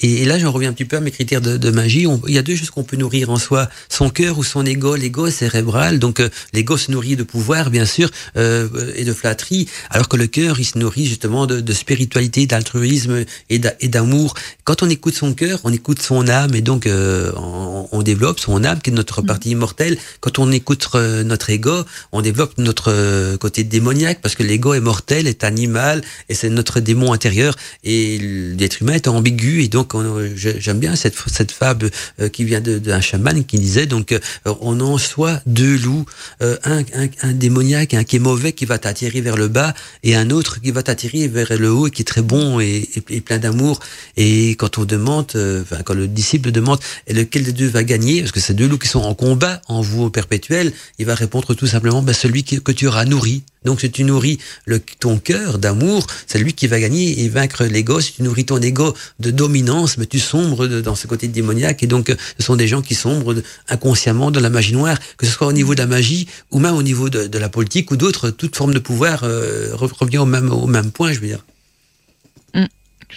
[0.00, 2.06] Et, là, j'en reviens un petit peu à mes critères de, de magie.
[2.06, 4.64] On- il y a deux choses qu'on peut nourrir en soi son cœur ou son
[4.64, 4.96] ego.
[4.96, 9.12] L'ego est cérébral, donc euh, l'ego se nourrit de pouvoir, bien sûr, euh, et de
[9.12, 13.74] flatterie, alors que le cœur, il se nourrit justement de, de spiritualité, d'altruisme et d'a-
[13.80, 14.32] et d'amour.
[14.64, 18.40] Quand on écoute son cœur, on écoute son âme, et donc euh, on, on développe
[18.40, 19.26] son âme, qui est notre Mhm.
[19.26, 19.98] partie immortelle.
[20.20, 24.72] Quand on écoute euh, notre ego, on développe notre euh, côté démoniaque, parce que l'ego
[24.72, 27.54] est mortel, est animal, et c'est notre démon intérieur.
[27.84, 28.18] Et
[28.58, 29.91] l'être humain est ambigu, et donc on- je-
[30.34, 31.90] j'aime bien cette, fable
[32.20, 34.18] euh, qui vient d'un chaman qui disait donc euh,
[34.60, 36.04] on en soi deux loups,
[36.42, 40.30] euh, un, démoniaque, un qui est mauvais qui va t'attirer vers le bas, et un
[40.30, 42.88] autre qui va t'attirer vers le haut et qui est très bon et,
[43.24, 43.80] plein d'amour.
[44.16, 45.32] Et quand on demande,
[45.62, 46.78] enfin quand le disciple demande
[47.08, 49.80] lequel des deux va gagner, parce que c'est deux loups qui sont en combat en
[49.82, 53.44] vous perpétuel, il va répondre tout simplement ben, celui que tu auras nourri.
[53.64, 57.64] Donc si tu nourris le, ton cœur d'amour, c'est lui qui va gagner et vaincre
[57.64, 58.00] l'ego.
[58.00, 61.82] Si tu nourris ton ego de dominance, mais tu sombres dans ce côté démoniaque.
[61.82, 63.36] Et donc ce sont des gens qui sombrent
[63.68, 66.74] inconsciemment dans la magie noire, que ce soit au niveau de la magie ou même
[66.74, 70.26] au niveau de, la politique ou d'autres, toute forme de pouvoir euh, re- revient au
[70.26, 71.44] même, au même point, je veux dire.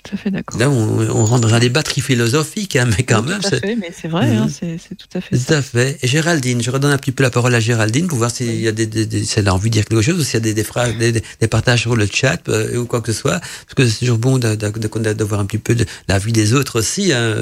[0.03, 0.59] Tout à fait d'accord.
[0.59, 3.47] Là, on, on rentre dans un débat très philosophique, hein, mais quand Oui, même, tout
[3.55, 5.57] à fait, mais c'est vrai, hein, c'est c'est tout à fait tout ça.
[5.57, 5.97] à fait.
[6.03, 8.67] Et Géraldine, je redonne un petit peu la parole à Géraldine pour voir s'il y
[8.67, 10.37] a des, des, des- si elle a envie de dire quelque chose ou s'il y
[10.37, 13.19] a des, des phrases, des, des- partages sur le chat euh, ou quoi que ce
[13.19, 13.39] soit.
[13.39, 16.19] Parce que c'est toujours bon de, de, de, de voir un petit peu de, la
[16.19, 17.13] vie des autres aussi.
[17.13, 17.35] Hein.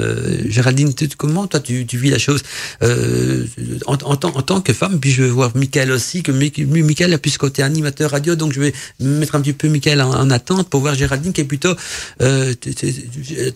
[0.47, 2.41] Géraldine, tu- comment toi tu, tu vis la chose
[2.83, 3.45] euh,
[3.87, 6.51] en, en, tant, en tant que femme Puis je veux voir Michael aussi, que Mi-
[6.57, 9.69] Mi- Michael a plus ce côté animateur radio, donc je vais mettre un petit peu
[9.69, 11.73] Michael en, en attente pour voir Géraldine qui est plutôt...
[12.21, 12.69] Euh, tu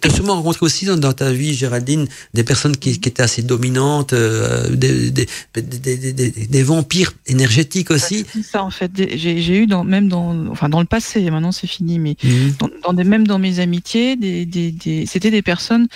[0.03, 3.41] as sûrement rencontré aussi dans, dans ta vie, Géraldine, des personnes qui, qui étaient assez
[3.41, 8.25] dominantes, euh, des, des, des, des, des, des vampires énergétiques aussi.
[8.43, 8.91] Ça en fait.
[9.17, 12.53] J'ai eu dans, même dans, enfin dans le passé, maintenant c'est fini, mais Mhm.
[12.59, 14.17] dans, dans des, même dans mes amitiés,
[15.05, 15.87] c'était des personnes,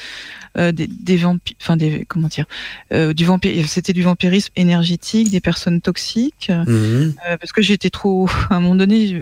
[0.58, 2.46] euh, des, des vampires, enfin des, comment dire,
[2.94, 7.14] euh, du vampire, c'était du vampirisme énergétique, des personnes toxiques, Mhm.
[7.30, 9.18] euh, parce que j'étais trop, à un moment donné, je,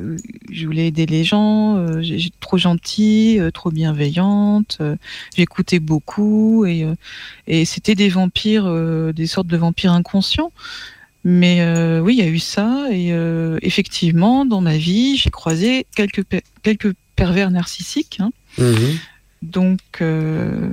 [0.52, 4.96] je voulais aider les gens, j'étais trop gentille, euh, trop bienveillante, euh,
[5.36, 6.96] j'écoutais beaucoup et, euh,
[7.46, 10.54] et c'était des vampires, euh, des sortes de vampires inconscients.
[11.26, 15.30] Mais euh, oui, il y a eu ça et euh, effectivement, dans ma vie, j'ai
[15.30, 16.24] croisé quelques
[16.64, 18.20] quelques pervers narcissiques.
[18.22, 18.32] hein.
[18.58, 18.98] Mhm.
[19.42, 20.70] Donc euh,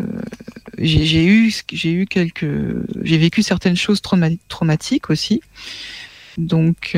[0.78, 2.53] j'ai eu j'ai eu quelques
[3.03, 5.41] j'ai vécu certaines choses trauma- traumatiques aussi.
[6.39, 6.97] Donc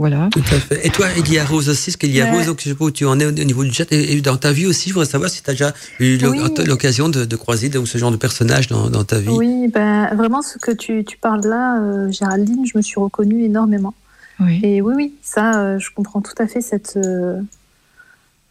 [0.00, 0.28] Voilà.
[0.32, 0.86] Tout à fait.
[0.86, 2.30] Et toi, Elia Rose aussi, ce qu'Elia Ouais.
[2.38, 3.84] Rose, donc, je sais pas où tu en es au, au niveau du chat.
[3.92, 6.38] Et, et dans ta vie aussi, je voudrais savoir si tu as déjà eu Oui.
[6.66, 9.28] l'occasion de, de croiser donc, ce genre de personnage dans, dans ta vie.
[9.28, 13.44] Oui, ben, vraiment, ce que tu, tu parles là, euh, Géraldine, je me suis reconnue
[13.44, 13.92] énormément.
[14.40, 14.58] Oui.
[14.62, 16.94] Et oui, oui, ça, euh, je comprends tout à fait cette.
[16.96, 17.38] euh,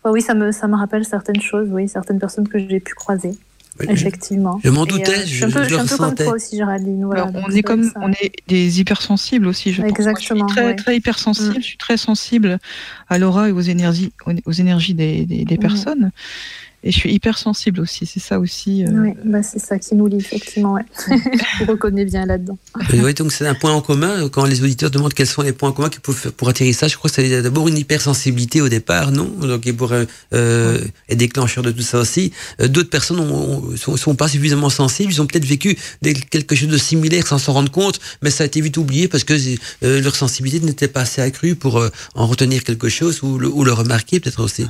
[0.04, 2.94] enfin, oui, ça me, ça me rappelle certaines choses, oui, certaines personnes que j'ai pu
[2.94, 3.32] croiser,
[3.88, 4.60] effectivement.
[4.64, 6.06] Je m'en doutais, euh, je suis je- un peu, je je suis le peu comme
[6.06, 6.24] ressentais.
[6.26, 7.06] toi aussi, Géraldine.
[7.06, 9.74] Voilà, Alors, on est comme que ça- on est des hypersensibles aussi.
[9.74, 9.90] Je pense.
[9.92, 10.76] Exactement, Moi, je suis très ouais.
[10.76, 11.50] très hypersensible.
[11.58, 11.62] Mm.
[11.62, 12.60] Je suis très sensible
[13.10, 14.12] à l'aura et aux énergies
[14.46, 15.60] aux énergies des, des- des Mm.
[15.60, 16.12] personnes.
[16.84, 18.06] Et je suis hypersensible aussi.
[18.06, 18.86] C'est ça aussi.
[18.86, 20.74] euh, Oui, bah, c'est ça qui nous lie, effectivement.
[20.74, 20.86] Ouais.
[21.60, 22.58] je reconnais bien là-dedans.
[22.78, 24.24] Euh, Oui, donc c'est un point en commun.
[24.24, 26.48] euh, Quand les auditeurs demandent quels sont les points en commun qu'ils peuvent faire pour
[26.48, 29.26] atterrir ça, je crois que c'est d'abord une hypersensibilité au départ, non?
[29.26, 32.32] Donc, et pour euh, euh, être déclencheur de tout ça aussi.
[32.62, 35.12] Euh, D'autres personnes ont, ont- sont, sont pas suffisamment sensibles.
[35.12, 38.44] Ils ont peut-être vécu des- quelque chose de similaire sans s'en rendre compte, mais ça
[38.44, 39.34] a été vite oublié parce que
[39.84, 43.50] euh, leur sensibilité n'était pas assez accrue pour euh, en retenir quelque chose ou le,
[43.50, 44.66] ou le remarquer peut-être aussi.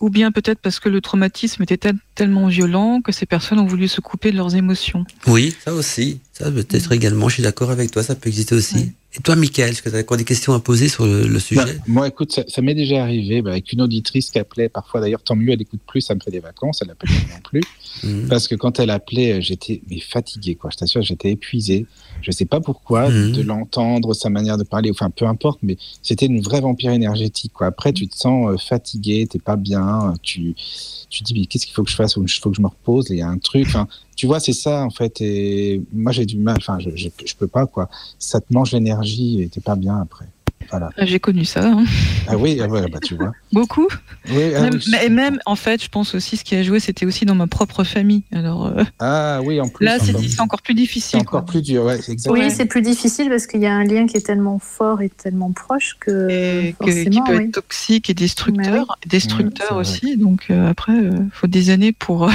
[0.00, 3.66] Ou bien peut-être parce que le traumatisme était tel- tellement violent que ces personnes ont
[3.66, 5.04] voulu se couper de leurs émotions.
[5.26, 6.20] Oui, ça aussi.
[6.32, 7.28] Ça peut-être également.
[7.28, 8.02] Je suis d'accord avec toi.
[8.02, 8.92] Ça peut exister aussi.
[9.14, 11.38] Et toi, Michael, est-ce que tu as encore des questions à poser sur le, le
[11.38, 11.64] sujet?
[11.64, 15.00] Bah, moi, écoute, ça, ça m'est déjà arrivé bah, avec une auditrice qui appelait parfois.
[15.00, 17.40] D'ailleurs, tant mieux, elle écoute plus, ça me fait des vacances, elle appelle pas non
[17.42, 17.60] plus.
[18.02, 18.28] Mhm.
[18.28, 20.70] Parce que quand elle appelait, j'étais mais fatigué, quoi.
[20.72, 21.84] Je t'assure, j'étais épuisé.
[22.22, 23.32] Je sais pas pourquoi, Mhm.
[23.32, 27.52] de l'entendre, sa manière de parler, enfin, peu importe, mais c'était une vraie vampire énergétique,
[27.52, 27.68] quoi.
[27.68, 30.54] Après, tu te sens euh, fatigué, t'es pas bien, tu,
[31.08, 32.16] tu te dis, mais qu'est-ce qu'il faut que je fasse?
[32.16, 33.68] Il faut que je me repose, il y a un truc.
[34.16, 35.20] Tu vois, c'est ça, en fait.
[35.22, 37.88] Et moi, j'ai du mal, enfin, je, je, je peux pas, quoi.
[38.18, 40.26] Ça te mange l'énergie et t'es pas bien après.
[40.68, 40.90] Voilà.
[40.96, 41.64] Ah, J'ai connu ça.
[41.64, 41.84] hein.
[42.28, 43.32] Ah oui, ah ouais, bah, tu vois.
[43.52, 43.88] Beaucoup.
[44.28, 45.10] Oui, ah, Même, oui, comprends.
[45.10, 47.82] même, en fait, je pense aussi ce qui a joué, c'était aussi dans ma propre
[47.82, 48.22] famille.
[48.32, 49.84] Alors euh, Ah oui, en plus.
[49.84, 51.20] là, c'est encore, plus c'est difficile.
[51.20, 51.46] encore quoi.
[51.46, 52.34] plus dur, ouais, exactement.
[52.34, 55.08] Oui, c'est plus difficile parce qu'il y a un lien qui est tellement fort et
[55.08, 56.28] tellement proche que.
[56.30, 57.44] Et qui peut oui.
[57.46, 60.16] être toxique et destructeur, destructeur aussi.
[60.16, 62.30] Donc euh, après, il faut des années pour.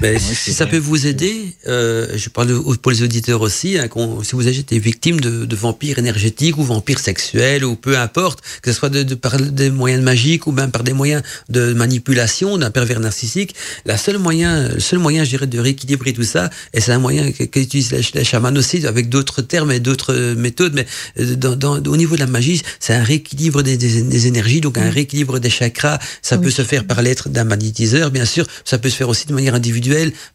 [0.00, 0.72] Mais si ça vrai.
[0.72, 3.88] peut vous aider, euh, je parle pour les auditeurs aussi, hein,
[4.22, 8.40] si vous avez été victime de, de vampires énergétiques ou vampires sexuels ou peu importe,
[8.60, 11.72] que ce soit de, de par des moyens magiques ou même par des moyens de
[11.74, 13.54] manipulation d'un pervers narcissique,
[13.86, 16.98] la seule moyen, le seul moyen, je dirais, de rééquilibrer tout ça, et c'est un
[16.98, 20.86] moyen qu'utilisent les, les chamans aussi avec d'autres termes et d'autres méthodes, mais
[21.20, 24.60] euh, dans, dans- au niveau de la magie, c'est un rééquilibre des, des, des énergies,
[24.60, 25.98] donc un rééquilibre des chakras.
[26.20, 28.44] Ça peut se faire par l'être d'un magnétiseur, bien sûr.
[28.64, 29.83] Ça peut se faire aussi de manière individuelle,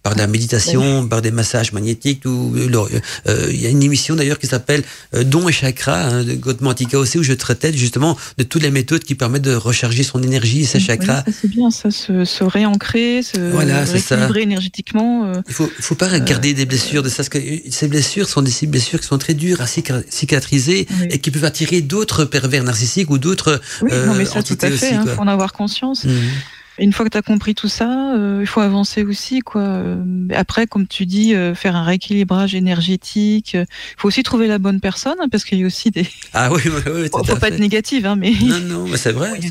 [0.03, 2.23] par de la méditation, par des massages magnétiques.
[2.25, 4.83] Ou euh, euh, il y a une émission d'ailleurs qui s'appelle
[5.15, 8.71] euh, Dons et chakras hein, de Gotmantika aussi, où je traitais justement de toutes les
[8.71, 11.23] méthodes qui permettent de recharger son énergie, ses chakras.
[11.27, 15.25] Oui, c'est bien, ça, se, se réancrer, se Voilà, rééquilibrer énergétiquement.
[15.25, 18.29] euh, Il faut, faut pas garder des blessures de ça, parce que euh, ces blessures
[18.29, 21.07] sont des blessures qui sont très dures à cica- cicatriser Oui.
[21.11, 23.61] et qui peuvent attirer d'autres pervers narcissiques ou d'autres.
[23.81, 24.91] Oui, euh, non, mais ça, tout à fait.
[24.93, 25.15] Il quoi.
[25.15, 26.05] faut en avoir conscience.
[26.05, 26.13] Mhm.
[26.79, 29.39] Une fois que tu as compris tout ça, euh, il faut avancer aussi.
[29.39, 29.61] quoi.
[29.61, 29.95] Euh,
[30.35, 33.53] Après, comme tu dis, euh, faire un rééquilibrage énergétique.
[33.53, 33.65] Il
[33.97, 36.07] faut aussi trouver la bonne personne, hein, parce qu'il y a aussi des.
[36.33, 37.53] Ah oui, oui, oui, tout faut à pas fait.
[37.53, 38.31] être négative, hein, mais.
[38.43, 39.31] Non, non, mais c'est vrai.
[39.41, 39.49] Oui,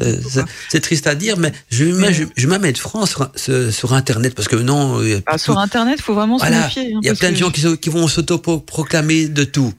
[0.70, 2.24] c'est- triste à dire, mais je vais Mais- je,
[2.80, 6.62] France sur, sur- sur Internet parce que non, Ah, sur Internet, il faut vraiment Voilà.
[6.70, 6.94] se méfier.
[6.94, 9.72] hein, il y a parce plein de gens qui, vont s'auto-proclamer de tout.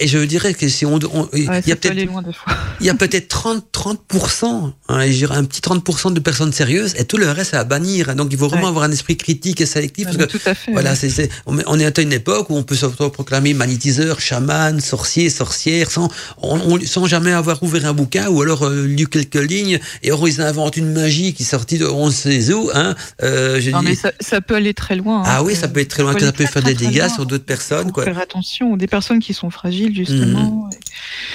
[0.00, 2.34] Et je dirais que si on, on- il Ouais, y a peut peut-être,
[2.80, 6.52] il y a peut-être 30, 30%, hein, et je dirais un petit 30% de personnes
[6.52, 8.14] sérieuses, et tout le reste à bannir.
[8.14, 8.68] Donc il faut vraiment Ouais.
[8.70, 10.06] avoir un esprit critique et sélectif.
[10.10, 10.72] Ah, parce que tout à fait.
[10.72, 10.96] voilà, ouais.
[10.96, 15.90] c'est, c'est, on, est- à une époque où on peut s'auto-proclamer magnétiseur, chaman, sorcier, sorcière,
[15.90, 16.08] sans,
[16.42, 19.78] on- on- sans jamais avoir ouvert un bouquin ou alors euh, lu quelques lignes.
[20.02, 22.70] Et alors ils inventent une magie qui est sortie de on sait où.
[22.74, 25.20] Hein, euh, je Non, dis- mais ça, ça peut aller très loin.
[25.20, 25.24] hein.
[25.26, 26.98] ah oui, ça peut être très loin, ça peut très, faire très, des très dégâts
[27.00, 27.08] loin.
[27.14, 27.86] sur d'autres personnes.
[27.88, 28.04] Faut Quoi.
[28.04, 30.68] faire attention, des personnes qui sont fragiles, justement.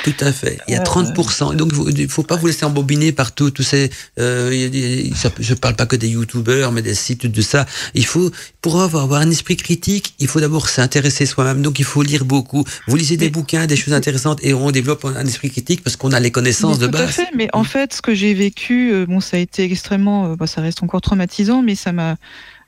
[0.04, 0.58] Tout à fait.
[0.68, 1.54] Il y a Euh, 30%.
[1.56, 3.90] Donc, il faut pas vous laisser embobiner par tout, tous ces.
[4.20, 7.66] Euh, il ça peut- je parle pas que des youtubeurs, mais des sites, tout ça.
[7.94, 8.32] Il faut,
[8.62, 11.62] pour avoir, avoir un esprit critique, il faut d'abord s'intéresser soi-même.
[11.62, 12.64] Donc, il faut lire beaucoup.
[12.88, 15.96] Vous lisez des Mais- bouquins, des choses intéressantes, et on développe un esprit critique parce
[15.98, 17.12] qu'on a les connaissances de tout à base.
[17.12, 20.36] fait, mais en fait, ce que j'ai vécu, euh, bon, ça a été extrêmement, euh,
[20.36, 22.16] bah, ça reste encore traumatisant, mais ça m'a,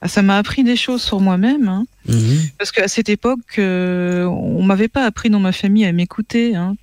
[0.06, 1.68] ça m'a appris des choses sur moi-même.
[1.68, 1.86] hein.
[2.06, 2.40] Mhm.
[2.58, 6.54] parce qu'à cette époque, euh, on m'avait pas appris dans ma famille à m'écouter.
[6.54, 6.76] hein.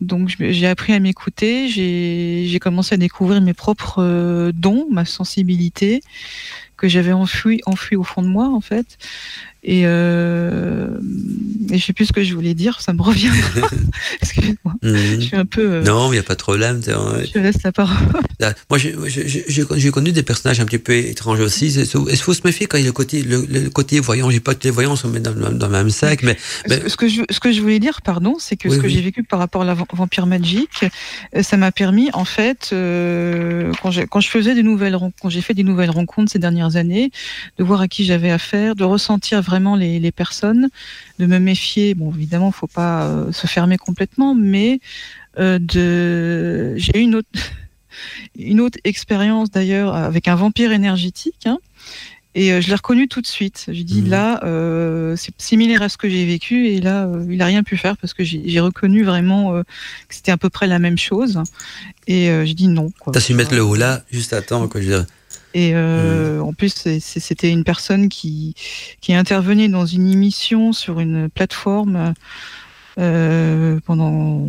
[0.00, 6.02] Donc j'ai appris à m'écouter, j'ai commencé à découvrir mes propres euh, dons, ma sensibilité
[6.76, 8.96] que j'avais enfui, enfui au fond de moi en fait.
[9.62, 10.88] Et, euh,
[11.70, 13.30] et je sais plus ce que je voulais dire, ça me revient.
[14.22, 14.74] Excuse-moi.
[14.82, 14.96] Mhm.
[15.16, 15.60] Je suis un peu.
[15.74, 16.80] euh, Non, il n'y a pas de problème.
[16.84, 17.96] Je laisse la parole.
[18.70, 21.66] Moi, j'ai- connu des personnages un petit peu étranges aussi.
[21.72, 24.30] Il faut se méfier quand il y a le côté, le, le côté voyant?
[24.30, 26.36] J'ai pas que les voyants se mettent dans, le- dans le même sac, mais
[26.66, 28.86] Ce- Ce, que je, ce que je voulais dire, pardon, c'est que Oui, ce que
[28.86, 28.94] oui.
[28.94, 30.70] j'ai vécu par rapport à la va- Vampire Magic,
[31.36, 35.40] euh, ça m'a permis, en fait, euh, quand, quand je faisais des nouvelles, quand j'ai
[35.42, 37.10] fait des nouvelles rencontres ces dernières années,
[37.58, 40.68] de voir à qui j'avais affaire, de ressentir vraiment les, les personnes,
[41.18, 41.94] de me méfier.
[41.94, 44.80] Bon, évidemment, faut pas euh, se fermer complètement, mais
[45.38, 47.28] euh, de, j'ai eu une autre,
[48.38, 51.46] une autre expérience d'ailleurs avec un vampire énergétique.
[51.46, 51.58] hein,
[52.36, 53.66] et euh, je l'ai reconnu tout de suite.
[53.68, 54.08] J'ai dit Mhm.
[54.10, 57.64] là, euh, c'est similaire à ce que j'ai vécu et là, euh, il a rien
[57.64, 59.62] pu faire parce que j'ai reconnu vraiment euh,
[60.08, 61.40] que c'était à peu près la même chose.
[62.06, 62.90] Et j'ai dit non.
[63.12, 64.66] t'as su mettre le haut là, juste à temps.
[64.68, 65.06] Quoi, je veux dire.
[65.54, 68.54] Et euh, en plus, c'était une personne qui,
[69.00, 72.14] qui intervenait dans une émission sur une plateforme
[72.98, 74.46] euh, pendant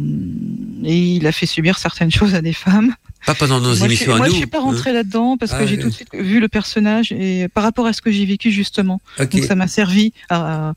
[0.83, 2.93] et il a fait subir certaines choses à des femmes.
[3.25, 4.33] Pas pendant nos moi, émissions à moi, nous.
[4.33, 5.81] je suis pas rentrée là-dedans parce Ah, que j'ai oui.
[5.83, 8.99] tout de suite vu le personnage et par rapport à ce que j'ai vécu justement.
[9.19, 10.73] Donc ça m'a servi à,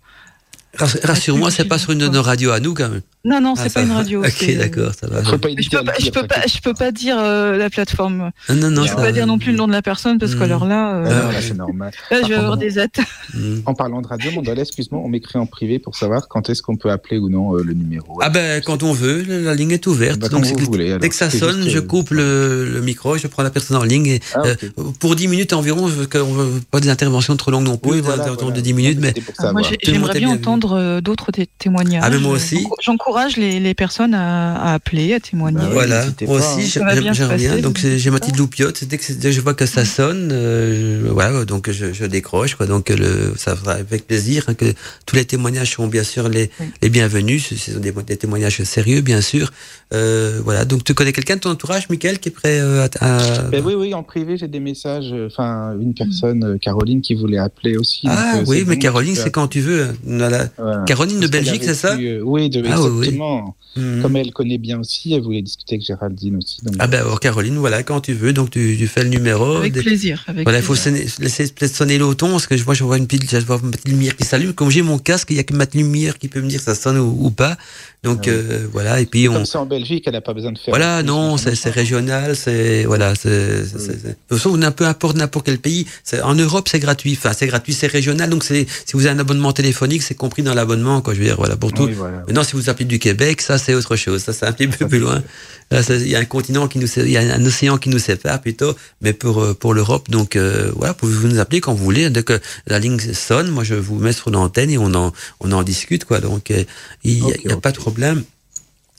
[0.77, 3.01] Rass- Rassure-moi, c'est pas sur une de nos radios à nous quand même.
[3.27, 4.23] Non, non, Ah, c'est ça pas une radio.
[4.23, 5.23] Ok, d'accord, ça va.
[5.23, 5.87] Pas Je peux pas, je dire, peux
[6.27, 6.53] pas, t'inquiète.
[6.55, 8.31] je peux pas dire euh, la plateforme.
[8.51, 8.83] Non, non, non.
[8.83, 10.39] je ça peux pas dire non plus le nom de la personne parce Mm.
[10.41, 11.91] qu'alors là, euh, Ah, Ah, là, c'est normal.
[12.11, 13.07] là, je vais Par avoir des attaques.
[13.33, 13.55] Mm.
[13.65, 16.77] En parlant de radio, Mandala, excuse-moi, on m'écrit en privé pour savoir quand est-ce qu'on
[16.77, 18.19] peut appeler ou non euh, le numéro.
[18.21, 20.21] Ah ben, quand on veut, la la ligne est ouverte.
[20.21, 20.99] Bah, Donc, vous voulez, alors.
[21.01, 23.85] dès que ça sonne, juste, je coupe le, le micro, je prends la personne en
[23.85, 24.07] ligne.
[24.07, 24.55] Et, Ah, euh,
[25.01, 28.03] pour 10 minutes environ, je qu'on veut pas des interventions trop longues non plus, Oui,
[28.03, 29.51] des interventions de 10 minutes, mais Ah,
[29.83, 32.03] j'aimerais bien entendre d'autres té- témoignages.
[32.05, 32.67] Ah, mais moi aussi.
[32.83, 35.59] J'encour- J'encourage les, les personnes à, à appeler, à témoigner.
[35.59, 36.57] Bah voilà, moi pas, hein.
[36.59, 38.83] aussi, va j'aime Donc j'ai ma petite loupiote.
[38.85, 41.93] Dès que, c'est- dès que je vois que ça sonne, euh, je- voilà, donc je,
[41.93, 42.57] je décroche.
[42.57, 42.67] Quoi.
[42.67, 44.65] Donc le, ça fera avec plaisir hein, que
[45.07, 46.67] tous les témoignages seront bien sûr les, Oui.
[46.83, 47.47] les bienvenus.
[47.55, 49.53] Ce sont des, des témoignages sérieux, bien sûr.
[49.93, 50.65] Euh, voilà.
[50.65, 53.63] Donc tu connais quelqu'un de ton entourage, Michael, qui est prêt euh, à, à- Ben
[53.65, 55.13] oui, oui, en privé, j'ai des messages.
[55.13, 58.09] euh, Enfin, une personne, euh, Caroline, qui voulait appeler aussi.
[58.11, 59.85] Ah donc, euh, oui, mais bon, Caroline, c'est quand tu veux.
[59.85, 59.93] hein.
[60.05, 60.49] Voilà.
[60.59, 60.83] Voilà.
[60.85, 63.04] Caroline de Belgique, c'est ça euh, Oui, de, Ah, oui, oui.
[63.05, 63.57] Exactement.
[63.77, 64.03] Mhm.
[64.03, 66.59] Comme elle connaît bien aussi, elle voulait discuter avec Géraldine aussi.
[66.63, 69.57] Donc, Ah ben alors Caroline, voilà, quand tu veux, donc tu, tu fais le numéro.
[69.57, 70.23] Avec Des- plaisir.
[70.29, 72.99] Avec Voilà, il faut sonner- laisser peut-être sonner l'auton, parce que je vois, je vois
[72.99, 74.53] une petite, je vois une petite lumière qui s'allume.
[74.53, 76.65] Comme j'ai mon casque, il y a que ma lumière qui peut me dire que
[76.65, 77.57] ça sonne ou, ou pas.
[78.05, 79.33] Donc Ah euh, voilà, et puis on.
[79.33, 80.73] Comme c'est en Belgique, elle n'a pas besoin de faire.
[80.73, 85.87] Voilà, non, c'est régional, c'est voilà, c'est de toute façon, peu importe n'importe quel pays.
[86.23, 87.17] En Europe, c'est gratuit.
[87.19, 88.29] Enfin, c'est gratuit, c'est régional.
[88.29, 91.15] Donc, c'est si vous avez un abonnement téléphonique, c'est compris dans l'abonnement, quoi.
[91.15, 91.85] Je veux dire, voilà, pour tout.
[91.85, 92.19] Oui, voilà.
[92.27, 94.23] Maintenant, si vous appelez du Québec, ça c'est autre chose.
[94.23, 95.23] Ça c'est un petit peu Ça, plus loin.
[95.71, 97.89] Là, ça, Il y a un continent qui nous, il y a un océan qui
[97.89, 101.73] nous sépare plutôt, mais pour euh, pour l'Europe, donc euh, voilà, pouvez-vous nous appeler quand
[101.73, 102.11] vous voulez.
[102.11, 105.53] Dès que la ligne sonne, moi je vous mets sur l'antenne et on en on
[105.53, 106.21] en discute quoi.
[106.21, 106.65] Donc euh,
[107.03, 107.94] il n'y a, a pas de problème.
[107.95, 108.34] problem.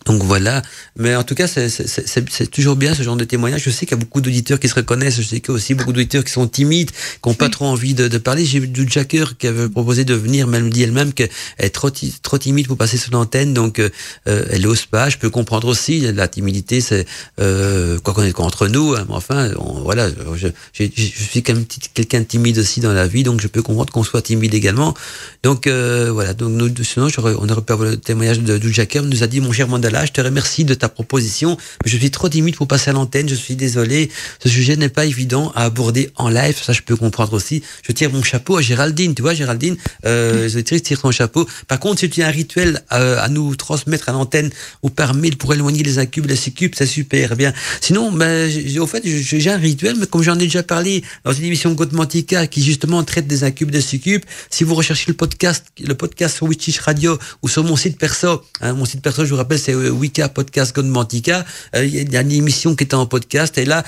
[0.05, 0.61] Donc voilà,
[0.97, 3.63] mais en tout cas, c'est- toujours bien ce genre de témoignage.
[3.63, 5.15] Je sais qu'il y a beaucoup d'auditeurs qui se reconnaissent.
[5.17, 7.65] Je sais qu'il y a aussi beaucoup d'auditeurs qui sont timides, qui n'ont pas trop
[7.65, 8.45] envie de, de parler.
[8.45, 11.29] J'ai vu du Jacker qui avait proposé de venir, mais elle me dit elle-même qu'elle
[11.57, 11.89] est trop,
[12.21, 13.89] trop timide pour passer sur l'antenne, donc euh,
[14.27, 15.09] euh, elle n'ose pas.
[15.09, 17.05] Je peux comprendre aussi la timidité, c'est
[17.39, 18.93] euh, quoi qu'on est entre nous.
[18.93, 21.65] hein, mais enfin, on- voilà, je, je, je suis quand même
[21.95, 24.93] quelqu'un de timide aussi dans la vie, donc je peux comprendre qu'on soit timide également.
[25.41, 29.01] Donc euh, voilà, donc nous, sinon on aurait pu avoir le témoignage de, du Jacker,
[29.01, 32.27] nous a dit mon cher Mandala, je te remercie de ta proposition, je suis trop
[32.27, 34.09] timide pour passer à l'antenne, je suis désolé,
[34.43, 37.63] ce sujet n'est pas évident à aborder en live, ça je peux comprendre aussi.
[37.87, 41.47] Je tire mon chapeau à Géraldine, tu vois Géraldine, euh, auditrices tirent ton chapeau.
[41.67, 44.49] Par contre, si tu as un rituel euh, à nous transmettre à l'antenne
[44.81, 47.35] ou par mail pour éloigner les incubes, les succubes, c'est super.
[47.35, 48.49] Bien, sinon, ben,
[48.79, 51.71] au fait, j'ai j'ai un rituel, mais comme j'en ai déjà parlé dans une émission
[51.73, 56.37] Godmantica qui justement traite des incubes, des succubes, si vous recherchez le podcast, le podcast
[56.37, 59.59] sur Witchish Radio ou sur mon site perso, hein, mon site perso, je vous rappelle,
[59.59, 61.45] c'est euh, Wicca Podcast Godmantica.
[61.75, 63.83] Euh, Il y a une émission qui est en podcast et là,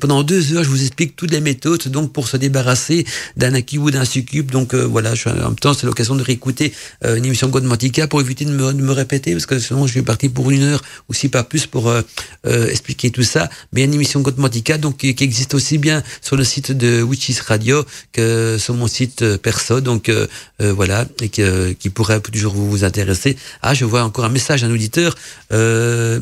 [0.00, 3.04] pendant deux heures, je vous explique toutes les méthodes donc pour se débarrasser
[3.36, 4.50] d'un incube ou d'un succube.
[4.50, 6.72] Donc euh, voilà, je, en même temps, c'est l'occasion de réécouter
[7.04, 9.92] euh, une émission Godmantica pour éviter de me, de me répéter parce que sinon, je
[9.92, 12.02] suis parti pour une heure ou si pas plus pour euh,
[12.46, 13.48] euh, expliquer tout ça.
[13.72, 16.72] Mais il y a une émission Godmantica donc qui, existe aussi bien sur le site
[16.72, 19.80] de Witches Radio que sur mon site euh, perso.
[19.80, 20.26] Donc euh,
[20.60, 23.36] euh, voilà, et que, qui pourrait toujours vous intéresser.
[23.62, 25.14] Ah, je vois encore un message d'un auditeur.
[25.50, 26.20] Euh,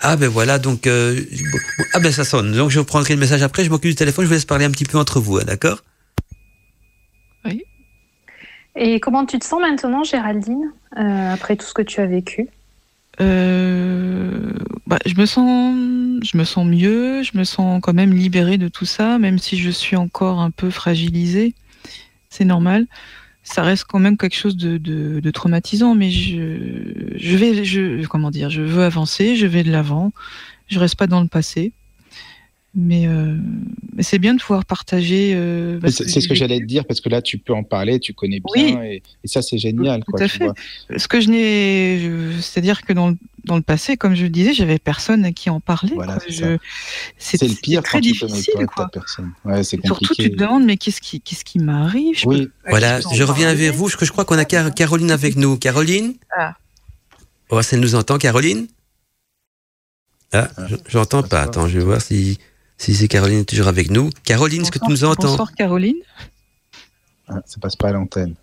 [0.00, 1.58] ah ben voilà, donc euh, bon,
[1.94, 2.52] ah ben ça sonne.
[2.52, 3.64] Donc je prendrai le message après.
[3.64, 4.24] Je m'occupe du téléphone.
[4.24, 5.82] Je vous laisse parler un petit peu entre vous, hein, d'accord?
[8.74, 12.48] Et comment tu te sens maintenant, Géraldine, euh, après tout ce que tu as vécu?
[13.20, 14.52] Euh,
[14.86, 15.76] bah, je me sens,
[16.22, 19.58] je me sens mieux, je me sens quand même libérée de tout ça, même si
[19.58, 21.54] je suis encore un peu fragilisée.
[22.30, 22.86] C'est normal.
[23.42, 28.30] Ça reste quand même quelque chose de, de, traumatisant, mais je, je vais, je, comment
[28.30, 30.12] dire, je veux avancer, je vais de l'avant,
[30.68, 31.72] je reste pas dans le passé.
[32.74, 33.36] Mais, euh,
[33.94, 35.32] mais c'est bien de pouvoir partager.
[35.34, 38.14] Euh, c'est ce que j'allais te dire parce que là tu peux en parler, tu
[38.14, 40.02] connais bien et, ça c'est génial.
[40.04, 40.48] Tout, à fait.
[40.96, 44.54] Ce que je n'ai, c'est-à-dire que dans le, dans le passé, comme je le disais,
[44.54, 45.92] j'avais personne à qui en parler.
[45.94, 46.18] Voilà,
[47.18, 48.66] c'est le pire très difficile.
[48.74, 48.88] Quoi.
[48.88, 49.32] personne.
[49.44, 52.22] Ouais, c'est Surtout tu te demandes mais qu'est-ce qui qu'est-ce qui m'arrive?
[52.24, 52.48] Oui.
[52.68, 53.90] Voilà, je reviens vers vous.
[53.90, 55.58] Je, je crois qu'on a Caroline avec nous.
[55.58, 56.14] Caroline?
[56.38, 56.54] Ah.
[57.50, 58.66] Oh, elle nous entend, Caroline?
[60.32, 60.48] Ah,
[60.88, 61.42] j'entends pas.
[61.42, 62.38] Attends, je vais voir si.
[62.82, 64.10] Si c'est Caroline toujours avec nous.
[64.24, 65.98] Caroline, est-ce que tu nous entends Bonsoir Caroline.
[67.28, 68.34] Ah, ça passe pas à l'antenne.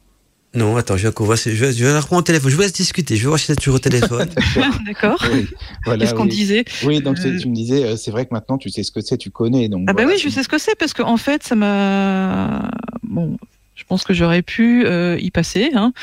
[0.55, 2.49] Non, attends, je vais, je, vais, je vais la reprendre au téléphone.
[2.49, 3.17] Je vais discuter.
[3.17, 4.29] Je vais voir si c'est toujours au téléphone.
[4.85, 5.21] D'accord.
[5.85, 8.69] Qu'est-ce qu'on disait Oui, donc euh, tu me disais, euh, c'est vrai que maintenant tu
[8.69, 9.67] sais ce que c'est, tu connais.
[9.67, 12.71] Donc ah, bah oui, je sais ce que c'est parce qu'en en fait, ça m'a.
[13.03, 13.37] Bon,
[13.79, 15.93] je pense que j'aurais pu euh, y passer hein,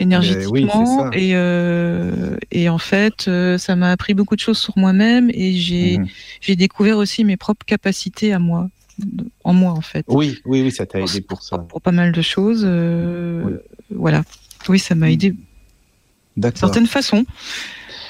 [0.00, 5.30] énergétiquement et, euh, et en fait euh, ça m'a appris beaucoup de choses sur moi-même
[5.34, 6.08] et j'ai mhm.
[6.40, 8.70] j'ai découvert aussi mes propres capacités à moi
[9.44, 10.06] en moi en fait.
[10.08, 11.58] Oui, oui, oui, ça t'a aidé pour, ça.
[11.58, 12.66] Pour pas mal de choses,
[13.90, 14.22] voilà.
[14.70, 15.34] Oui, ça m'a aidé.
[16.38, 17.26] D'une certaine façon.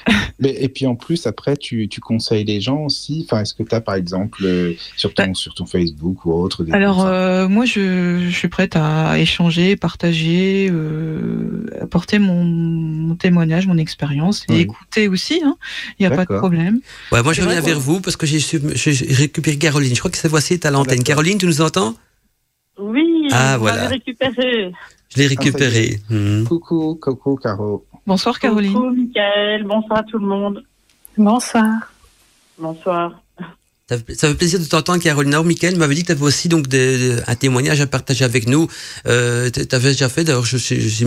[0.38, 3.26] Mais, et puis en plus, après, tu, tu conseilles les gens aussi.
[3.26, 6.32] Enfin, est-ce que tu as, par exemple, euh, sur, ton, bah sur ton Facebook ou
[6.32, 12.44] autre des Alors, euh, moi, je, je, suis prête à échanger, partager, euh, apporter mon,
[12.44, 15.40] mon, témoignage, mon expérience et écouter aussi.
[15.44, 15.56] Hein.
[15.98, 16.80] Il n'y a pas de problème.
[17.12, 18.40] Ouais, moi, je reviens vers vous parce que j'ai
[19.14, 19.94] récupéré Caroline.
[19.94, 21.02] Je crois que cette fois-ci est à l'antenne.
[21.02, 21.94] Caroline, tu nous entends?
[22.78, 23.88] Oui, ah, voilà.
[23.88, 24.70] récupéré.
[25.08, 25.98] Je l'ai récupéré.
[26.10, 26.44] Ah, hmm.
[26.44, 27.86] Coucou, coucou, Caro.
[28.06, 28.72] Bonsoir Caroline.
[28.72, 30.64] Bonjour Michael, bonsoir à tout le monde.
[31.18, 31.92] Bonsoir.
[32.58, 33.20] Bonsoir.
[33.88, 35.32] Ça fait plaisir de t'entendre, Caroline.
[35.32, 38.66] Alors, Michael m'avait dit que tu avais aussi donc un témoignage à partager avec nous.
[39.06, 40.44] Euh, tu avais déjà fait, d'ailleurs,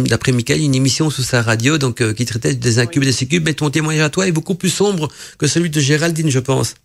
[0.10, 3.12] d'après Michael, une émission sous sa radio donc euh, qui traitait des incubes et des
[3.12, 6.40] succubes, mais ton témoignage à toi est beaucoup plus sombre que celui de Géraldine, je
[6.40, 6.76] pense.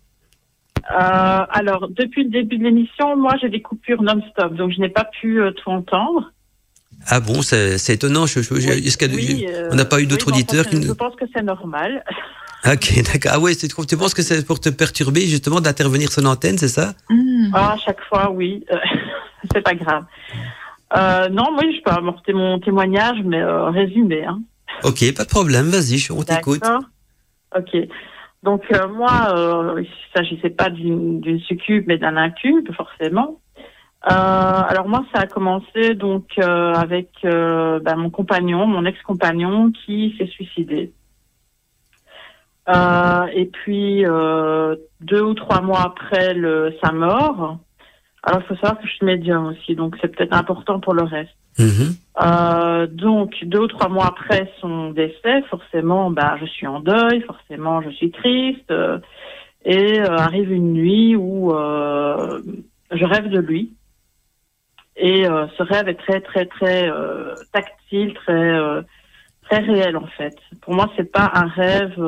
[0.91, 4.89] Euh, alors, depuis le début de l'émission, moi, j'ai des coupures non-stop, donc je n'ai
[4.89, 6.33] pas pu tout entendre.
[7.07, 8.25] Ah bon, c'est étonnant.
[8.25, 12.03] Je, je, on n'a pas eu d'autres auditeurs qui Je pense que c'est normal.
[12.65, 13.31] Ok, d'accord.
[13.35, 16.93] Ah ouais, tu penses que c'est pour te perturber justement d'intervenir sur l'antenne, c'est ça?
[17.09, 17.51] Hmm.
[17.53, 18.65] Ah, à chaque fois, oui.
[18.71, 18.77] Euh,
[19.53, 20.05] c'est pas grave.
[20.97, 24.25] Euh, non, oui, je peux apporter mon témoignage, mais euh, résumé.
[24.25, 24.41] Hein.
[24.83, 26.61] Ok, pas de problème, vas-y, on t'écoute.
[26.61, 26.81] D'accord.
[27.55, 27.87] Ok.
[28.41, 28.63] Donc
[28.95, 33.41] moi, il ne s'agissait pas d'une succube, mais d'un incube, forcément.
[34.07, 39.71] Euh, alors moi, ça a commencé donc euh, avec euh, bah, mon compagnon, mon ex-compagnon,
[39.71, 40.91] qui s'est suicidé.
[42.67, 44.03] et puis
[45.01, 47.57] deux ou trois mois après le, sa mort,
[48.23, 51.03] alors il faut savoir que je suis médium aussi, donc c'est peut-être important pour le
[51.03, 51.35] reste.
[51.57, 52.87] Mm-hmm.
[52.87, 57.81] donc deux ou trois mois après son décès, forcément, bah je suis en deuil, forcément
[57.81, 58.71] je suis triste,
[59.63, 63.73] et arrive une nuit où je rêve de lui.
[64.97, 68.81] Et euh, ce rêve est très très très euh, tactile, très euh,
[69.43, 70.35] très réel en fait.
[70.61, 71.99] Pour moi, c'est pas un rêve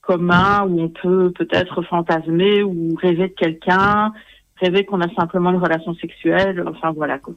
[0.00, 4.12] commun où on peut peut-être fantasmer ou rêver de quelqu'un,
[4.56, 6.64] rêver qu'on a simplement une relation sexuelle.
[6.66, 7.34] Enfin voilà quoi.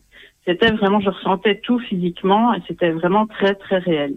[0.48, 4.16] C'était vraiment, je ressentais tout physiquement et c'était vraiment très très réel.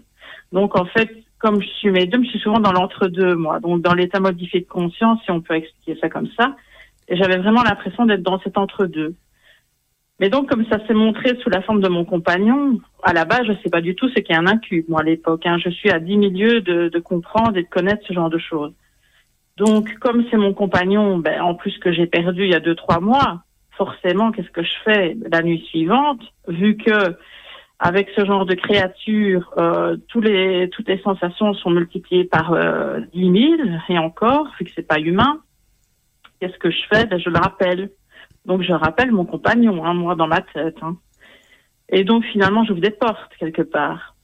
[0.53, 3.93] Donc en fait, comme je suis médium, je suis souvent dans l'entre-deux moi, donc dans
[3.93, 6.55] l'état modifié de conscience, si on peut expliquer ça comme ça.
[7.09, 9.15] Et j'avais vraiment l'impression d'être dans cet entre-deux.
[10.21, 13.43] Mais donc, comme ça s'est montré sous la forme de mon compagnon, à la base,
[13.47, 15.45] je ne sais pas du tout ce qu'est un incube, moi, à l'époque.
[15.45, 15.59] Hein.
[15.59, 18.73] Je suis à dix milieux de, de, comprendre et de connaître ce genre de choses.
[19.57, 22.77] Donc, comme c'est mon compagnon, ben, en plus que j'ai perdu il y a deux,
[22.77, 23.43] trois mois,
[23.77, 27.17] forcément, qu'est-ce que je fais la nuit suivante, vu que
[27.81, 33.01] avec ce genre de créature, euh, tous les, toutes les sensations sont multipliées par euh,
[33.13, 35.41] dix mille et encore, vu que c'est pas humain.
[36.41, 37.05] Qu'est-ce que je fais?
[37.07, 37.91] Ben, Je le rappelle.
[38.45, 40.77] Donc je rappelle mon compagnon, hein, moi dans ma tête.
[40.83, 40.97] Hein.
[41.89, 44.15] Et donc finalement j'ouvre des portes quelque part.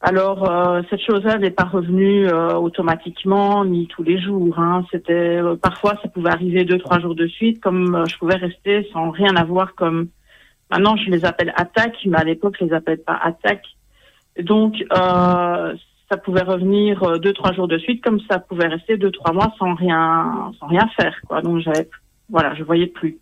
[0.00, 4.58] Alors euh, cette chose-là n'est pas revenue euh, automatiquement ni tous les jours.
[4.58, 4.84] Hein.
[4.90, 8.88] C'était euh, parfois ça pouvait arriver deux trois jours de suite, comme je pouvais rester
[8.92, 10.08] sans rien avoir comme.
[10.70, 13.68] Maintenant je les appelle attaques, mais à l'époque je les appelle pas attaques.
[14.42, 19.32] Donc ça pouvait revenir deux trois jours de suite, comme ça pouvait rester deux trois
[19.32, 21.40] mois sans rien sans rien faire quoi.
[21.40, 21.88] Donc j'avais
[22.28, 23.18] voilà je voyais plus.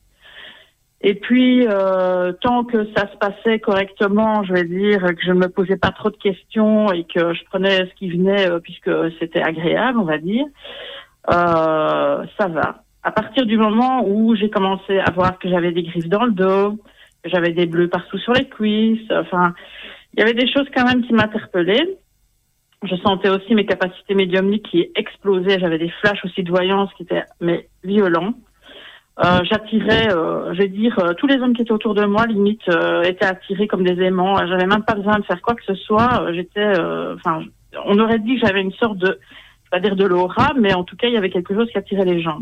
[1.06, 5.40] Et puis, euh, tant que ça se passait correctement, je vais dire que je ne
[5.40, 8.90] me posais pas trop de questions et que je prenais ce qui venait euh, puisque
[9.20, 10.46] c'était agréable, on va dire,
[11.30, 12.84] euh, ça va.
[13.02, 16.32] À partir du moment où j'ai commencé à voir que j'avais des griffes dans le
[16.32, 16.78] dos,
[17.22, 19.52] que j'avais des bleus partout sur les cuisses, enfin,
[20.14, 21.98] Il y avait des choses quand même qui m'interpellaient.
[22.82, 25.60] Je sentais aussi mes capacités médiumniques qui explosaient.
[25.60, 28.32] J'avais des flashs aussi de voyance qui étaient mais violents.
[29.22, 32.26] Euh, j'attirais, euh, je vais dire, euh, tous les hommes qui étaient autour de moi,
[32.26, 34.36] limite, euh, étaient attirés comme des aimants.
[34.46, 36.32] J'avais même pas besoin de faire quoi que ce soit.
[36.32, 36.72] J'étais,
[37.14, 37.44] enfin,
[37.84, 40.74] on aurait dit que j'avais une sorte de, je vais pas dire de l'aura, mais
[40.74, 42.40] en tout cas, il y avait quelque chose qui attirait les gens.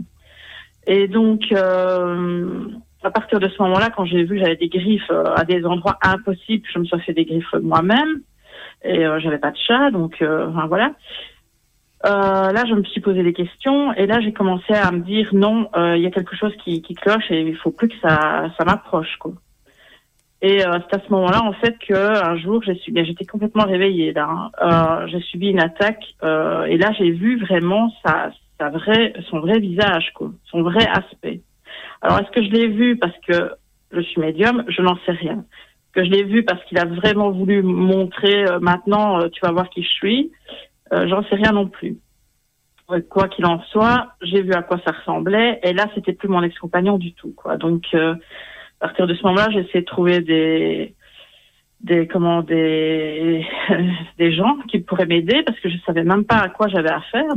[0.86, 5.64] Et donc, à partir de ce moment-là, quand j'ai vu j'avais des griffes à des
[5.66, 8.22] endroits impossibles, je me suis fait des griffes moi-même.
[8.84, 10.92] Et j'avais pas de chat, donc, enfin, voilà.
[12.04, 15.28] Euh, là, je me suis posé des questions et là, j'ai commencé à me dire
[15.32, 17.94] non, euh, il y a quelque chose qui, qui, cloche et il faut plus que
[18.02, 19.32] ça, ça m'approche, quoi.
[20.40, 23.64] Et euh, c'est à ce moment-là, en fait, que un jour, j'ai subi, j'étais complètement
[23.64, 24.50] réveillée là.
[24.60, 25.06] Hein.
[25.06, 30.10] j'ai subi une attaque et là, j'ai vu vraiment sa, sa vrai, son vrai visage,
[30.14, 31.42] quoi, son vrai aspect.
[32.00, 33.52] Alors, est-ce que je l'ai vu parce que
[33.92, 34.64] je suis médium?
[34.66, 35.44] Je n'en sais rien.
[35.92, 39.84] Que je l'ai vu parce qu'il a vraiment voulu montrer maintenant, tu vas voir qui
[39.84, 40.32] je suis?
[40.92, 41.98] Euh, j'en sais rien non plus.
[43.08, 46.42] Quoi qu'il en soit, j'ai vu à quoi ça ressemblait, et là, c'était plus mon
[46.42, 47.56] ex-compagnon du tout, quoi.
[47.56, 48.14] Donc, euh,
[48.80, 50.94] à partir de ce moment-là, j'ai essayé de trouver des,
[51.80, 53.46] des comment des
[54.18, 57.34] gens qui pourraient m'aider parce que je savais même pas à quoi j'avais affaire.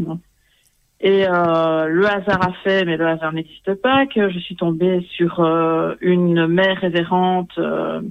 [1.02, 5.06] Et euh, le hasard a fait, mais le hasard n'existe pas, que je suis tombée
[5.16, 8.02] sur euh, une mère révérente euh,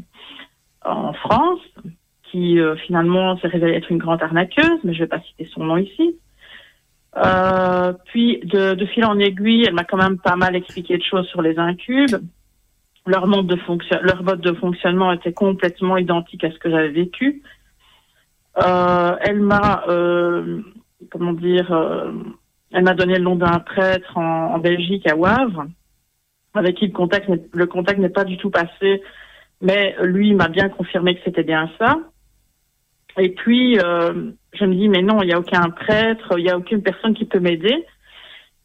[0.84, 1.60] en France
[2.34, 5.62] qui euh, finalement s'est révélée être une grande arnaqueuse, mais je vais pas citer son
[5.62, 6.18] nom ici.
[7.16, 11.28] Euh, puis de, fil en aiguille, elle m'a quand même pas mal expliqué de choses
[11.28, 12.20] sur les incubes.
[13.06, 17.42] Leur mode de fonctionnement était complètement identique à ce que j'avais vécu.
[18.66, 19.84] Euh, elle m'a,
[21.12, 21.70] comment dire,
[22.72, 25.66] elle m'a donné le nom d'un prêtre en, en, Belgique à Wavre,
[26.54, 29.02] avec qui le contact, le contact n'est pas du tout passé,
[29.60, 31.98] mais lui m'a bien confirmé que c'était bien ça.
[33.18, 36.50] Et puis, euh, je me dis, mais non, il n'y a aucun prêtre, il n'y
[36.50, 37.84] a aucune personne qui peut m'aider.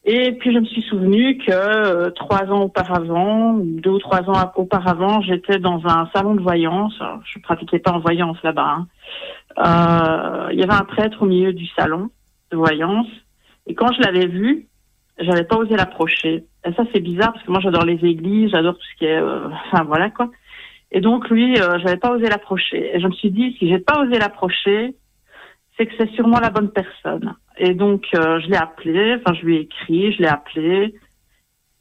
[0.06, 4.52] Et puis, je me suis souvenu que euh, trois ans auparavant, deux ou trois ans
[4.56, 6.98] auparavant, j'étais dans un salon de voyance.
[7.26, 8.78] je ne pratiquais pas en voyance là-bas.
[8.78, 8.88] Hein.
[9.58, 12.10] Euh, il y avait un prêtre au milieu du salon
[12.52, 13.08] de voyance.
[13.68, 14.68] Et quand je l'avais vu,
[15.20, 16.46] j'avais pas osé l'approcher.
[16.66, 19.22] Et ça, c'est bizarre parce que moi, j'adore les églises, j'adore tout ce qui est...
[19.22, 20.32] Enfin, voilà, quoi.
[20.92, 22.96] Et donc lui, euh, j'avais pas osé l'approcher.
[22.96, 24.96] Et je me suis dit, si j'ai pas osé l'approcher,
[25.78, 27.36] c'est que c'est sûrement la bonne personne.
[27.58, 30.96] Et donc euh, je l'ai appelé, enfin je lui ai écrit, je l'ai appelé.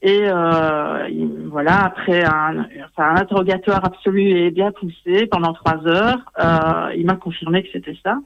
[0.00, 1.08] Et euh,
[1.50, 2.66] voilà, après un,
[2.96, 7.98] un, interrogatoire absolu et bien poussé pendant trois heures, euh, il m'a confirmé que c'était
[8.04, 8.18] ça.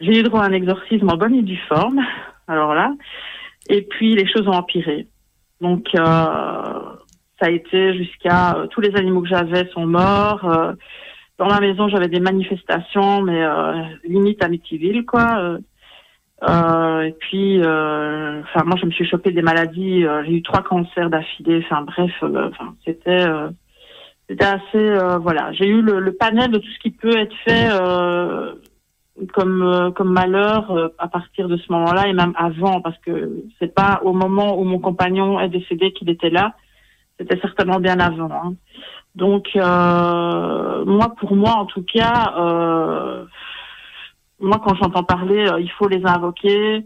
[0.00, 2.00] J'ai eu droit à un exorcisme en bonne et due forme,
[2.48, 2.94] alors là.
[3.68, 5.06] Et puis les choses ont empiré.
[5.60, 6.96] Donc euh,
[7.40, 10.44] ça a été jusqu'à euh, tous les animaux que j'avais sont morts.
[10.44, 10.72] Euh,
[11.38, 15.58] dans ma maison, j'avais des manifestations, mais euh, limite à Mitiville, quoi.
[16.42, 20.04] et puis, enfin, moi, je me suis chopé des maladies.
[20.26, 21.64] j'ai eu trois cancers d'affilée.
[21.64, 23.26] Enfin, bref, enfin, c'était,
[24.28, 25.50] c'était assez, voilà.
[25.54, 27.68] J'ai eu le, le, panel de tout ce qui peut être fait
[29.32, 34.00] comme comme malheur à partir de ce moment-là et même avant, parce que c'est pas
[34.04, 36.54] au moment où mon compagnon est décédé qu'il était là.
[37.18, 38.30] C'était certainement bien avant.
[38.32, 38.54] Hein.
[39.14, 43.24] Donc, euh, moi, pour moi, en tout cas, euh,
[44.40, 46.84] moi, quand j'entends parler, euh, il faut les invoquer,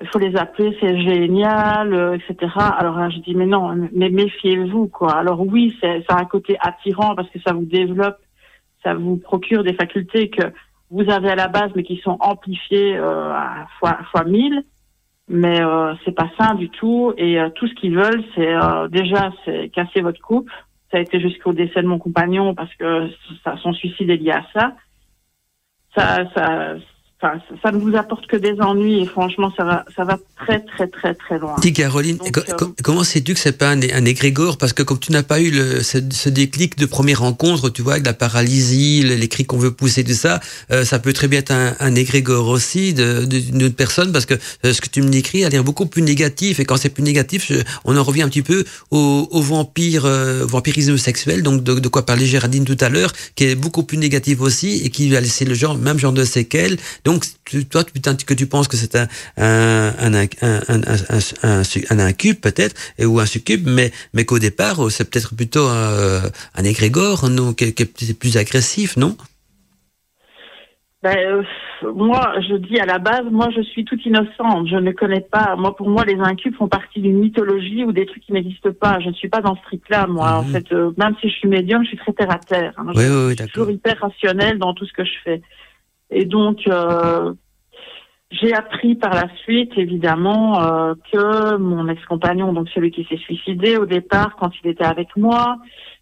[0.00, 2.52] il faut les appeler, c'est génial, euh, etc.
[2.56, 5.12] Alors là, je dis, mais non, mais méfiez-vous, quoi.
[5.12, 8.18] Alors oui, c'est ça a un côté attirant parce que ça vous développe,
[8.82, 10.42] ça vous procure des facultés que
[10.90, 14.62] vous avez à la base, mais qui sont amplifiées euh, à fois, fois mille
[15.32, 17.14] mais euh, c'est pas sain du tout.
[17.16, 19.32] Et euh, tout ce qu'ils veulent, c'est euh, déjà
[19.72, 20.52] casser votre couple.
[20.90, 23.08] Ça a été jusqu'au décès de mon compagnon parce que
[23.62, 24.76] son suicide est lié à ça.
[25.96, 26.74] Ça, ça,
[27.22, 30.88] ça, ne vous apporte que des ennuis et franchement, ça va, ça va très, très,
[30.88, 31.54] très, très loin.
[31.60, 34.58] Dis Caroline, euh, comment sais-tu que c'est pas un, un, égrégore?
[34.58, 37.92] Parce que comme tu n'as pas eu le, ce, déclic de première rencontre, tu vois,
[37.92, 40.40] avec la paralysie, les cris qu'on veut pousser, tout ça,
[40.72, 44.34] euh, ça peut très bien être un, un égrégore aussi d'une de, personne parce que
[44.64, 47.04] euh, ce que tu me décris a l'air beaucoup plus négatif et quand c'est plus
[47.04, 47.52] négatif,
[47.84, 52.04] on en revient un petit peu au, au vampire, vampirisme sexuel, donc de, de, quoi
[52.04, 55.44] parlait Géraldine tout à l'heure, qui est beaucoup plus négatif aussi et qui va laisser
[55.44, 56.78] le genre, même genre de séquelles.
[57.04, 57.11] Donc,
[57.70, 59.06] toi, que tu penses que c'est un,
[59.36, 62.74] un, un, un, un, incube peut-être,
[63.04, 66.22] ou un succube, mais, mais qu'au départ, oh, c'est peut-être plutôt un,
[66.54, 69.16] un égrégore, non, qui, est plus agressif, non?
[71.02, 71.42] Ben, euh,
[71.96, 74.68] moi, je dis à la base, moi, je suis toute innocente.
[74.68, 75.56] Je ne connais pas.
[75.56, 79.00] Moi, pour moi, les incubes font partie d'une mythologie ou des trucs qui n'existent pas.
[79.00, 80.34] Je ne suis pas dans ce truc-là, moi.
[80.38, 80.52] En Mhm.
[80.52, 82.72] fait, euh, même si je suis médium, je suis très terre à terre.
[82.78, 82.92] hein.
[82.94, 85.42] Oui, je oui, oui, suis toujours hyper rationnelle dans tout ce que je fais.
[86.12, 87.32] Et donc, euh,
[88.30, 93.76] j'ai appris par la suite, évidemment, euh, que mon ex-compagnon, donc celui qui s'est suicidé
[93.76, 95.58] au départ, quand il était avec moi,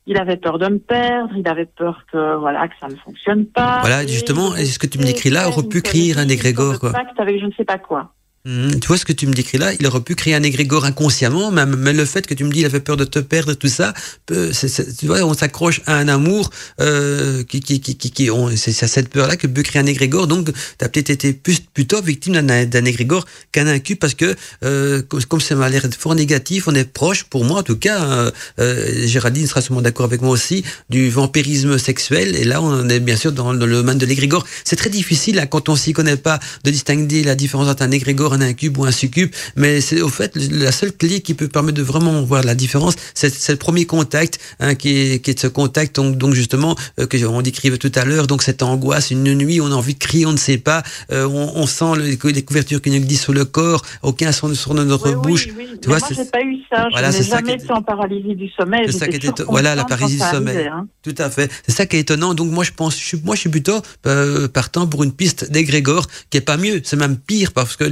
[0.06, 3.46] il avait peur de me perdre, il avait peur que voilà que ça ne fonctionne
[3.46, 3.80] pas.
[3.80, 6.78] Voilà, justement, il et ce que tu me décris là aurait pu créer un égrégore,
[6.78, 6.92] quoi?
[6.92, 8.12] pacte avec je ne sais pas quoi.
[8.46, 8.80] Mhm.
[8.80, 9.72] Tu vois ce que tu me décris là?
[9.78, 12.64] Il aurait pu créer un égrégore inconsciemment, mais le fait que tu me dis il
[12.64, 13.92] avait peur de te perdre, tout ça,
[14.26, 16.50] tu vois, on s'accroche à un amour
[16.80, 20.26] euh, qui, qui, qui, qui, c'est à cette peur-là que peut créer un égrégore.
[20.26, 24.34] Donc, tu as peut-être été plus, plutôt victime d'un égrégore qu'un incube parce que,
[24.64, 28.02] euh, comme ça m'a l'air fort négatif, on est proche, pour moi en tout cas,
[28.02, 32.34] euh, euh, Géraldine sera sûrement d'accord avec moi aussi, du vampirisme sexuel.
[32.36, 34.46] Et là, on est bien sûr dans, le domaine de l'égrégore.
[34.64, 37.90] C'est très difficile hein, quand on s'y connaît pas de distinguer la différence entre un
[37.90, 39.30] égrégore, un incube ou un succube.
[39.56, 42.94] Mais c'est au fait la seule clé qui peut permettre de vraiment voir la différence,
[43.14, 45.96] c'est le premier contact hein, qui, est, qui est ce contact.
[45.96, 48.26] Donc, donc justement, euh, que on décrivait tout à l'heure.
[48.26, 50.82] Donc cette angoisse, une nuit, on a envie de crier, on ne sait pas.
[51.12, 54.54] Euh, on, on sent le- les couvertures qui nous glissent sur le corps, aucun son
[54.54, 55.48] sur notre Oui, oui, bouche.
[55.56, 55.66] oui.
[55.82, 56.88] Tu vois, moi, j'ai pas eu ça.
[56.90, 58.82] Voilà, je n'ai jamais été en paralysie du sommeil.
[58.86, 60.56] C'est ça qui était voilà la paralysie du sommeil.
[60.56, 60.86] arrivait, hein.
[61.02, 61.50] Tout à fait.
[61.66, 62.34] C'est ça qui est étonnant.
[62.34, 65.50] Donc moi je pense, je suis, moi je suis plutôt euh, partant pour une piste
[65.50, 66.80] d'égrégore qui est pas mieux.
[66.84, 67.84] C'est même pire parce que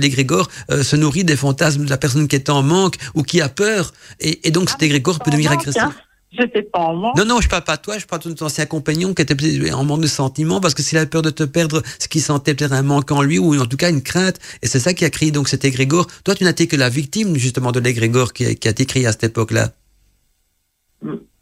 [0.71, 3.49] euh, se nourrit des fantasmes de la personne qui est en manque ou qui a
[3.49, 5.83] peur et, et donc cet égrégore peut En devenir agressif.
[5.83, 5.95] hein.
[6.31, 7.17] J'étais pas en manque.
[7.17, 9.73] Non, non, je parle pas de toi, je parle de ton ancien compagnon qui était
[9.73, 12.55] en manque de sentiments parce que s'il avait peur de te perdre, ce qu'il sentait
[12.55, 14.39] peut-être un manque en lui ou en tout cas une crainte.
[14.61, 16.07] Et c'est ça qui a créé donc cet égrégore.
[16.25, 18.85] Toi, tu n'as été que la victime justement de l'égrégore qui, a- qui a été
[18.85, 19.73] créé à cette époque-là.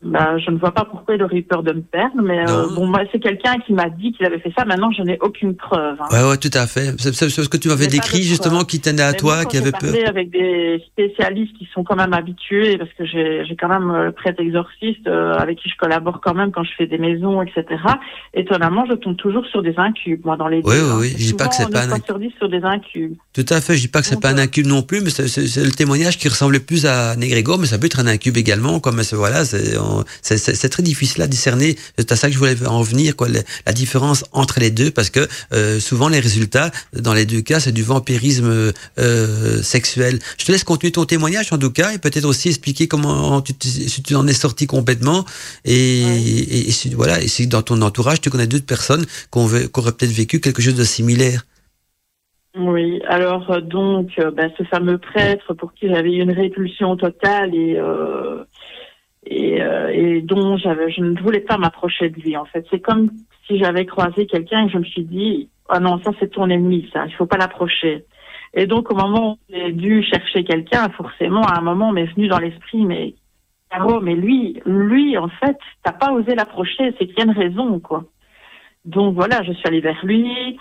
[0.03, 2.67] Bah, je ne vois pas pourquoi il aurait eu peur de me perdre, mais euh,
[2.75, 4.65] bon, moi, c'est quelqu'un qui m'a dit qu'il avait fait ça.
[4.67, 5.97] Maintenant, je n'ai aucune preuve.
[6.01, 6.07] hein.
[6.13, 6.95] Ouais, ouais, tout à fait.
[6.99, 9.95] C'est ce que tu m'avais décrit justement qui tenait à Mais toi, qui avait peur.
[10.07, 14.13] avec des spécialistes qui sont quand même habitués, parce que j'ai quand même euh, le
[14.13, 17.65] prêtre exorciste euh, avec qui je collabore quand même quand je fais des maisons, etc.
[18.35, 20.83] Étonnamment, je tombe toujours sur des incubes, moi, dans les Oui, deux.
[20.83, 20.97] oui, hein.
[21.01, 21.15] oui.
[21.19, 23.15] Je dis pas que c'est pas un sur 10 sur des incubes.
[23.33, 25.11] Tout à fait, je dis pas que c'est pas un euh, incube non plus, mais
[25.11, 28.37] c'est- le témoignage qui ressemblait plus à un égrégore, mais ça peut être un incube
[28.37, 28.79] également.
[28.79, 31.77] Comme voilà, c'est on- c'est- c'est- c'est très difficile à discerner.
[31.99, 35.11] C'est à ça que je voulais en venir, quoi, la différence entre les deux, parce
[35.11, 40.19] que euh, souvent les résultats dans les deux cas, c'est du vampirisme euh, sexuel.
[40.39, 43.55] Je te laisse continuer ton témoignage en tout cas, et peut-être aussi expliquer comment tu,
[43.55, 45.25] te- si tu en es sorti complètement,
[45.65, 49.39] et, et- et si, voilà, et si dans ton entourage tu connais d'autres personnes qui
[49.39, 51.45] ont ve- qui auraient peut-être vécu quelque chose de similaire.
[52.59, 56.97] Oui, alors euh, donc euh, ben, ce fameux prêtre pour qui j'avais eu une répulsion
[56.97, 58.45] totale et euh,
[59.27, 62.65] et, euh, et dont je ne voulais pas m'approcher de lui en fait.
[62.71, 63.11] C'est comme
[63.47, 66.89] si j'avais croisé quelqu'un et je me suis dit ah non ça c'est ton ennemi
[66.93, 68.05] ça il faut pas l'approcher.
[68.55, 72.29] Et donc au moment où j'ai dû chercher quelqu'un forcément à un moment m'est venu
[72.29, 73.15] dans l'esprit mais
[73.71, 77.31] Caro mais lui lui en fait t'as pas osé l'approcher c'est qu'il y a une
[77.39, 78.05] raison quoi.
[78.85, 80.59] Donc voilà je suis allée vers lui.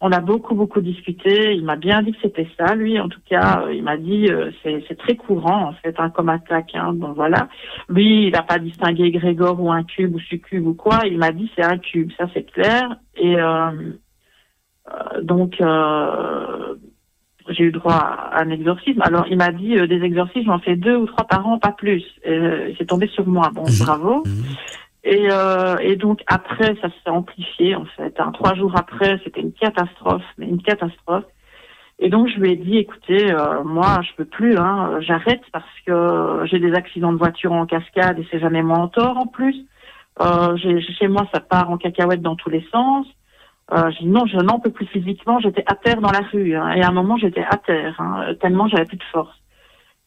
[0.00, 1.54] On a beaucoup, beaucoup discuté.
[1.54, 3.00] Il m'a bien dit que c'était ça, lui.
[3.00, 6.28] En tout cas, euh, il m'a dit euh, c'est très courant, en fait, hein, comme
[6.28, 6.70] attaque.
[6.74, 6.92] Hein.
[6.94, 7.48] Bon, voilà.
[7.88, 11.00] Lui, il n'a pas distingué Grégor ou un cube ou succube ou quoi.
[11.06, 12.96] Il m'a dit c'est un cube, ça c'est clair.
[13.16, 13.70] Et euh,
[14.88, 16.76] euh, donc, euh,
[17.48, 19.02] j'ai eu droit à un exorcisme.
[19.02, 21.72] Alors, il m'a dit euh, des exorcismes, j'en fais deux ou trois par an, pas
[21.72, 22.04] plus.
[22.24, 23.50] C'est tombé sur moi.
[23.52, 23.84] Bon, Mhm.
[23.84, 24.22] bravo.
[25.10, 28.14] Et, euh, et donc après, ça s'est amplifié en fait.
[28.20, 28.30] hein.
[28.32, 31.24] Trois jours après, c'était une catastrophe, mais une catastrophe.
[31.98, 35.64] Et donc je lui ai dit, écoutez, euh, moi je peux plus, hein, j'arrête parce
[35.86, 39.26] que j'ai des accidents de voiture en cascade et c'est jamais moi en tort en
[39.26, 39.56] plus.
[40.20, 40.56] Euh,
[40.98, 43.06] chez moi, ça part en cacahuète dans tous les sens.
[43.72, 45.40] Euh, j'ai dit non, je n'en peux plus physiquement.
[45.40, 48.34] J'étais à terre dans la rue hein, et à un moment j'étais à terre hein,
[48.42, 49.37] tellement j'avais plus de force.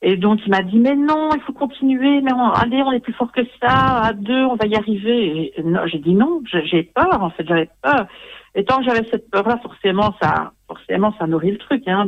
[0.04, 3.00] Et donc il m'a dit mais non, il faut continuer, mais on, allez, on est
[3.00, 5.54] plus fort que ça, à deux, on va y arriver.
[5.58, 8.08] Et non, j'ai dit non, j'ai peur en fait, j'avais peur.
[8.56, 11.88] Et tant que j'avais cette peur-là, forcément ça, forcément ça nourrit le truc.
[11.88, 12.08] Hein.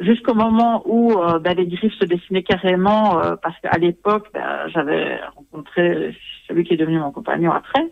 [0.00, 4.68] Jusqu'au moment où euh, ben, les griffes se dessinaient carrément, euh, parce qu'à l'époque, ben,
[4.68, 6.14] j'avais rencontré
[6.46, 7.90] celui qui est devenu mon compagnon après.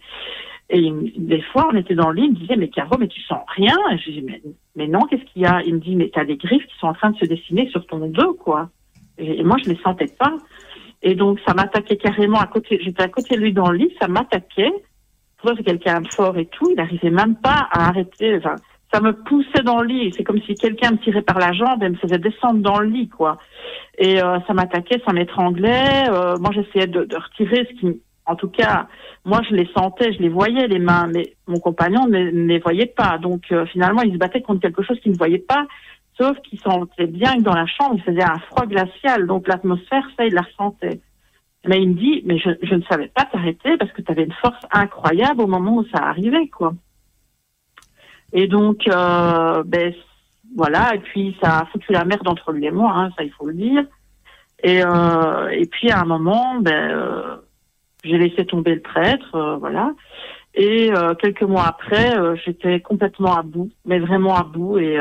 [0.71, 3.21] Et des fois, on était dans le lit, il me disait, mais Caro, mais tu
[3.23, 4.43] sens rien Et je dis, mais,
[4.75, 5.63] mais non, qu'est-ce qu'il y a?
[5.65, 7.87] Il me dit, mais t'as des griffes qui sont en train de se dessiner sur
[7.87, 8.71] ton dos, quoi.
[9.19, 10.35] Et, moi, je les sentais pas.
[11.03, 12.79] Et donc, ça m'attaquait carrément à côté.
[12.83, 14.73] J'étais à côté de lui dans le lit, ça m'attaquait.
[15.45, 16.69] C'est quelqu'un de fort et tout.
[16.71, 18.37] Il n'arrivait même pas à arrêter.
[18.37, 18.57] Enfin,
[18.93, 20.13] ça me poussait dans le lit.
[20.17, 22.89] C'est comme si quelqu'un me tirait par la jambe et me faisait descendre dans le
[22.89, 23.39] lit, quoi.
[23.99, 26.09] Et euh, ça m'attaquait, ça m'étranglait.
[26.11, 28.89] Euh, moi, j'essayais de, de retirer ce qui, En tout cas,
[29.25, 32.87] moi, je les sentais, je les voyais, les mains, mais mon compagnon ne, les voyait
[32.87, 33.19] pas.
[33.19, 35.67] Donc, euh, finalement, il se battait contre quelque chose qu'il ne voyait pas,
[36.19, 39.27] sauf qu'il sentait bien que dans la chambre, il faisait un froid glacial.
[39.27, 41.01] Donc, l'atmosphère, ça, il la ressentait.
[41.67, 44.33] Mais il me dit, mais je, ne savais pas t'arrêter parce que tu avais une
[44.33, 46.75] force incroyable au moment où ça arrivait, quoi.
[48.33, 49.93] Et donc, euh, ben,
[50.55, 53.33] voilà, et puis ça a foutu la merde entre lui et moi, hein, ça il
[53.33, 53.85] faut le dire.
[54.63, 57.37] Et, euh, puis à un moment, ben, euh,
[58.05, 59.93] j'ai laissé tomber le prêtre, voilà.
[60.55, 60.91] Et
[61.21, 62.15] quelques mois après,
[62.45, 64.79] j'étais complètement à bout, mais vraiment à bout.
[64.79, 64.99] Et,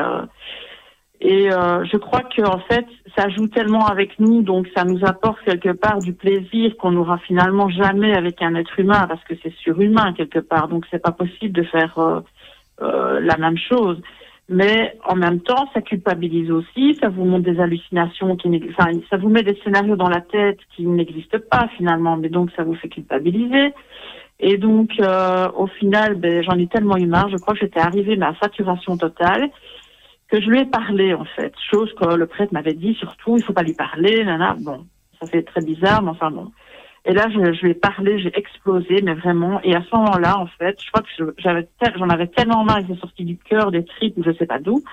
[1.22, 2.86] et euh, je crois que en fait,
[3.18, 7.18] ça joue tellement avec nous, donc ça nous apporte quelque part du plaisir qu'on n'aura
[7.20, 10.68] finalement jamais avec un être humain, parce que c'est surhumain quelque part.
[10.68, 12.20] Donc c'est pas possible de faire euh,
[12.82, 14.02] euh, la même chose.
[14.48, 18.48] Mais en même temps, ça culpabilise aussi, ça vous montre des hallucinations qui
[18.78, 22.52] enfin, ça vous met des scénarios dans la tête qui n'existent pas finalement, mais donc
[22.56, 23.74] ça vous fait culpabiliser.
[24.40, 27.80] Et donc, euh, au final, ben, j'en ai tellement eu marre, je crois que j'étais
[27.80, 29.50] arrivée à saturation totale,
[30.28, 33.44] que je lui ai parlé en fait, chose que le prêtre m'avait dit surtout, il
[33.44, 34.56] faut pas lui parler, nana.
[34.60, 34.86] Bon,
[35.20, 36.52] ça fait très bizarre, mais enfin bon.
[37.08, 39.62] Et là, je, lui ai parlé, j'ai explosé, mais vraiment.
[39.64, 42.88] Et à ce moment-là, en fait, je crois que j'avais, j'en avais tellement marre, il
[42.88, 44.84] s'est sorti du cœur, des tripes, je sais pas d'où.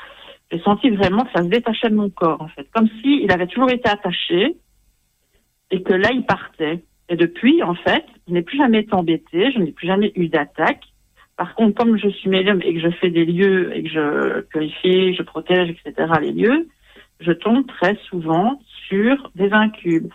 [0.50, 3.32] J'ai senti vraiment que ça se détachait de mon corps, en fait, comme si il
[3.32, 4.56] avait toujours été attaché
[5.70, 6.84] et que là, il partait.
[7.08, 10.28] Et depuis, en fait, je n'ai plus jamais été embêtée, je n'ai plus jamais eu
[10.28, 10.84] d'attaque.
[11.36, 14.40] Par contre, comme je suis médium et que je fais des lieux et que je
[14.42, 16.68] purifie, je protège, etc., les lieux,
[17.20, 20.10] je tombe très souvent sur des incubes.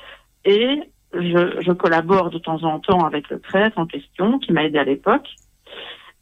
[0.45, 0.81] Et
[1.13, 4.83] je, collabore de temps en temps avec le prêtre en question, qui m'a aidé à
[4.83, 5.27] l'époque.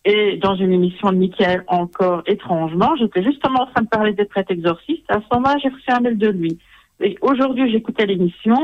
[0.05, 4.25] Et dans une émission de Michael, encore étrangement, j'étais justement en train de parler des
[4.25, 5.05] prêtres exorcistes.
[5.09, 6.59] À ce moment-là, j'ai reçu un mail de lui.
[7.01, 8.55] Et aujourd'hui, j'écoutais l'émission.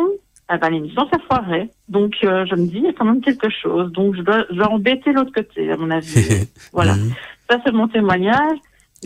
[0.53, 1.69] Ah ben, l'émission, ça foirait.
[1.87, 3.89] Donc, euh, je me dis, il y a quand même quelque chose.
[3.93, 6.45] Donc, je dois, je dois embêter l'autre côté, à mon avis.
[6.73, 6.95] voilà.
[6.95, 7.13] Mhm.
[7.49, 8.57] Ça, c'est mon témoignage.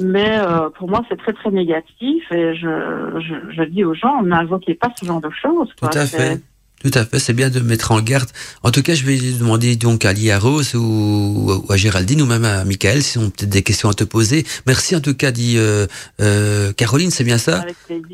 [0.02, 2.24] Mais euh, pour moi, c'est très, très négatif.
[2.32, 5.70] Et je, je, je dis aux gens, n'invoquez pas ce genre de choses.
[5.80, 6.42] Tout à fait.
[6.86, 8.30] Tout à fait, c'est bien de mettre en garde.
[8.62, 12.28] En tout cas, je vais demander donc à Lia Rose ou, ou à Géraldine ou
[12.28, 14.46] même à Michael s'ils ont peut-être des questions à te poser.
[14.68, 15.88] Merci en tout cas, dit euh,
[16.22, 17.66] euh, Caroline, c'est bien ça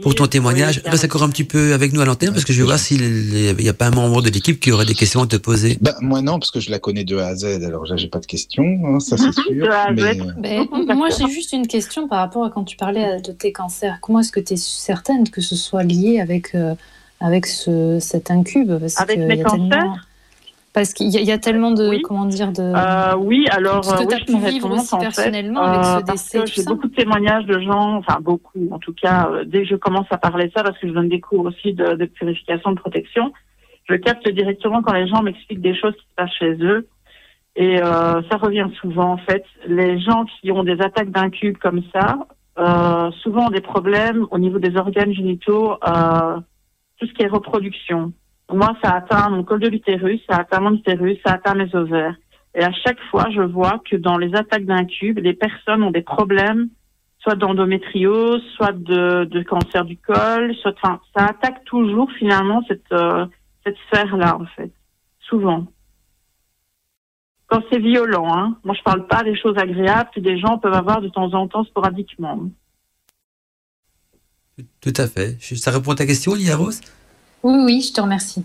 [0.02, 0.82] pour ton témoignage.
[0.86, 2.80] Oui, Reste encore un petit peu avec nous à l'antenne parce que je vais voir
[2.80, 5.78] s'il n'y a pas un membre de l'équipe qui aurait des questions à te poser.
[5.82, 8.08] Ben, moi non, parce que je la connais de A à Z, alors là j'ai
[8.08, 9.68] pas de questions, hein, ça c'est sûr.
[9.94, 13.52] Mais, euh, moi, j'ai juste une question par rapport à quand tu parlais de tes
[13.52, 13.98] cancers.
[14.02, 16.74] Comment est-ce que tu es certaine que ce soit lié avec, euh,
[17.22, 20.08] avec ce, cet incube Parce Avec que mes a tellement- cancers
[20.74, 21.90] Parce qu'il y, a- il y a tellement de.
[21.90, 22.02] Oui.
[22.02, 22.62] Comment dire de...
[22.62, 25.84] Euh, oui, alors Ce que euh, oui, pu je me vivre aussi fait, personnellement avec
[25.84, 29.30] ce euh, parce décès, J'ai beaucoup de témoignages de gens, enfin beaucoup, en tout cas,
[29.46, 31.74] dès que je commence à parler de ça, parce que je donne des cours aussi
[31.74, 33.34] de, de purification, de protection,
[33.90, 36.88] je capte directement quand les gens m'expliquent des choses qui se passent chez eux.
[37.58, 39.44] Et euh, ça revient souvent, en fait.
[39.68, 42.20] Les gens qui ont des attaques d'un cube comme ça,
[42.58, 46.38] euh, souvent ont des problèmes au niveau des organes génitaux, euh,
[47.02, 48.14] tout ce qui est reproduction.
[48.52, 52.16] Moi, ça atteint mon col de l'utérus, ça atteint mon utérus, ça atteint mes ovaires.
[52.54, 55.92] Et à chaque fois, je vois que dans les attaques d'un cube, les personnes ont
[55.92, 56.70] des problèmes,
[57.20, 63.26] soit d'endométriose, soit de, cancer du col, soit, enfin, ça attaque toujours finalement cette, euh,
[63.66, 64.72] cette sphère-là, en fait.
[65.22, 65.66] Souvent.
[67.48, 68.58] Quand c'est violent, hein.
[68.64, 71.48] Moi, je parle pas des choses agréables que des gens peuvent avoir de temps en
[71.48, 72.42] temps sporadiquement.
[74.82, 75.38] Tout à fait.
[75.56, 76.82] Ça répond à ta question, Lia Rose?
[77.44, 78.44] Oui, oui, je te remercie.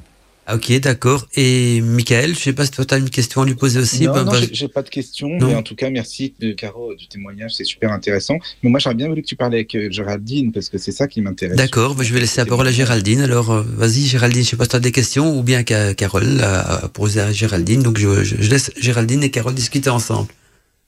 [0.48, 1.26] Ah, Ok, d'accord.
[1.34, 4.04] Et Michael, je sais pas si toi tu as une question à lui poser aussi.
[4.06, 5.48] non, Bah, non, bah, j'ai- pas de questions, Non.
[5.48, 8.38] mais en tout cas, merci de Caro du témoignage, c'est super intéressant.
[8.62, 11.08] Mais moi, j'aurais bien voulu que tu parles avec euh, Géraldine, parce que c'est ça
[11.08, 11.56] qui m'intéresse.
[11.56, 13.22] D'accord, bah, je vais laisser la parole à Géraldine.
[13.22, 15.94] Alors, euh, vas-y, Géraldine, je sais pas si tu as des questions ou bien qu'à
[15.94, 17.82] Carole à, poser à Géraldine.
[17.82, 20.28] Donc, je, je- je laisse Géraldine et Carole discuter ensemble.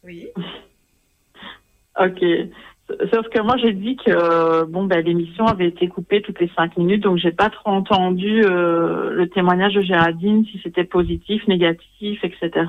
[0.04, 0.28] Oui.
[2.00, 2.22] Ok.
[3.12, 6.50] Sauf que moi, j'ai dit que euh, bon, ben, l'émission avait été coupée toutes les
[6.56, 11.46] cinq minutes, donc j'ai pas trop entendu euh, le témoignage de Géraldine, si c'était positif,
[11.48, 12.66] négatif, etc.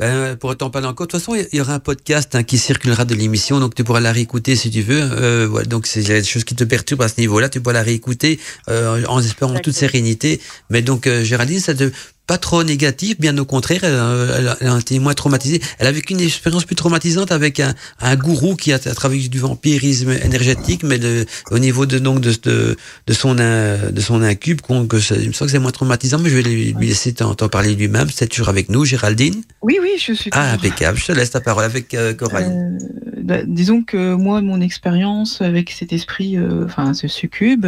[0.00, 2.58] Ben, pour autant parler encore, de toute façon, il y aura un podcast hein, qui
[2.58, 5.00] circulera de l'émission, donc tu pourras la réécouter si tu veux.
[5.00, 7.60] Euh, voilà, donc, s'il y a des choses qui te perturbent à ce niveau-là, tu
[7.60, 10.40] pourras la réécouter euh, en espérant toute sérénité.
[10.68, 11.84] Mais donc, euh, Géraldine, ça te
[12.26, 15.60] pas trop négatif, bien au contraire, elle, a- elle a- elle a été moins traumatisée.
[15.78, 19.28] Elle a vécu une expérience plus traumatisante avec un, un gourou qui a, a travaillé
[19.28, 22.76] du vampirisme énergétique, mais de, au niveau de donc de, de,
[23.06, 26.18] de son in- de son incube, que ça- il me semble que c'est moins traumatisant,
[26.18, 28.08] mais je vais lui, lui laisser t'en parler lui-même.
[28.10, 29.42] C'est toujours avec nous, Géraldine.
[29.62, 30.30] Oui, oui, je suis.
[30.32, 30.98] Ah, impeccable.
[30.98, 32.46] Je te laisse ta parole avec euh, Coralie.
[32.50, 32.78] Euh,
[33.22, 37.66] bah, disons que moi, mon expérience avec cet esprit, euh, enfin ce succube,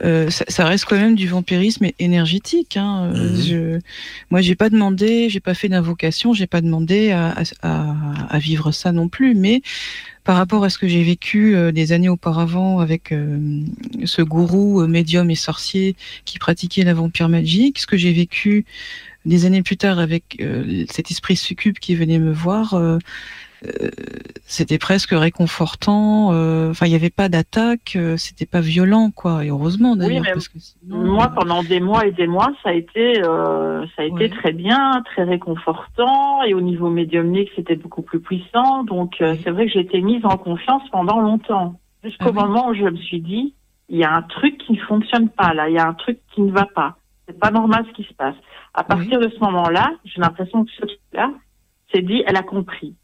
[0.00, 2.76] euh, euh, ça, reste quand même du vampirisme énergétique.
[2.76, 3.12] Hein.
[3.14, 3.42] Mhm.
[3.42, 3.78] Je,
[4.30, 8.92] moi, j'ai pas demandé, j'ai pas fait d'invocation, j'ai pas demandé à, à, vivre ça
[8.92, 9.34] non plus.
[9.34, 9.62] Mais
[10.24, 13.60] par rapport à ce que j'ai vécu euh, des années auparavant avec euh,
[14.04, 18.64] ce gourou euh, médium et sorcier qui pratiquait la vampire magique, ce que j'ai vécu
[19.26, 20.42] des années plus tard avec
[20.90, 22.78] cet esprit succube qui venait me voir,
[24.46, 26.28] c'était presque réconfortant.
[26.70, 29.44] Enfin, il n'y avait pas d'attaque, c'était pas violent, quoi.
[29.44, 30.24] Et heureusement d'ailleurs.
[30.86, 35.02] Moi, pendant des mois et des mois, ça a été, ça a été très bien,
[35.04, 36.42] très réconfortant.
[36.44, 38.84] Et au niveau médiumnique, c'était beaucoup plus puissant.
[38.84, 42.74] Donc, c'est vrai que j'ai été mise en confiance pendant longtemps, jusqu'au ah moment où
[42.74, 43.54] je me suis dit,
[43.88, 46.18] il y a un truc qui ne fonctionne pas là, il y a un truc
[46.34, 46.96] qui ne va pas.
[47.26, 48.36] C'est pas normal ce qui se passe.
[48.74, 51.30] À partir de ce moment-là, j'ai l'impression que ce truc-là
[51.92, 52.94] s'est dit, elle a compris.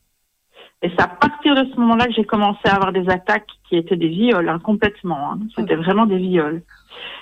[0.82, 3.76] Et c'est à partir de ce moment-là que j'ai commencé à avoir des attaques qui
[3.76, 5.32] étaient des viols, hein, complètement.
[5.32, 5.38] Hein.
[5.54, 6.62] C'était vraiment des viols.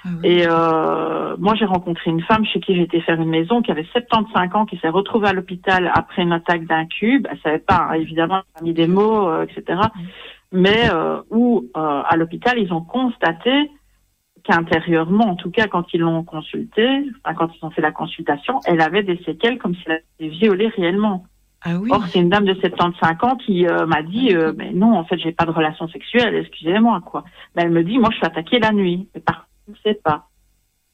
[0.04, 3.72] Ah Et euh, moi, j'ai rencontré une femme chez qui j'étais faire une maison qui
[3.72, 7.26] avait 75 ans, qui s'est retrouvée à l'hôpital après une attaque d'un cube.
[7.30, 9.80] Elle savait pas, hein, évidemment, elle a mis des mots, euh, etc.
[10.52, 13.70] Mais euh, où, euh, à l'hôpital, ils ont constaté
[14.44, 18.60] qu'intérieurement, en tout cas quand ils l'ont consultée, enfin, quand ils ont fait la consultation,
[18.66, 21.26] elle avait des séquelles comme si elle avait été violée réellement.
[21.62, 21.90] Ah oui.
[21.92, 25.04] Or, c'est une dame de 75 ans qui euh, m'a dit, euh, mais non, en
[25.04, 27.24] fait, j'ai pas de relation sexuelle, excusez-moi, quoi.
[27.56, 29.08] Mais elle me dit, moi, je suis attaquée la nuit.
[29.14, 30.28] Mais par contre, je sais pas.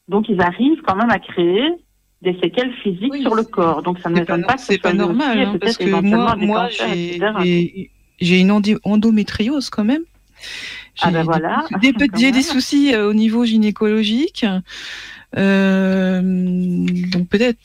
[0.08, 1.68] Donc, ils arrivent quand même à créer
[2.22, 3.82] des séquelles physiques sur le corps.
[3.82, 6.68] Donc, ça ne m'étonne pas, que c'est pas normal, hein, parce que moi, moi
[8.20, 8.52] j'ai une
[8.84, 10.04] endométriose quand même.
[11.02, 11.64] Ah ben voilà.
[11.82, 14.46] Des, j'ai des soucis euh, au niveau gynécologique.
[15.34, 15.42] Donc
[17.28, 17.58] peut-être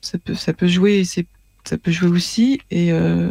[0.00, 1.04] ça peut ça peut jouer.
[1.04, 1.26] C'est
[1.64, 2.60] ça peut jouer aussi.
[2.70, 3.28] Et euh,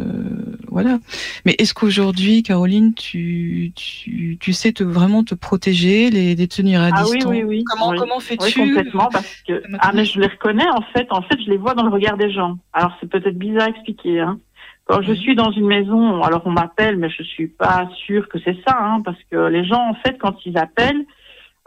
[0.68, 0.98] voilà.
[1.44, 6.80] Mais est-ce qu'aujourd'hui, Caroline, tu, tu, tu, sais te, vraiment te protéger, les, les tenir
[6.80, 7.64] à ah, distance oui, oui, oui.
[7.64, 11.06] Comment, comment fais-tu complètement, parce que ah mais je les reconnais en fait.
[11.10, 12.58] En fait, je les vois dans le regard des gens.
[12.72, 14.20] Alors c'est peut-être bizarre à expliquer.
[14.20, 14.38] Hein.
[14.84, 18.38] Quand je suis dans une maison, alors on m'appelle, mais je suis pas sûre que
[18.44, 21.06] c'est ça, hein, parce que les gens en fait, quand ils appellent,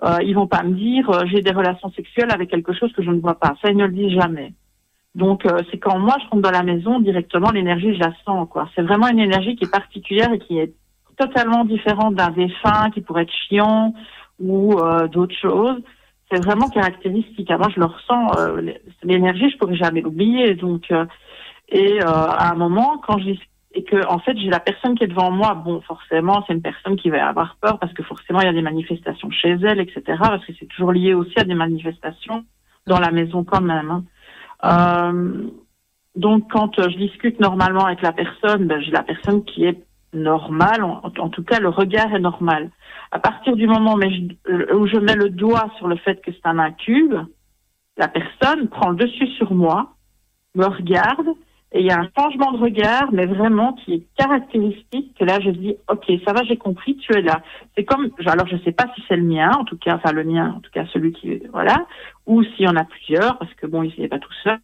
[0.03, 3.01] euh, ils vont pas me dire euh, j'ai des relations sexuelles avec quelque chose que
[3.01, 3.55] je ne vois pas.
[3.61, 4.53] Ça, ils ne le disent jamais.
[5.15, 8.47] Donc euh, c'est quand moi je rentre dans la maison directement l'énergie je la sens
[8.49, 8.69] quoi.
[8.75, 10.73] C'est vraiment une énergie qui est particulière et qui est
[11.17, 13.93] totalement différente d'un défunt qui pourrait être chiant
[14.39, 15.81] ou euh, d'autres choses.
[16.29, 17.49] C'est vraiment caractéristique.
[17.49, 18.73] Moi je le ressens euh,
[19.03, 20.91] l'énergie je pourrais jamais l'oublier donc
[21.69, 23.31] et à un moment quand je
[23.77, 26.61] et que en fait j'ai la personne qui est devant moi bon forcément c'est une
[26.61, 29.79] personne qui va avoir peur parce que forcément il y a des manifestations chez elle
[29.79, 32.45] etc parce que c'est toujours lié aussi à des manifestations
[32.87, 33.91] dans la maison quand même.
[33.91, 34.03] Hein.
[34.63, 35.49] Euh,
[36.15, 39.83] donc, quand je discute normalement avec la personne, ben, j'ai la personne qui est
[40.13, 42.71] normale, en, tout cas, le regard est normal.
[43.11, 46.57] À partir du moment où je mets le doigt sur le fait que c'est un
[46.57, 47.15] incube,
[47.97, 49.95] la personne prend le dessus sur moi,
[50.55, 51.27] me regarde,
[51.75, 55.41] et il y a un changement de regard, mais vraiment qui est caractéristique, que là
[55.41, 57.41] je dis, ok, ça va, j'ai compris, tu es là.
[57.75, 60.23] C'est comme, alors je sais pas si c'est le mien, en tout cas, enfin le
[60.23, 61.85] mien, en tout cas celui qui, voilà,
[62.25, 64.57] ou s'il y en a plusieurs, parce que bon, il n'est pas tout seul,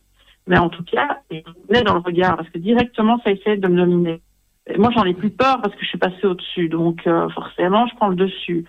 [0.47, 1.43] mais en tout cas, il
[1.73, 4.21] est dans le regard, parce que directement, ça essaie de me dominer.
[4.67, 7.87] Et moi, j'en ai plus peur parce que je suis passée au-dessus, donc euh, forcément,
[7.87, 8.63] je prends le dessus.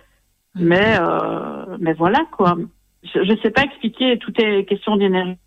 [0.55, 2.57] Mais, euh, mais voilà, quoi.
[3.03, 5.37] Je ne sais pas expliquer, tout est question d'énergie,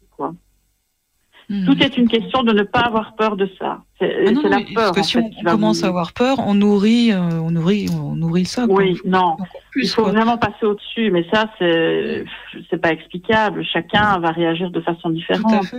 [1.48, 3.82] Tout est une question de ne pas avoir peur de ça.
[4.00, 4.92] C'est ah la peur.
[4.92, 8.46] Parce que si on, commence à avoir peur, on nourrit, euh, on nourrit, on nourrit
[8.46, 8.66] ça.
[8.68, 9.36] Oui, non.
[9.76, 12.24] il faut vraiment passer au-dessus, mais ça, c'est,
[12.68, 13.64] c'est pas explicable.
[13.64, 15.72] Chacun va réagir de façon différente.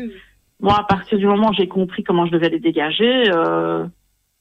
[0.62, 3.86] Moi, à partir du moment où j'ai compris comment je devais les dégager, euh,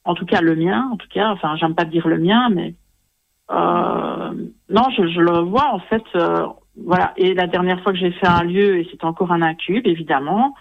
[0.04, 2.74] en tout cas le mien, en tout cas, enfin, j'aime pas dire le mien, mais
[3.50, 4.30] euh,
[4.70, 6.04] non, je, je, le vois en fait.
[6.14, 6.46] Euh,
[6.76, 7.12] voilà.
[7.16, 10.54] Et la dernière fois que j'ai fait un lieu, et c'était encore un incube, évidemment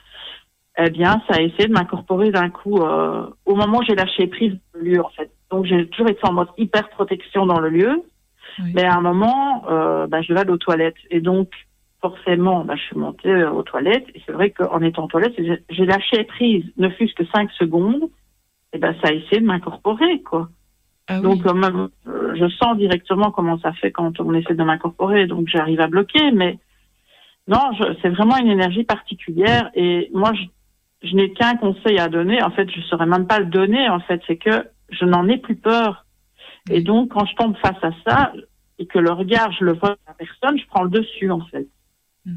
[0.78, 4.28] eh bien, ça a essayé de m'incorporer d'un coup euh, au moment où j'ai lâché
[4.28, 5.32] prise le lieu, en fait.
[5.50, 8.04] Donc, j'ai toujours été en mode hyper protection dans le lieu.
[8.74, 10.96] Mais à un moment, euh, bah, je devais aller aux toilettes.
[11.12, 11.50] Et donc,
[12.02, 14.08] forcément, bah, je suis montée euh, aux toilettes.
[14.16, 15.36] Et c'est vrai qu'en étant aux toilettes,
[15.70, 18.10] j'ai lâché prise, ne fût-ce que cinq secondes.
[18.74, 20.50] Et ben, ça a essayé de m'incorporer, quoi.
[21.08, 25.28] Ah donc, même, euh, je sens directement comment ça fait quand on essaie de m'incorporer.
[25.28, 26.32] Donc, j'arrive à bloquer.
[26.32, 26.58] Mais
[27.48, 27.60] non,
[28.02, 29.70] c'est vraiment une énergie particulière.
[29.76, 30.44] Et moi, je
[31.06, 32.42] je n'ai qu'un conseil à donner.
[32.42, 33.90] En fait, je ne saurais même pas le donner.
[33.90, 36.06] En fait, c'est que je n'en ai plus peur.
[36.70, 38.34] Et donc, quand je tombe face à ça
[38.80, 41.42] et que le regard, je le vois à la personne, je prends le dessus, en
[41.46, 41.68] fait.
[42.26, 42.36] Hmm.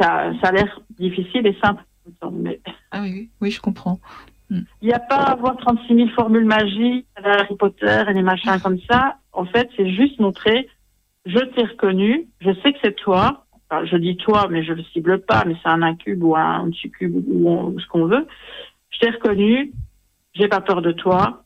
[0.00, 1.84] Ça, ça a l'air difficile et simple.
[2.32, 2.60] Mais...
[2.90, 3.98] Ah oui, oui, je comprends.
[4.50, 4.62] Hmm.
[4.80, 8.58] Il n'y a pas à avoir 36 000 formules magiques, Harry Potter et des machins
[8.62, 9.18] comme ça.
[9.32, 10.68] En fait, c'est juste montrer
[11.28, 13.46] je t'ai reconnu, je sais que c'est toi.
[13.70, 17.14] Je dis toi, mais je le cible pas, mais c'est un incube ou un succube
[17.28, 18.26] ou, ce qu'on veut.
[18.90, 19.72] Je t'ai reconnu,
[20.34, 21.44] j'ai pas peur de toi.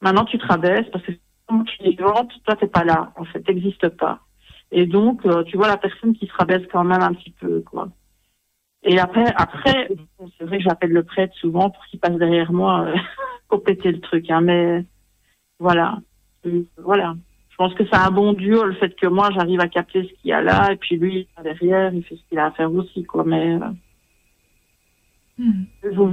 [0.00, 3.12] Maintenant, tu te rabaisses parce que tu es vivante, toi, t'es pas là.
[3.16, 4.20] En fait, t'existes pas.
[4.72, 7.60] Et donc, euh, tu vois la personne qui se rabaisse quand même un petit peu,
[7.60, 7.88] quoi.
[8.84, 9.88] Et après, après,
[10.38, 12.96] c'est vrai que j'appelle le prêtre souvent pour qu'il passe derrière moi, euh,
[13.48, 14.84] compléter le truc, hein, mais
[15.60, 15.98] voilà.
[16.46, 17.14] Euh, Voilà.
[17.62, 20.08] Je pense que c'est un bon duo, le fait que moi, j'arrive à capter ce
[20.20, 22.72] qu'il y a là, et puis lui, derrière, il fait ce qu'il a à faire
[22.74, 23.58] aussi, quoi, mais, euh,
[25.38, 25.64] Hmm.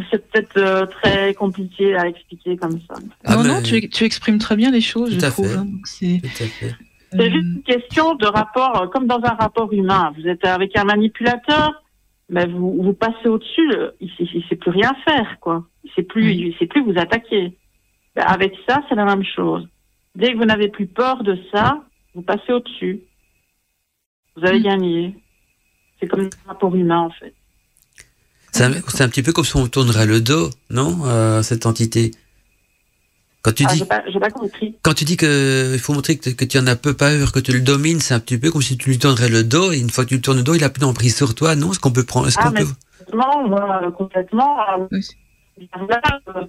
[0.09, 2.95] c'est peut-être euh, très compliqué à expliquer comme ça.
[3.25, 5.57] Ah, non, mais- non, tu, tu exprimes très bien les choses, Tout je à trouve.
[5.57, 6.21] hein, c'est,
[7.15, 10.13] euh, juste une question de rapport, euh, comme dans un rapport humain.
[10.17, 11.83] Vous êtes avec un manipulateur,
[12.29, 13.69] mais vous, vous passez au-dessus,
[13.99, 15.65] il sait, il sait plus rien faire, quoi.
[15.83, 16.51] Il sait plus, Oui.
[16.53, 17.57] il sait plus vous attaquer.
[18.15, 19.67] Ben, avec ça, c'est la même chose.
[20.19, 21.81] Dès que vous n'avez plus peur de ça,
[22.13, 23.01] vous passez au-dessus.
[24.35, 24.63] Vous avez Mm.
[24.63, 25.15] gagné.
[25.99, 27.33] C'est comme un rapport humain, en fait.
[28.51, 32.11] C'est un, petit peu comme si on tournerait le dos, non, à cette entité?
[33.41, 33.79] Quand tu Ah, dis,
[34.11, 34.75] j'ai pas, compris.
[34.81, 37.39] quand tu dis que il faut montrer que, que tu en as peu peur, que
[37.39, 39.79] tu le domines, c'est un petit peu comme si tu lui tournerais le dos et
[39.79, 41.71] une fois que tu lui tournes le dos, il a plus d'emprise sur toi, non?
[41.71, 44.59] Est-ce qu'on peut prendre, est-ce Ah, qu'on mais- peut Complètement, moi, euh, complètement.
[44.59, 45.01] euh, Oui.
[45.89, 46.01] là,
[46.35, 46.45] euh,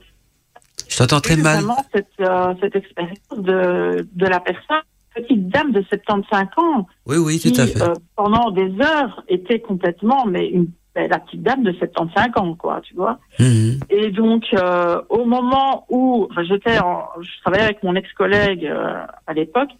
[0.90, 1.56] Je t'entends très mal.
[1.62, 4.82] vraiment cette, euh, cette expérience de, de la personne,
[5.14, 7.82] petite dame de 75 ans, Oui, oui, qui tout à fait.
[7.82, 12.80] euh, pendant des heures était complètement, mais une, la petite dame de 75 ans, quoi,
[12.82, 13.18] tu vois.
[13.38, 13.80] Mhm.
[13.90, 19.32] Et donc, euh, au moment où enfin, j'étais, je travaillais avec mon ex-collègue euh, à
[19.32, 19.70] l'époque,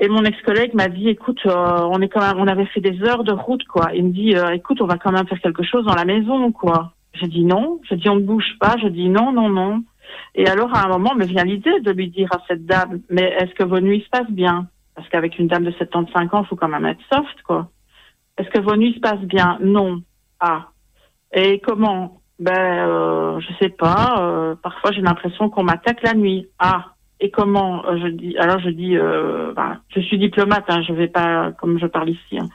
[0.00, 3.02] et mon ex-collègue m'a dit, écoute, euh, on est quand même, on avait fait des
[3.02, 3.90] heures de route, quoi.
[3.94, 6.52] Il me dit, euh, écoute, on va quand même faire quelque chose dans la maison,
[6.52, 6.92] quoi.
[7.20, 7.80] J'ai dit non.
[7.88, 8.76] J'ai dit on ne bouge pas.
[8.80, 9.82] J'ai dit non, non, non.
[10.34, 13.24] Et alors à un moment me vient l'idée de lui dire à cette dame, mais
[13.38, 14.66] est-ce que vos nuits se passent bien?
[14.94, 17.68] Parce qu'avec une dame de 75 ans, il faut quand même être soft, quoi.
[18.38, 19.58] Est-ce que vos nuits se passent bien?
[19.60, 20.00] Non.
[20.40, 20.68] Ah.
[21.32, 22.20] Et comment?
[22.40, 22.52] Ben,
[22.88, 24.16] euh, je sais pas.
[24.20, 26.46] euh, parfois, j'ai l'impression qu'on m'attaque la nuit.
[26.58, 26.94] Ah.
[27.20, 27.84] Et comment?
[27.86, 28.36] Euh, Je dis.
[28.38, 28.96] Alors, je dis.
[28.96, 30.64] Euh, ben, je suis diplomate.
[30.68, 32.38] Hein, je vais pas comme je parle ici.
[32.38, 32.46] hein.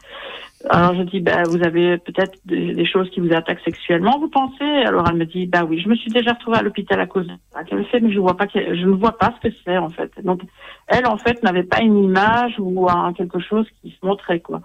[0.70, 1.20] Alors, je dis.
[1.20, 4.18] Ben, vous avez peut-être des, choses qui vous attaquent sexuellement.
[4.20, 4.64] Vous pensez?
[4.64, 5.46] Alors, elle me dit.
[5.46, 5.82] Ben oui.
[5.82, 7.64] Je me suis déjà retrouvée à l'hôpital à cause de ça.
[7.64, 8.48] Qu'elle fait, mais je vois pas.
[8.48, 10.12] que- Je ne vois pas ce que c'est en fait.
[10.24, 10.42] Donc,
[10.88, 14.62] elle en fait n'avait pas une image ou un, quelque chose qui se montrait quoi.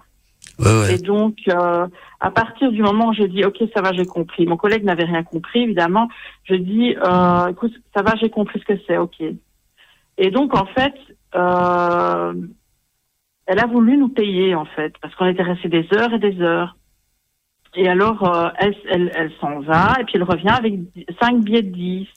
[0.57, 0.95] Ouais, ouais.
[0.95, 1.87] Et donc, euh,
[2.19, 4.45] à partir du moment où je dis, OK, ça va, j'ai compris.
[4.45, 6.09] Mon collègue n'avait rien compris, évidemment.
[6.43, 9.21] Je dis, euh, écoute, ça va, j'ai compris ce que c'est, OK.
[10.17, 10.93] Et donc, en fait,
[11.35, 12.33] euh,
[13.49, 16.39] elle a voulu nous payer, en fait, parce qu'on était restés des heures et des
[16.39, 16.77] heures.
[17.75, 20.75] Et alors, euh, elle, s'en va, et puis elle revient avec
[21.19, 22.07] cinq billets de 10.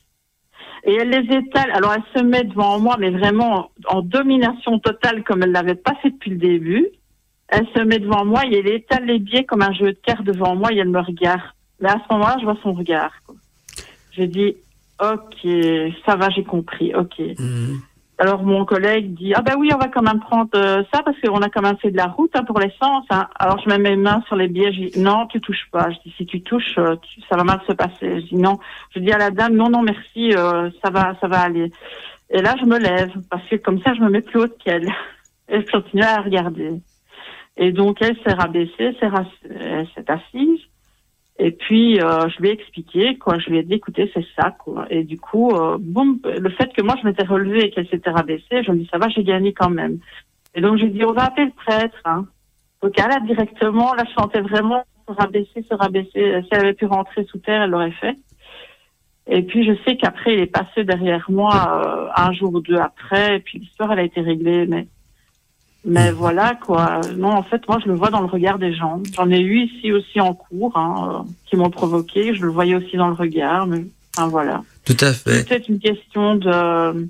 [0.85, 1.71] Et elle les étale.
[1.73, 5.95] Alors, elle se met devant moi, mais vraiment en, domination totale, comme elle l'avait pas
[6.03, 6.87] fait depuis le début.
[7.49, 10.25] Elle se met devant moi et elle étale les billets comme un jeu de cartes
[10.25, 11.41] devant moi et elle me regarde.
[11.81, 13.13] Mais à ce moment-là, je vois son regard.
[14.13, 14.57] Je dis,
[15.01, 17.19] ok, ça va, j'ai compris, ok.
[17.39, 17.81] Mhm.
[18.19, 21.19] Alors mon collègue dit, ah ben oui, on va quand même prendre euh, ça parce
[21.21, 23.05] qu'on a quand même fait de la route hein, pour l'essence.
[23.11, 23.27] hein.
[23.39, 25.91] Alors je mets mes mains sur les billets, je dis, non, tu touches pas.
[25.91, 26.95] Je dis, si tu touches, euh,
[27.29, 28.21] ça va mal se passer.
[28.21, 28.59] Je dis, non.
[28.95, 31.73] Je dis à la dame, non, non, merci, euh, ça va, ça va aller.
[32.31, 34.89] Et là, je me lève parce que comme ça, je me mets plus haute qu'elle.
[35.49, 36.81] Et je continue à regarder.
[37.57, 40.61] Et donc, elle s'est rabaissée, s'est assise.
[41.39, 43.39] Et puis, euh, je lui ai expliqué, quoi.
[43.39, 44.87] Je lui ai dit, écoutez, c'est ça, quoi.
[44.91, 48.11] Et du coup, euh, boum, le fait que moi, je m'étais relevée et qu'elle s'était
[48.11, 49.99] rabaissée, je me dis, ça va, j'ai gagné quand même.
[50.55, 52.27] Et donc, j'ai dit, on va appeler le prêtre, hein.
[52.83, 56.43] Donc, elle a directement, là, je sentais vraiment se rabaisser, se rabaisser.
[56.43, 58.17] Si elle avait pu rentrer sous terre, elle l'aurait fait.
[59.29, 61.53] Et puis, je sais qu'après, il est passé derrière moi
[61.87, 64.89] euh, un jour ou deux après, et puis l'histoire, elle a été réglée, mais
[65.85, 67.01] mais voilà, quoi.
[67.17, 69.03] Non, en fait, moi, je le vois dans le regard des gens.
[69.15, 72.35] J'en ai eu ici aussi en cours, hein, euh, qui m'ont provoqué.
[72.35, 73.85] Je le voyais aussi dans le regard, mais
[74.17, 74.63] enfin, voilà.
[74.85, 75.45] Tout à fait.
[75.49, 77.09] C'est une question de,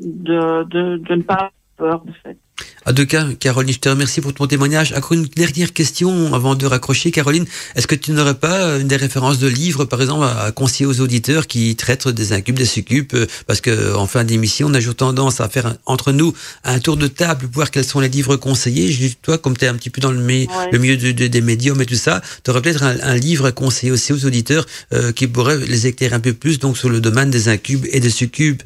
[0.00, 2.38] de, de, de ne pas avoir peur, en fait.
[2.86, 4.92] En tout cas, Caroline, je te remercie pour ton témoignage.
[4.92, 7.10] Encore une dernière question avant de raccrocher.
[7.10, 10.52] Caroline, est-ce que tu n'aurais pas une des références de livres, par exemple, à à
[10.52, 14.68] conseiller aux auditeurs qui traitent des incubes, des succubes euh, Parce que en fin d'émission,
[14.68, 17.84] on a toujours tendance à faire entre nous un tour de table, pour voir quels
[17.84, 18.92] sont les livres conseillés.
[18.92, 20.68] Je dis, toi, comme tu es un petit peu dans le, mi- Ouais.
[20.72, 23.46] le milieu de- de- des médiums et tout ça, tu aurais peut-être un, un livre
[23.46, 26.88] à conseiller aussi aux auditeurs euh, qui pourrait les éclairer un peu plus donc sur
[26.88, 28.62] le domaine des incubes et des succubes.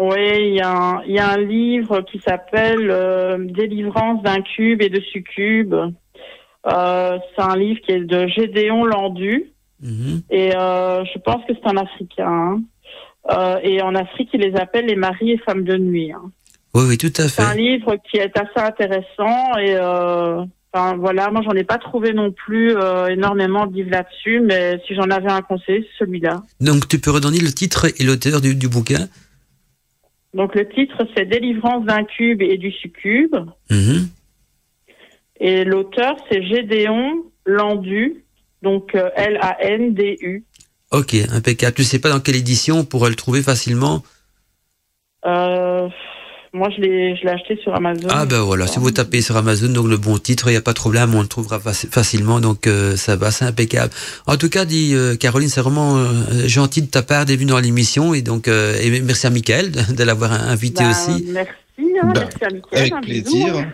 [0.00, 4.40] Oui, il y, a un- il y a un livre qui s'appelle euh, Délivrance d'un
[4.40, 5.74] cube et de succube.
[5.74, 9.50] Euh, c'est un livre qui est de Gédéon Landu.
[9.82, 10.22] Mhm.
[10.30, 12.60] Et euh, je pense que c'est un Africain.
[13.28, 13.58] hein.
[13.62, 16.12] Et en Afrique, ils les appellent les maris et femmes de nuit.
[16.12, 16.30] hein.
[16.74, 17.58] Oui, oui, tout à C'est un fait.
[17.58, 19.76] livre qui est assez intéressant et
[20.72, 22.74] enfin, voilà, moi j'en ai pas trouvé non plus
[23.10, 26.42] énormément de livres là-dessus, mais si j'en avais un conseil, c'est celui-là.
[26.60, 29.08] Donc, tu peux redonner le titre et l'auteur du, du bouquin
[30.34, 33.34] Donc le titre c'est Délivrance d'un cube et du succube
[33.70, 34.08] Mhm.
[35.40, 38.24] et l'auteur c'est Gédéon Landu,
[38.62, 40.44] donc euh, L-A-N-D-U.
[40.92, 41.74] Ok, impeccable.
[41.74, 44.02] Tu sais pas dans quelle édition on pourrait le trouver facilement?
[45.24, 45.88] Euh,
[46.52, 48.08] moi je l'ai je l'ai acheté sur Amazon.
[48.10, 50.60] Ah ben voilà, si vous tapez sur Amazon, donc le bon titre, il n'y a
[50.62, 53.92] pas de problème, on le trouvera faci- facilement, donc euh, ça va, c'est impeccable.
[54.26, 56.06] En tout cas, dit euh, Caroline, c'est vraiment euh,
[56.46, 59.70] gentil de ta part d'être venue dans l'émission, et donc euh, et merci à Michael
[59.70, 61.24] de, de l'avoir invité Bah, aussi.
[61.28, 63.66] Merci, hein, Bah, merci à Mickaël, Avec bisou, plaisir.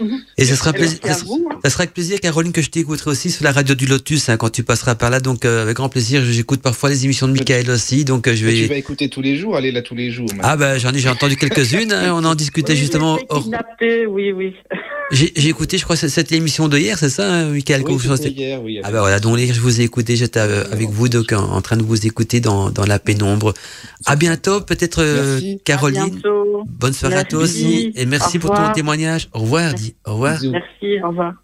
[0.00, 0.20] Hein.
[0.38, 1.58] Et ça sera, plaisir, merci ça, hein.
[1.64, 4.36] ça sera avec plaisir, Caroline, que je t'écouterai aussi sur la radio du Lotus hein,
[4.36, 5.20] quand tu passeras par là.
[5.20, 8.04] Donc, euh, avec grand plaisir, j'écoute parfois les émissions de Michael aussi.
[8.04, 8.66] Donc, euh, je Mais Tu vais.
[8.68, 10.28] vas écouter tous les jours, aller là tous les jours.
[10.42, 11.92] Ah ben j'en ai, j'ai entendu quelques-unes.
[11.92, 13.18] hein, on en discutait Oui, justement.
[13.28, 14.54] hors- kidnappée, oui, oui.
[15.12, 17.96] J'ai j'ai écouté, je crois, cette- cette émission de hier, c'est ça, hein, Michael oui,
[17.96, 18.78] vous- c'était hier, oui.
[18.84, 21.42] Ah ben voilà, donc hier, je vous ai écouté, j'étais euh, avec vous donc en,
[21.50, 23.52] en train de vous écouter dans, dans la pénombre.
[24.06, 25.54] À bientôt, peut-être euh, Merci.
[25.54, 26.10] À Caroline.
[26.10, 26.62] bientôt.
[26.78, 27.64] Bonne soirée à toi Merci.
[27.64, 29.28] aussi et merci Au pour ton témoignage.
[29.32, 29.74] Au revoir,
[30.52, 31.34] Merci, au revoir.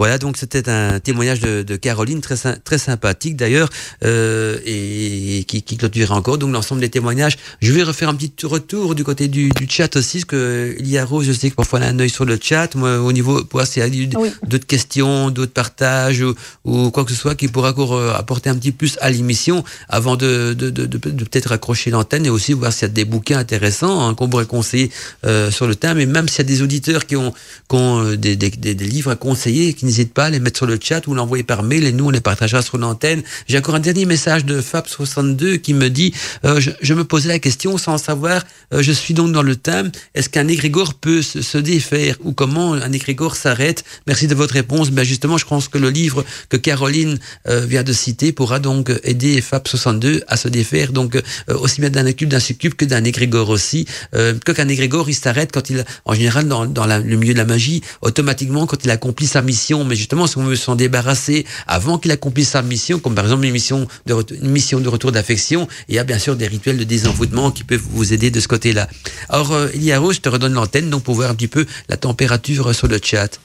[0.00, 2.36] Voilà, donc c'était un témoignage de, de Caroline très
[2.68, 3.68] très sympathique d'ailleurs
[4.02, 7.36] euh, et, et qui, qui clôture encore donc l'ensemble des témoignages.
[7.60, 10.88] Je vais refaire un petit retour du côté du, du chat aussi, parce que il
[10.88, 12.74] y a Rose, je sais que parfois elle a un œil sur le chat.
[12.76, 14.30] Moi, au niveau, pour voir s'il y a eu Oui.
[14.48, 18.48] d'autres questions, d'autres partages ou, ou quoi que ce soit qui pourra encore euh, apporter
[18.48, 22.30] un petit plus à l'émission avant de, de, de, de- de peut-être raccrocher l'antenne et
[22.30, 24.90] aussi voir s'il y a des bouquins intéressants hein, qu'on pourrait conseiller
[25.26, 25.98] euh, sur le thème.
[26.00, 27.34] Et même s'il y a des auditeurs qui ont,
[27.68, 30.58] qui ont des, des, des, des livres à conseiller, qui n'hésitent pas à les mettre
[30.58, 33.22] sur le chat ou l'envoyer par mail et nous on les partagera sur l'antenne.
[33.48, 36.14] J'ai encore un dernier message de Fab62 qui me dit
[36.44, 38.42] euh, je, je me posais la question sans savoir,
[38.72, 42.32] euh, je suis donc dans le thème, est-ce qu'un égrégore peut se, se défaire ou
[42.32, 43.84] comment un égrégore s'arrête?
[44.06, 44.90] Merci de votre réponse.
[44.90, 47.18] Ben justement, je pense que le livre que Caroline
[47.48, 51.22] euh, vient de citer pourra donc aider Fab62 à se défaire donc euh,
[51.58, 53.86] aussi bien d'un incube, d'un succube que d'un égrégore aussi.
[54.14, 57.38] Euh, que qu'un égrégore, il s'arrête quand il, en général, dans, dans le milieu de
[57.38, 59.79] la magie, automatiquement quand il accomplit sa mission.
[59.84, 63.44] Mais justement, si on veut s'en débarrasser avant qu'il accomplisse sa mission, comme par exemple
[63.44, 66.46] une mission de, ret- une mission de retour d'affection, il y a bien sûr des
[66.46, 68.88] rituels de désenvoûtement qui peuvent vous aider de ce côté-là.
[69.28, 72.68] Alors, euh, Eliaro, je te redonne l'antenne donc pour voir un petit peu la température
[72.68, 73.40] euh, sur le chat.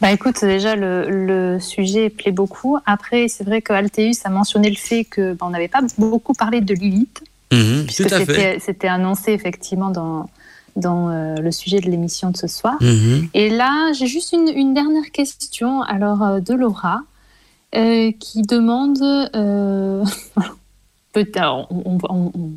[0.00, 2.76] Bah écoute, déjà le, le sujet plaît beaucoup.
[2.84, 6.34] Après, c'est vrai que Alteus a mentionné le fait que bah, on n'avait pas beaucoup
[6.34, 7.22] parlé de Lilith,
[7.52, 8.08] Mhm, puisque
[8.64, 10.28] c'était annoncé effectivement dans
[10.76, 12.76] dans euh, le sujet de l'émission de ce soir.
[12.80, 13.28] Mhm.
[13.34, 17.02] Et là, j'ai juste une, une dernière question, alors euh, de Laura,
[17.74, 18.98] euh, qui demande
[21.12, 22.52] peut-être on- on- on- on-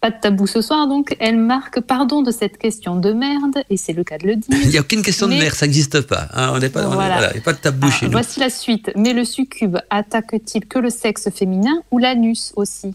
[0.00, 3.76] pas de tabou ce soir, donc elle marque pardon de cette question de merde, et
[3.76, 4.56] c'est le cas de le dire.
[4.62, 6.26] Il n'y a aucune question de mère, ça n'existe pas.
[6.32, 7.16] hein, on n'est pas, Voilà.
[7.18, 8.12] voilà, il n'y a pas de tabou Ah, chez nous.
[8.12, 8.90] voici la suite.
[8.96, 12.94] Mais le succube attaque-t-il que le sexe féminin ou l'anus aussi?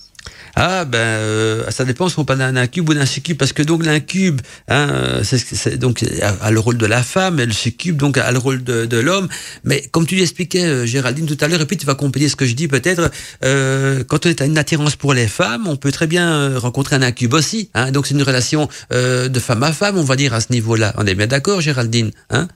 [0.55, 3.61] Ah ben euh, ça dépend si on parle d'un incube ou d'un succube parce que
[3.61, 7.97] donc l'incube hein, c'est, donc a, a le rôle de la femme et le succube
[7.97, 9.27] donc a le rôle de, de l'homme.
[9.65, 12.35] Mais comme tu l'expliquais euh, Géraldine tout à l'heure et puis tu vas compléter ce
[12.35, 13.11] que je dis peut-être
[13.43, 16.59] euh, quand on est à une attirance pour les femmes on peut très bien euh,
[16.59, 20.03] rencontrer un incube aussi hein, donc c'est une relation euh, de femme à femme on
[20.03, 20.93] va dire à ce niveau-là.
[20.97, 22.47] On est bien d'accord Géraldine hein?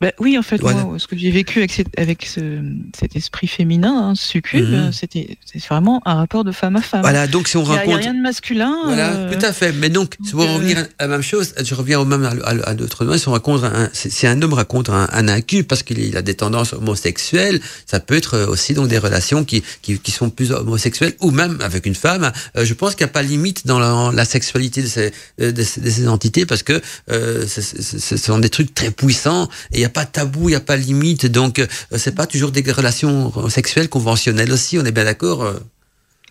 [0.00, 0.82] Bah oui, en fait, Voilà.
[0.84, 2.62] moi, ce que j'ai vécu avec, cette- avec ce-
[2.98, 4.74] cet esprit féminin, hein, succube, Mhm.
[4.74, 7.02] euh, c'était c'est vraiment un rapport de femme à femme.
[7.02, 8.74] voilà donc si on Il n'y a, rien de masculin.
[8.86, 9.72] Voilà, euh, tout à fait.
[9.72, 12.30] Mais donc, c'est pour euh, revenir à la même chose, je reviens au même à,
[12.48, 15.66] à, à d'autres si on raconte un, si si un homme raconte un, un incube
[15.66, 19.62] parce qu'il il a des tendances homosexuelles, ça peut être aussi donc des relations qui,
[19.82, 22.32] qui, qui sont plus homosexuelles ou même avec une femme.
[22.56, 25.62] Euh, je pense qu'il n'y a pas limite dans la, la sexualité de ces, de,
[25.62, 29.89] ces, de ces entités parce que euh, ce sont des trucs très puissants et il
[29.90, 31.26] a pas de tabou, il n'y a pas de limite.
[31.26, 35.58] Donc, euh, c'est pas toujours des relations sexuelles conventionnelles aussi, on est bien d'accord euh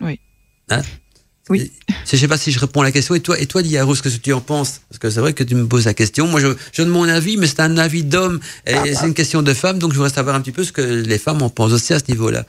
[0.02, 0.19] Oui.
[0.69, 0.81] Hein?
[1.49, 1.72] Oui.
[2.06, 3.15] je sais pas si je réponds à la question.
[3.15, 4.81] Et toi, et toi, Liaro, ce que tu en penses?
[4.90, 6.27] Parce que c'est vrai que tu me poses la question.
[6.27, 9.41] Moi, je, je donne mon avis, mais c'est un avis d'homme et c'est une question
[9.41, 9.80] de femme.
[9.80, 11.99] Donc, je voudrais savoir un petit peu ce que les femmes en pensent aussi à
[11.99, 12.45] ce niveau-là.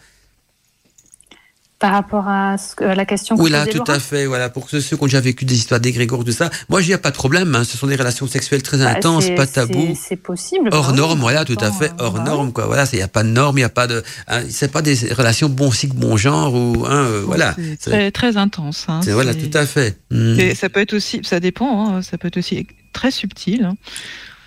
[1.80, 4.26] Par rapport à, ce que- à la question que Oui, là, tout Laura à fait.
[4.26, 6.50] Voilà, pour ceux, ceux qui ont déjà vécu des histoires d'égrégores, tout ça.
[6.68, 7.54] Moi, il n'y a pas de problème.
[7.54, 7.64] hein.
[7.64, 9.96] Ce sont des relations sexuelles très Bah, intenses, pas tabou.
[9.98, 10.68] c'est- possible.
[10.72, 12.66] Hors bah oui, norme, voilà, tout à fait, hors bah norme, quoi.
[12.66, 14.82] Voilà, il n'y a pas de norme, il n'y a pas de, hein, c'est pas
[14.82, 17.56] des relations bon cycle, bon genre ou, hein, euh, voilà.
[17.78, 18.84] C'est très, très intense.
[18.88, 19.00] hein.
[19.02, 19.96] c'est- voilà, tout à fait.
[20.12, 23.64] Et ça peut être aussi, ça dépend, hein, ça peut être aussi très subtil.
[23.64, 23.76] hein.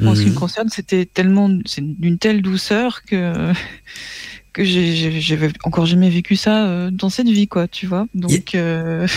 [0.05, 3.53] En ce qui me concerne, c'était tellement, c'est d'une telle douceur que
[4.53, 8.07] que j'avais encore jamais vécu ça euh, dans cette vie, quoi, tu vois.
[8.13, 9.07] Donc, euh,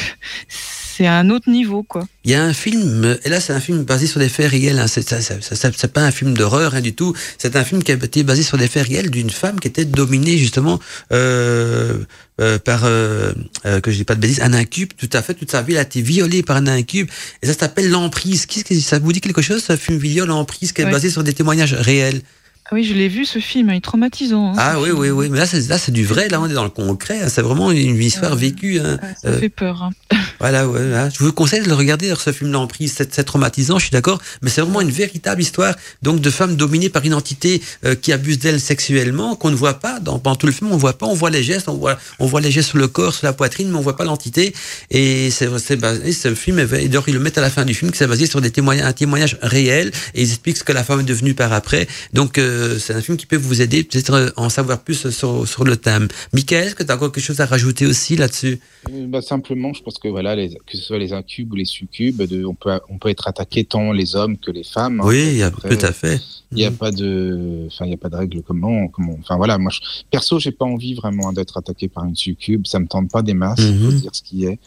[0.97, 2.09] c'est à un autre niveau, quoi.
[2.25, 4.79] Il y a un film, et là c'est un film basé sur des faits réels,
[4.79, 8.23] hein, c'est, pas un film d'horreur hein, du tout, c'est un film qui a été
[8.23, 10.81] basé sur des faits réels d'une femme qui était dominée justement
[11.13, 11.99] euh,
[12.41, 13.35] euh, par, euh,
[13.83, 15.81] que je dis pas de bêtises, un incube, tout à fait, toute sa vie elle
[15.81, 17.11] a été violée par un incube,
[17.43, 18.47] et ça s'appelle L'Emprise.
[18.47, 21.23] Qu'est-ce que ça vous dit quelque chose, ce film vidéo L'Emprise, qui est basé sur
[21.23, 22.23] des témoignages réels?
[22.69, 24.49] Ah oui, je l'ai vu ce film, il est traumatisant.
[24.49, 26.53] Hein, ah oui, oui, oui, mais là c'est, là c'est du vrai, là on est
[26.53, 27.29] dans le concret, hein.
[27.29, 28.81] c'est vraiment une histoire vécue.
[28.81, 28.99] Hein.
[29.23, 29.85] ça fait peur.
[29.85, 29.91] Hein.
[30.39, 30.81] Voilà, ouais,
[31.15, 34.21] je vous conseille de le regarder, ce film L'Emprise, c'est, c'est traumatisant, je suis d'accord,
[34.43, 38.13] mais c'est vraiment une véritable histoire donc de femmes dominées par une entité euh, qui
[38.13, 41.07] abuse d'elles sexuellement, qu'on ne voit pas, dans, pendant tout le film on voit pas,
[41.07, 43.33] on voit les gestes, on voit, on voit les gestes sur le corps, sur la
[43.33, 44.55] poitrine, mais on voit pas l'entité,
[44.91, 47.73] et c'est, c'est basé, ce film, et d'ailleurs ils le mettent à la fin du
[47.73, 50.73] film, que c'est basé sur des témoignages, un témoignage réel, et ils expliquent ce que
[50.73, 53.85] la femme est devenue par après, donc euh, c'est un film qui peut vous aider,
[53.85, 56.09] peut-être euh, en savoir plus sur, sur le thème.
[56.33, 58.61] Michael, est-ce que tu as encore quelque chose à rajouter aussi là-dessus?
[58.91, 62.23] Bah, Simplement, je pense que voilà, les, que ce soit les incubes ou les succubes,
[62.23, 65.01] de, on, peut, on peut être attaqué tant les hommes que les femmes.
[65.01, 65.07] Hein.
[65.07, 66.21] oui, tout à fait.
[66.53, 66.77] Il n'y a, mm.
[66.77, 69.17] pas de, y a pas de règle comment, comment.
[69.21, 69.81] Enfin voilà, moi, je,
[70.11, 72.67] perso, j'ai pas envie vraiment d'être attaqué par une succube.
[72.67, 74.01] Ça me tente pas des masses, il faut mm-hmm.
[74.01, 74.59] dire ce qui est.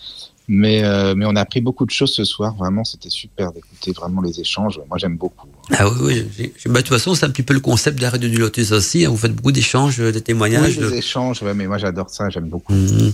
[0.51, 2.55] Mais, euh, mais on a appris beaucoup de choses ce soir.
[2.55, 4.81] Vraiment, c'était super d'écouter vraiment les échanges.
[4.89, 5.47] Moi, j'aime beaucoup.
[5.77, 6.51] Ah oui, oui.
[6.65, 8.71] Bah, de toute façon, c'est un petit peu le concept de la radio du Lotus
[8.71, 9.05] aussi.
[9.05, 9.09] Hein.
[9.09, 10.79] Vous faites beaucoup d'échanges, de témoignages.
[10.79, 12.31] Oui, des échanges, ouais, mais moi, j'adore ça.
[12.31, 12.73] J'aime beaucoup.
[12.73, 13.13] Mm-hmm.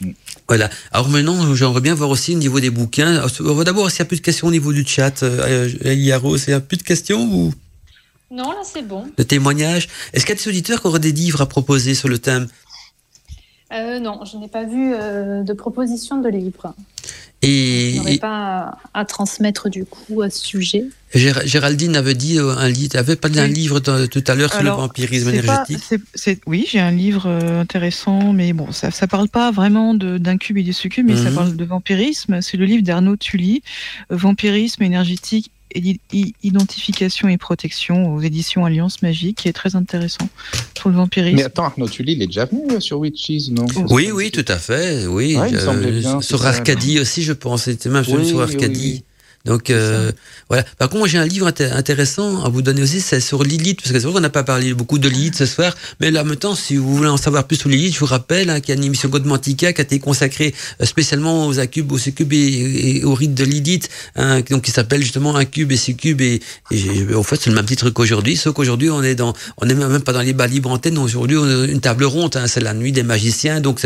[0.00, 0.12] Mm.
[0.48, 0.70] Voilà.
[0.92, 3.22] Alors maintenant, j'aimerais bien voir aussi au niveau des bouquins.
[3.40, 5.22] On va d'abord s'il n'y a plus de questions au niveau du chat.
[5.22, 7.52] Euh, Yaro, s'il n'y a plus de questions ou?
[8.30, 9.04] Non, là c'est bon.
[9.16, 9.88] De témoignages.
[10.14, 12.48] Est-ce qu'il y a des auditeurs qui auraient des livres à proposer sur le thème?
[13.72, 16.74] Euh, non, je n'ai pas vu euh, de proposition de livre.
[17.44, 20.84] Et, je n'aurais pas à, transmettre du coup à ce sujet.
[21.12, 24.70] Géraldine avait dit euh, un livre, avait pas d'un livre tout à l'heure sur le
[24.70, 25.82] vampirisme énergétique.
[26.46, 30.72] oui, j'ai un livre intéressant, mais bon, ça, ne parle pas vraiment d'incube et de
[30.72, 31.34] succube, mais ça mhm.
[31.34, 32.40] parle de vampirisme.
[32.42, 33.62] C'est le livre d'Arnaud Tully,
[34.10, 35.50] Vampirisme énergétique
[36.42, 40.28] identification et protection aux éditions Alliance Magique, qui est très intéressant
[40.80, 41.36] pour le vampirisme.
[41.36, 43.66] Mais attends, Arnaud Tully, il est déjà venu sur Witches, non?
[43.90, 45.06] Oui, oui, tout à fait.
[45.06, 47.64] Oui, euh, sur Arcadie aussi, je pense.
[47.64, 49.04] C'était même sur Arcadie.
[49.44, 50.12] Donc euh,
[50.48, 50.62] voilà.
[50.78, 53.92] Par contre, moi j'ai un livre intéressant à vous donner aussi, c'est sur Lilith, parce
[53.92, 56.54] que c'est vrai qu'on n'a pas parlé beaucoup de Lilith ce soir, mais là maintenant,
[56.54, 58.78] si vous voulez en savoir plus sur Lilith, je vous rappelle hein, qu'il y a
[58.78, 63.04] une émission Godmantica qui a été consacrée euh, spécialement aux incubes, aux succubes et, et,
[63.04, 66.40] aux rites de Lilith, hein, donc qui s'appelle justement Incube et Succube, et,
[66.70, 69.74] et en fait c'est le même titre qu'aujourd'hui, sauf qu'aujourd'hui on est dans, on est
[69.74, 72.60] même pas dans les bas libres antennes, aujourd'hui on a une table ronde, hein, c'est
[72.60, 73.80] la nuit des magiciens, donc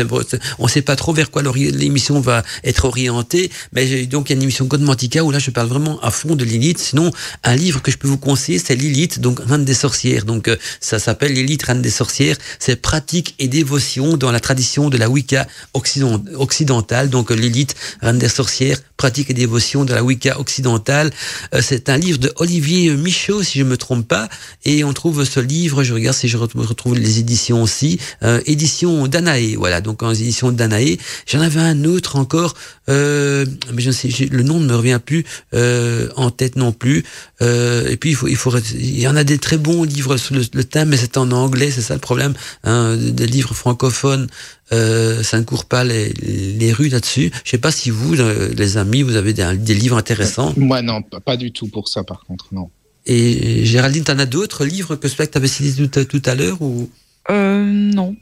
[0.59, 4.37] on sait pas trop vers quoi l'émission va être orientée, mais donc il y a
[4.37, 6.77] une émission Godmantica où là je parle vraiment à fond de Lilith.
[6.77, 7.11] Sinon,
[7.43, 10.25] un livre que je peux vous conseiller, c'est Lilith, donc Reine des sorcières.
[10.25, 12.37] Donc, euh, ça s'appelle Lilith, Reine des sorcières.
[12.59, 17.09] C'est pratique et dévotion dans la tradition de la Wicca occidentale.
[17.09, 21.11] Donc, Lilith, Reine des sorcières, pratique et dévotion de la Wicca occidentale.
[21.53, 24.29] Euh, c'est un livre de Olivier Michaud, si je me trompe pas.
[24.65, 29.07] Et on trouve ce livre, je regarde si je retrouve les éditions aussi, euh, édition
[29.07, 29.55] Danae.
[29.57, 30.97] Voilà, donc en édition Danae.
[31.25, 32.55] J'en avais un autre encore,
[32.87, 35.25] mais je ne sais, le nom ne me revient plus.
[35.53, 37.03] Euh, en tête non plus.
[37.41, 40.17] Euh, et puis il faut, il faut, il y en a des très bons livres
[40.17, 42.33] sur le, thème, mais c'est en anglais, c'est ça le problème.
[42.63, 44.27] Hein, des livres francophones,
[44.71, 47.31] euh, ça ne court pas les, les rues là-dessus.
[47.43, 50.53] Je sais pas si vous, les amis, vous avez des, des livres intéressants.
[50.57, 52.69] Moi non, pas du tout pour ça par contre, non.
[53.05, 56.61] Et Géraldine, tu en as d'autres livres que tu avais cité tout, tout à l'heure
[56.61, 56.89] ou?
[57.29, 58.15] Non,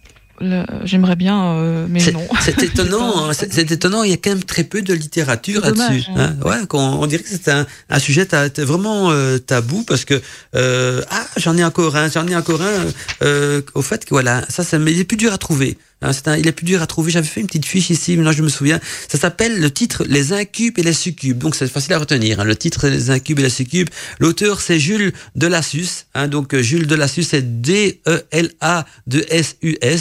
[0.84, 2.28] J'aimerais bien, euh, mais non.
[2.42, 4.04] C'est étonnant, c'est étonnant.
[4.04, 6.06] Il y a quand même très peu de littérature là-dessus.
[6.16, 6.36] Hein.
[6.44, 10.22] Ouais, on, dirait que c'est un, un, sujet vraiment euh, tabou parce que
[10.56, 13.62] euh, ah j'en ai encore un, j'en ai encore un.
[13.74, 15.78] au fait que voilà, ça, ça mais il est plus dur à trouver.
[16.02, 17.12] Hein, il est plus dur à trouver.
[17.12, 18.80] J'avais fait une petite fiche ici, maintenant je me souviens.
[19.08, 21.38] Ça s'appelle le titre Les incubes et les succubes.
[21.38, 22.40] Donc c'est facile à retenir.
[22.40, 22.44] Hein.
[22.44, 23.90] Le titre Les incubes et les succubes.
[24.20, 26.06] L'auteur c'est Jules Delassus.
[26.14, 28.04] Hein, donc euh, Jules Delassus c'est D-E-L-A-2-S-U-S.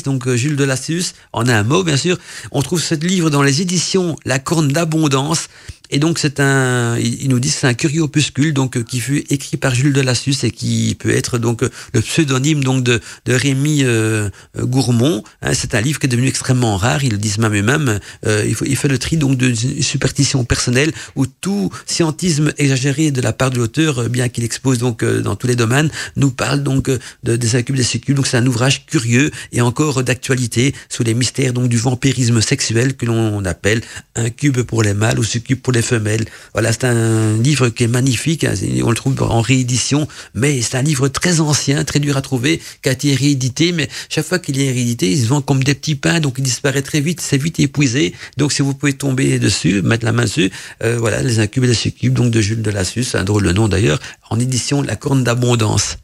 [0.02, 2.18] Donc euh, Jules Delassus en un mot bien sûr.
[2.50, 5.48] On trouve ce livre dans les éditions La Corne d'Abondance.
[5.90, 9.22] Et donc c'est un, il nous dit c'est un curieux opuscule donc euh, qui fut
[9.28, 13.34] écrit par Jules Delassus et qui peut être donc euh, le pseudonyme donc de, de
[13.34, 15.22] Rémi euh, Gourmont.
[15.42, 17.04] Hein, c'est un livre qui est devenu extrêmement rare.
[17.04, 18.00] Ils le disent même eux-mêmes.
[18.24, 19.52] il, faut, il fait le tri donc de
[19.82, 25.04] superstition personnelle où tout scientisme exagéré de la part de l'auteur, bien qu'il expose donc
[25.04, 26.90] dans tous les domaines, nous parle donc
[27.24, 28.14] de, des incubes des sécules.
[28.14, 32.96] Donc c'est un ouvrage curieux et encore d'actualité sous les mystères donc du vampirisme sexuel
[32.96, 33.82] que l'on appelle
[34.16, 36.24] incube pour les mâles ou succube pour les femelles.
[36.52, 38.44] Voilà, c'est un livre qui est magnifique.
[38.44, 42.22] hein, on le trouve en réédition, mais c'est un livre très ancien, très dur à
[42.22, 43.72] trouver, qui a été réédité.
[43.72, 46.44] Mais chaque fois qu'il est réédité, il se vend comme des petits pains, donc il
[46.44, 48.14] disparaît très vite, c'est vite épuisé.
[48.36, 50.50] Donc si vous pouvez tomber dessus, mettre la main dessus,
[50.82, 53.68] euh, voilà, les incubes et les succubes, donc de Jules Delassus, un drôle de nom
[53.68, 55.98] d'ailleurs, en édition La Corne d'Abondance.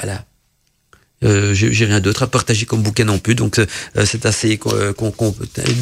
[0.00, 0.24] Voilà.
[1.24, 3.66] Euh, j'ai rien d'autre à partager comme bouquin non plus, donc euh,
[4.04, 4.92] c'est assez euh,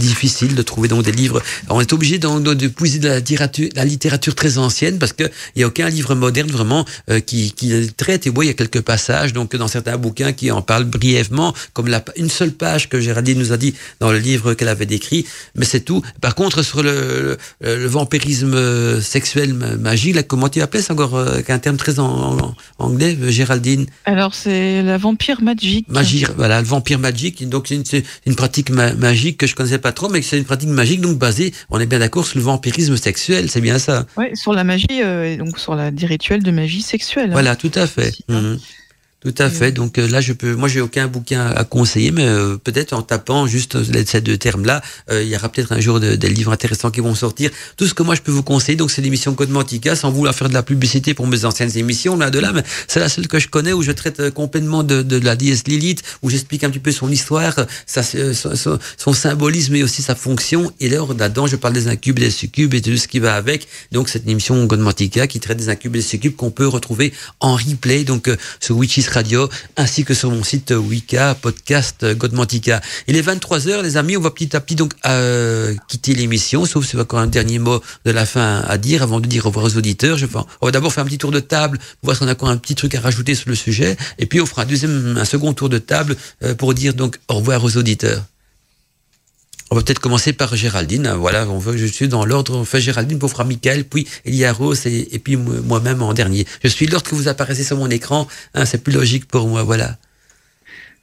[0.00, 1.42] difficile de trouver donc des livres.
[1.68, 5.24] On est obligé de, de puiser de la littérature, très ancienne parce que
[5.56, 6.84] il y a aucun livre moderne vraiment
[7.26, 8.26] qui, qui traite.
[8.26, 11.54] Et bon, il y a quelques passages donc dans certains bouquins qui en parlent brièvement,
[11.72, 15.26] comme une seule page que Géraldine nous a dit dans le livre qu'elle avait décrit,
[15.54, 16.02] mais c'est tout.
[16.20, 21.58] Par contre, sur le, vampirisme sexuel ma- magie, là, comment tu appelles ça encore, un
[21.58, 23.86] terme très anglais, Géraldine?
[24.04, 25.88] Alors, c'est la vampire magique.
[25.88, 27.48] Magie, voilà, le vampire magique.
[27.48, 30.68] Donc c'est une, pratique ma- magique que je connaissais pas trop, mais c'est une pratique
[30.68, 34.06] magique donc basée, on est bien d'accord, sur le vampirisme sexuel, c'est bien ça.
[34.16, 37.30] Ouais, sur la magie, euh, donc sur la, des rituels de magie sexuelle.
[37.30, 37.32] hein.
[37.32, 38.08] Voilà, tout à fait.
[38.08, 38.56] Aussi, hein.
[39.22, 39.70] Tout à fait.
[39.70, 43.02] Donc euh, là, je peux, moi, j'ai aucun bouquin à conseiller, mais euh, peut-être en
[43.02, 44.80] tapant juste les- ces deux termes-là,
[45.10, 47.50] euh, il y aura peut-être un jour de- des livres intéressants qui vont sortir.
[47.76, 50.34] Tout ce que moi je peux vous conseiller, donc c'est l'émission Code Mantica, sans vouloir
[50.34, 53.28] faire de la publicité pour mes anciennes émissions là de là, mais c'est la seule
[53.28, 56.64] que je connais où je traite euh, complètement de, de la déesse Lilith, où j'explique
[56.64, 60.72] un petit peu son histoire, euh, sa, euh, son, son- symbolisme et aussi sa fonction.
[60.80, 63.34] Et là, là-dedans, je parle des incubes, des succubes et de tout ce qui va
[63.34, 63.68] avec.
[63.92, 66.66] Donc c'est une émission God Mantica qui traite des incubes et des succubes qu'on peut
[66.66, 72.02] retrouver en replay, donc euh, sur Witches Radio, ainsi que sur mon site Wicca, podcast
[72.02, 72.80] euh, Godmantica.
[73.06, 76.86] Il est 23h, les amis, on va petit à petit donc euh, quitter l'émission, sauf
[76.86, 79.66] si encore un dernier mot de la fin à dire avant de dire au revoir
[79.66, 80.16] aux auditeurs.
[80.16, 80.26] Je
[80.60, 82.48] on va d'abord faire un petit tour de table, pour voir si on a encore
[82.48, 85.24] un petit truc à rajouter sur le sujet, et puis on fera un deuxième, un
[85.24, 88.22] second tour de table euh, pour dire donc au revoir aux auditeurs.
[89.70, 91.08] On va peut-être commencer par Géraldine.
[91.16, 92.56] Voilà, je suis dans l'ordre.
[92.56, 96.44] On fait Géraldine, fera Michael, puis Elia Rose et, puis moi- moi-même en dernier.
[96.64, 98.26] Je suis l'ordre que vous apparaissez sur mon écran.
[98.54, 99.62] Hein, c'est plus logique pour moi.
[99.62, 99.96] Voilà.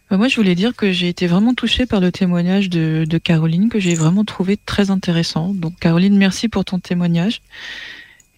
[0.09, 3.17] Bah, moi, je voulais dire que j'ai été vraiment touchée par le témoignage de, de
[3.17, 5.53] Caroline, que j'ai vraiment trouvé très intéressant.
[5.53, 7.41] Donc, Caroline, merci pour ton témoignage.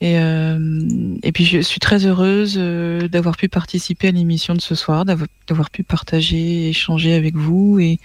[0.02, 4.62] Et, euh, et puis, je suis très heureuse euh, d'avoir pu participer à l'émission de
[4.62, 8.00] ce soir, d'avoir pu partager, échanger avec vous et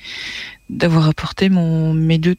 [0.70, 2.34] d'avoir apporté mon, mes deux,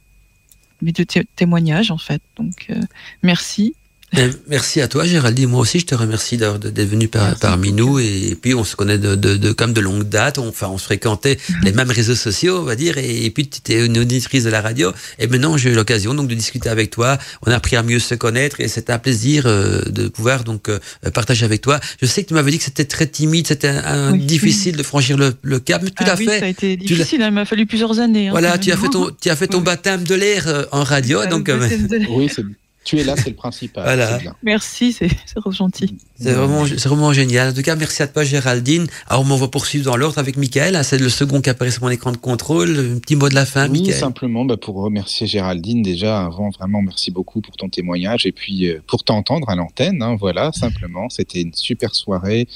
[0.81, 2.21] mes deux té- témoignages, en fait.
[2.35, 2.81] Donc, euh,
[3.23, 3.75] merci.
[4.17, 5.49] Euh, Merci à toi, Géraldine.
[5.49, 7.99] Moi aussi, je te remercie d'être venu par, parmi nous.
[7.99, 10.37] Et, puis, on se connaît de, de, de- comme de longue date.
[10.37, 12.97] On, enfin, on se fréquentait les mêmes réseaux sociaux, on va dire.
[12.97, 14.91] Et, et puis, tu étais une auditrice de la radio.
[15.19, 17.17] Et maintenant, j'ai eu l'occasion donc de discuter avec toi.
[17.45, 18.61] On a appris à mieux se connaître.
[18.61, 20.79] Et c'est un plaisir euh, de pouvoir donc euh,
[21.13, 21.79] partager avec toi.
[22.01, 24.19] Je sais que tu m'avais dit que c'était très timide, c'était un, un- Oui.
[24.25, 26.39] difficile de franchir le, le cap, mais tu Ah l'as oui, fait.
[26.39, 28.27] ça a été difficile, hein, il m'a fallu plusieurs années.
[28.27, 29.63] hein, Voilà, tu as fait ton, tu as fait ton Oui.
[29.63, 31.19] baptême de l'air euh, en radio.
[31.23, 32.43] Ah, donc, oui, euh, c'est- Oui, c'est
[32.85, 33.83] tu es là, c'est le principal.
[33.83, 34.17] Voilà.
[34.19, 34.35] bien.
[34.43, 35.09] Merci, c'est
[35.51, 35.97] gentil.
[36.17, 37.49] C'est vraiment, c'est vraiment génial.
[37.49, 38.87] En tout cas, merci à toi, Géraldine.
[39.07, 40.75] Alors, on va poursuivre dans l'ordre avec Michael.
[40.75, 42.93] hein, C'est le second qui apparaît sur mon écran de contrôle.
[42.95, 43.99] Un petit mot de la fin, Oui, Michael.
[43.99, 48.69] simplement bah, pour remercier Géraldine déjà avant, vraiment merci beaucoup pour ton témoignage et puis
[48.69, 50.01] euh, pour t'entendre à l'antenne.
[50.01, 52.47] hein, voilà, simplement, c'était une super soirée.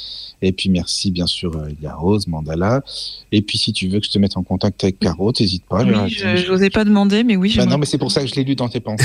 [0.42, 2.82] Et puis merci bien sûr euh, Elia Rose, Mandala.
[3.32, 5.84] Et puis si tu veux que je te mette en contact avec Caro, t'hésites pas.
[5.84, 8.36] Oui, je n'osais pas demander, mais oui, Bah non, mais c'est pour ça que je
[8.36, 9.04] l'ai lu dans tes pensées.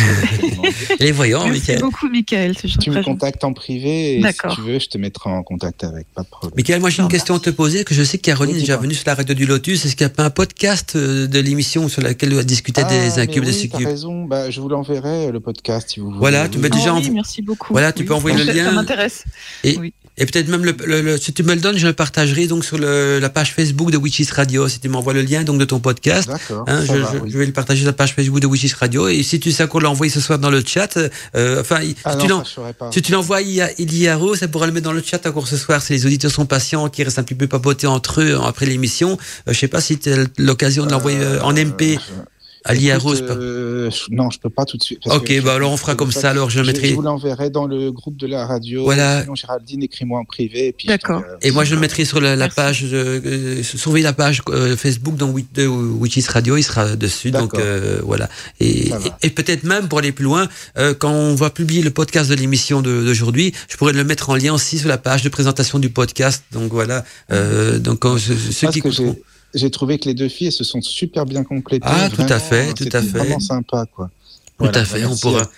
[1.15, 1.81] voyants, Merci Michael.
[1.81, 2.55] beaucoup, Michael.
[2.81, 4.55] Tu me contactes en privé et si D'accord.
[4.55, 6.53] tu veux, je te mettrai en contact avec, pas de problème.
[6.57, 8.63] Michael, moi j'ai une question à te poser, que je sais que Caroline Oui, est
[8.63, 9.85] déjà venue sur la radio du Lotus.
[9.87, 12.91] Est-ce qu'il n'y a pas un podcast euh, de l'émission sur laquelle on discutait Ah,
[12.91, 13.87] des incubes et des oui, t'as succubes?
[13.87, 14.25] raison.
[14.25, 16.19] Bah, je vous l'enverrai le podcast si vous voulez.
[16.19, 16.77] Voilà, tu Oui, mets oui.
[16.79, 17.73] déjà Ah en- oui, merci beaucoup.
[17.73, 18.09] Voilà, tu Oui.
[18.09, 18.65] peux envoyer le lien.
[18.67, 19.25] Ça m'intéresse.
[19.65, 19.79] Et
[20.17, 22.79] peut-être même, le, le- le- si tu me le donnes, je le partagerai donc sur
[22.79, 24.69] le- la page Facebook de Witches Radio.
[24.69, 26.31] Si tu m'envoies le lien donc de ton podcast.
[26.69, 27.31] Hein, je, va, je- oui.
[27.33, 29.09] je vais le partager sur la page Facebook de Witches Radio.
[29.09, 30.97] Et si tu sais qu'on l'a envoyé ce soir dans le chat,
[31.35, 32.91] euh, enfin, Ah si, non, tu pas.
[32.93, 35.83] si tu l'envoies à Iliaro, ça pourra le mettre dans le chat encore ce soir.
[35.83, 39.19] Si les auditeurs sont patients, qui restent un petit peu papoter entre eux après l'émission,
[39.49, 42.23] euh, je sais pas si tu as l'occasion de l'envoyer euh, en MP Euh,
[42.65, 43.15] à Liaro.
[43.15, 45.01] écoute, euh, je- non, je peux pas tout de suite.
[45.05, 46.95] parce Ok, que je- bah alors on fera comme ça, alors je le mettrai- Je
[46.95, 48.85] vous l'enverrai dans le groupe de la radio.
[48.85, 49.23] Voilà.
[49.23, 50.69] Sinon, Géraldine, écris-moi en privé.
[50.79, 51.23] et D'accord.
[51.43, 54.77] Et moi, je le mettrai sur la, la page, euh, euh, surveiller la page euh,
[54.77, 57.31] Facebook Wit- de Witches Radio, il sera dessus.
[57.31, 58.29] Donc euh, voilà.
[58.61, 58.93] Et, et,
[59.23, 62.35] et peut-être même pour aller plus loin, euh, quand on va publier le podcast de
[62.35, 65.79] l'émission de- d'aujourd'hui, je pourrais le mettre en lien aussi sur la page de présentation
[65.79, 66.45] du podcast.
[66.53, 67.05] Donc voilà.
[67.31, 68.89] Euh, donc ceux Parce qui que
[69.55, 71.87] j'ai- trouvé que les deux filles se sont super bien complétées.
[71.89, 73.19] Ah, tout à fait, tout à fait.
[73.19, 74.11] Vraiment sympa, quoi.
[74.59, 75.05] Tout à fait.
[75.05, 75.51] On pourra,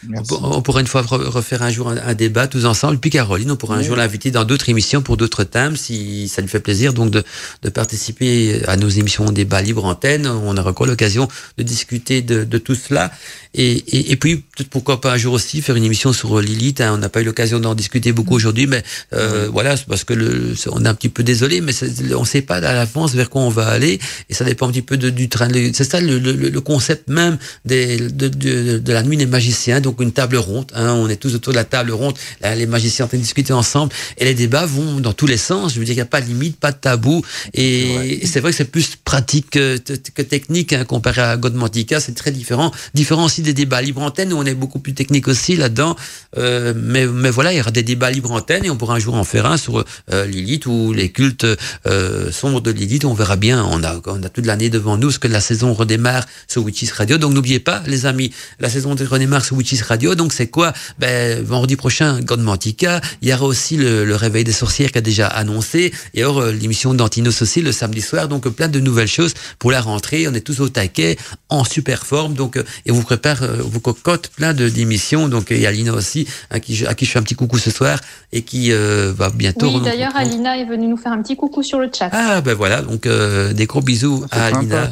[0.43, 2.99] on pourra, une fois refaire un jour un, débat tous ensemble.
[2.99, 6.41] Puis Caroline, on pourra un jour l'inviter dans d'autres émissions pour d'autres thèmes, si ça
[6.41, 7.23] lui fait plaisir, donc de,
[7.63, 10.27] de participer à nos émissions débat libre antenne.
[10.27, 11.29] On aura encore l'occasion
[11.59, 13.13] de discuter de, de, tout cela.
[13.53, 16.81] Et, et, et puis, pourquoi pas un jour aussi faire une émission sur Lilith.
[16.81, 16.93] Hein.
[16.95, 18.83] On n'a pas eu l'occasion d'en discuter beaucoup aujourd'hui, mais
[19.13, 21.73] euh, voilà, parce que le, on est un petit peu désolé, mais
[22.15, 23.99] on ne sait pas à l'avance vers quoi on va aller,
[24.29, 25.49] et ça dépend un petit peu de, du train.
[25.73, 29.83] C'est ça le, le, le, concept même des, de, de, de, la nuit des magiciens,
[29.83, 30.73] donc une table ronde.
[30.75, 30.95] Hein.
[30.95, 33.93] On est tous autour de la table ronde, les magiciens en train de discuter ensemble,
[34.17, 35.75] et les débats vont dans tous les sens.
[35.75, 38.53] Je veux dire, il n'y a pas de limite, pas de tabou, et, c'est vrai
[38.53, 42.01] que c'est plus pratique que, que technique hein, comparé à Godmantica.
[42.01, 45.29] C'est très différent, différent aussi des débats libre antenne où on est beaucoup plus technique
[45.29, 45.95] aussi là-dedans.
[46.39, 48.99] Euh, mais, mais voilà, il y aura des débats libre antenne et on pourra un
[48.99, 51.47] jour en faire un sur euh, Lilith ou les cultes
[51.87, 53.05] euh, sombres de Lilith.
[53.05, 53.63] On verra bien.
[53.71, 56.93] On a, on a toute l'année devant nous, ce que la saison redémarre sur Witches
[56.93, 57.19] Radio.
[57.19, 60.15] Donc n'oubliez pas, les amis, la saison redémarre sur Witches Radio.
[60.15, 60.73] Donc c'est quoi?
[60.99, 63.01] Ben, Vendredi prochain, Godmantica.
[63.23, 65.93] Il y aura aussi le, réveil des sorcières qui a déjà annoncé.
[66.15, 68.29] Et alors euh, l'émission d'Antinos aussi le samedi soir.
[68.29, 70.29] Donc plein de nouvelles choses pour la rentrée.
[70.29, 71.17] On est tous au taquet,
[71.49, 72.35] en super forme.
[72.35, 75.29] Donc et vous prépare, vous cocotte plein de d'émissions.
[75.29, 77.35] Donc il y a Lina aussi à qui, je, à qui je fais un petit
[77.35, 77.99] coucou ce soir
[78.33, 79.67] et qui euh, va bientôt.
[79.67, 82.11] Oui, d'ailleurs, Alina est venue nous faire un petit coucou sur le chat.
[82.13, 84.91] Ah, ben voilà, donc euh, des gros bisous à Alina.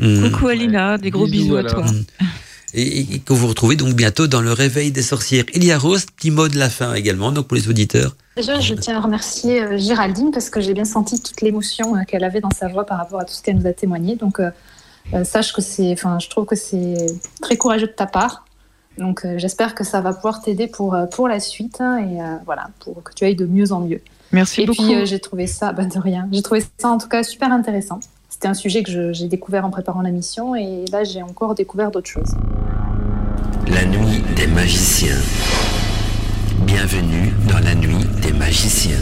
[0.00, 0.30] Mmh.
[0.30, 1.84] Coucou Alina, des gros bisous, à toi.
[1.84, 2.24] Mmh.
[2.74, 5.44] Et, que vous retrouvez donc bientôt dans le réveil des sorcières.
[5.54, 8.16] Il y a Rose, petit mot de la fin également, donc pour les auditeurs.
[8.36, 12.24] Déjà, je tiens à remercier euh, Géraldine parce que j'ai bien senti toute l'émotion qu'elle
[12.24, 14.16] avait dans sa voix par rapport à tout ce qu'elle nous a témoigné.
[14.16, 14.40] Donc,
[15.24, 17.06] sache que c'est, enfin, je trouve que c'est
[17.40, 18.44] très courageux de ta part
[18.98, 22.20] donc euh, j'espère que ça va pouvoir t'aider pour, euh, pour la suite hein, et
[22.20, 24.00] euh, voilà, pour que tu ailles de mieux en mieux.
[24.32, 24.84] Merci beaucoup.
[24.84, 27.52] Et puis j'ai trouvé ça, bah, de rien, j'ai trouvé ça en tout cas super
[27.52, 28.00] intéressant.
[28.42, 31.92] C'était un sujet que j'ai découvert en préparant la mission et là j'ai encore découvert
[31.92, 32.34] d'autres choses.
[33.68, 35.14] La nuit des magiciens.
[36.66, 38.98] Bienvenue dans la nuit des magiciens.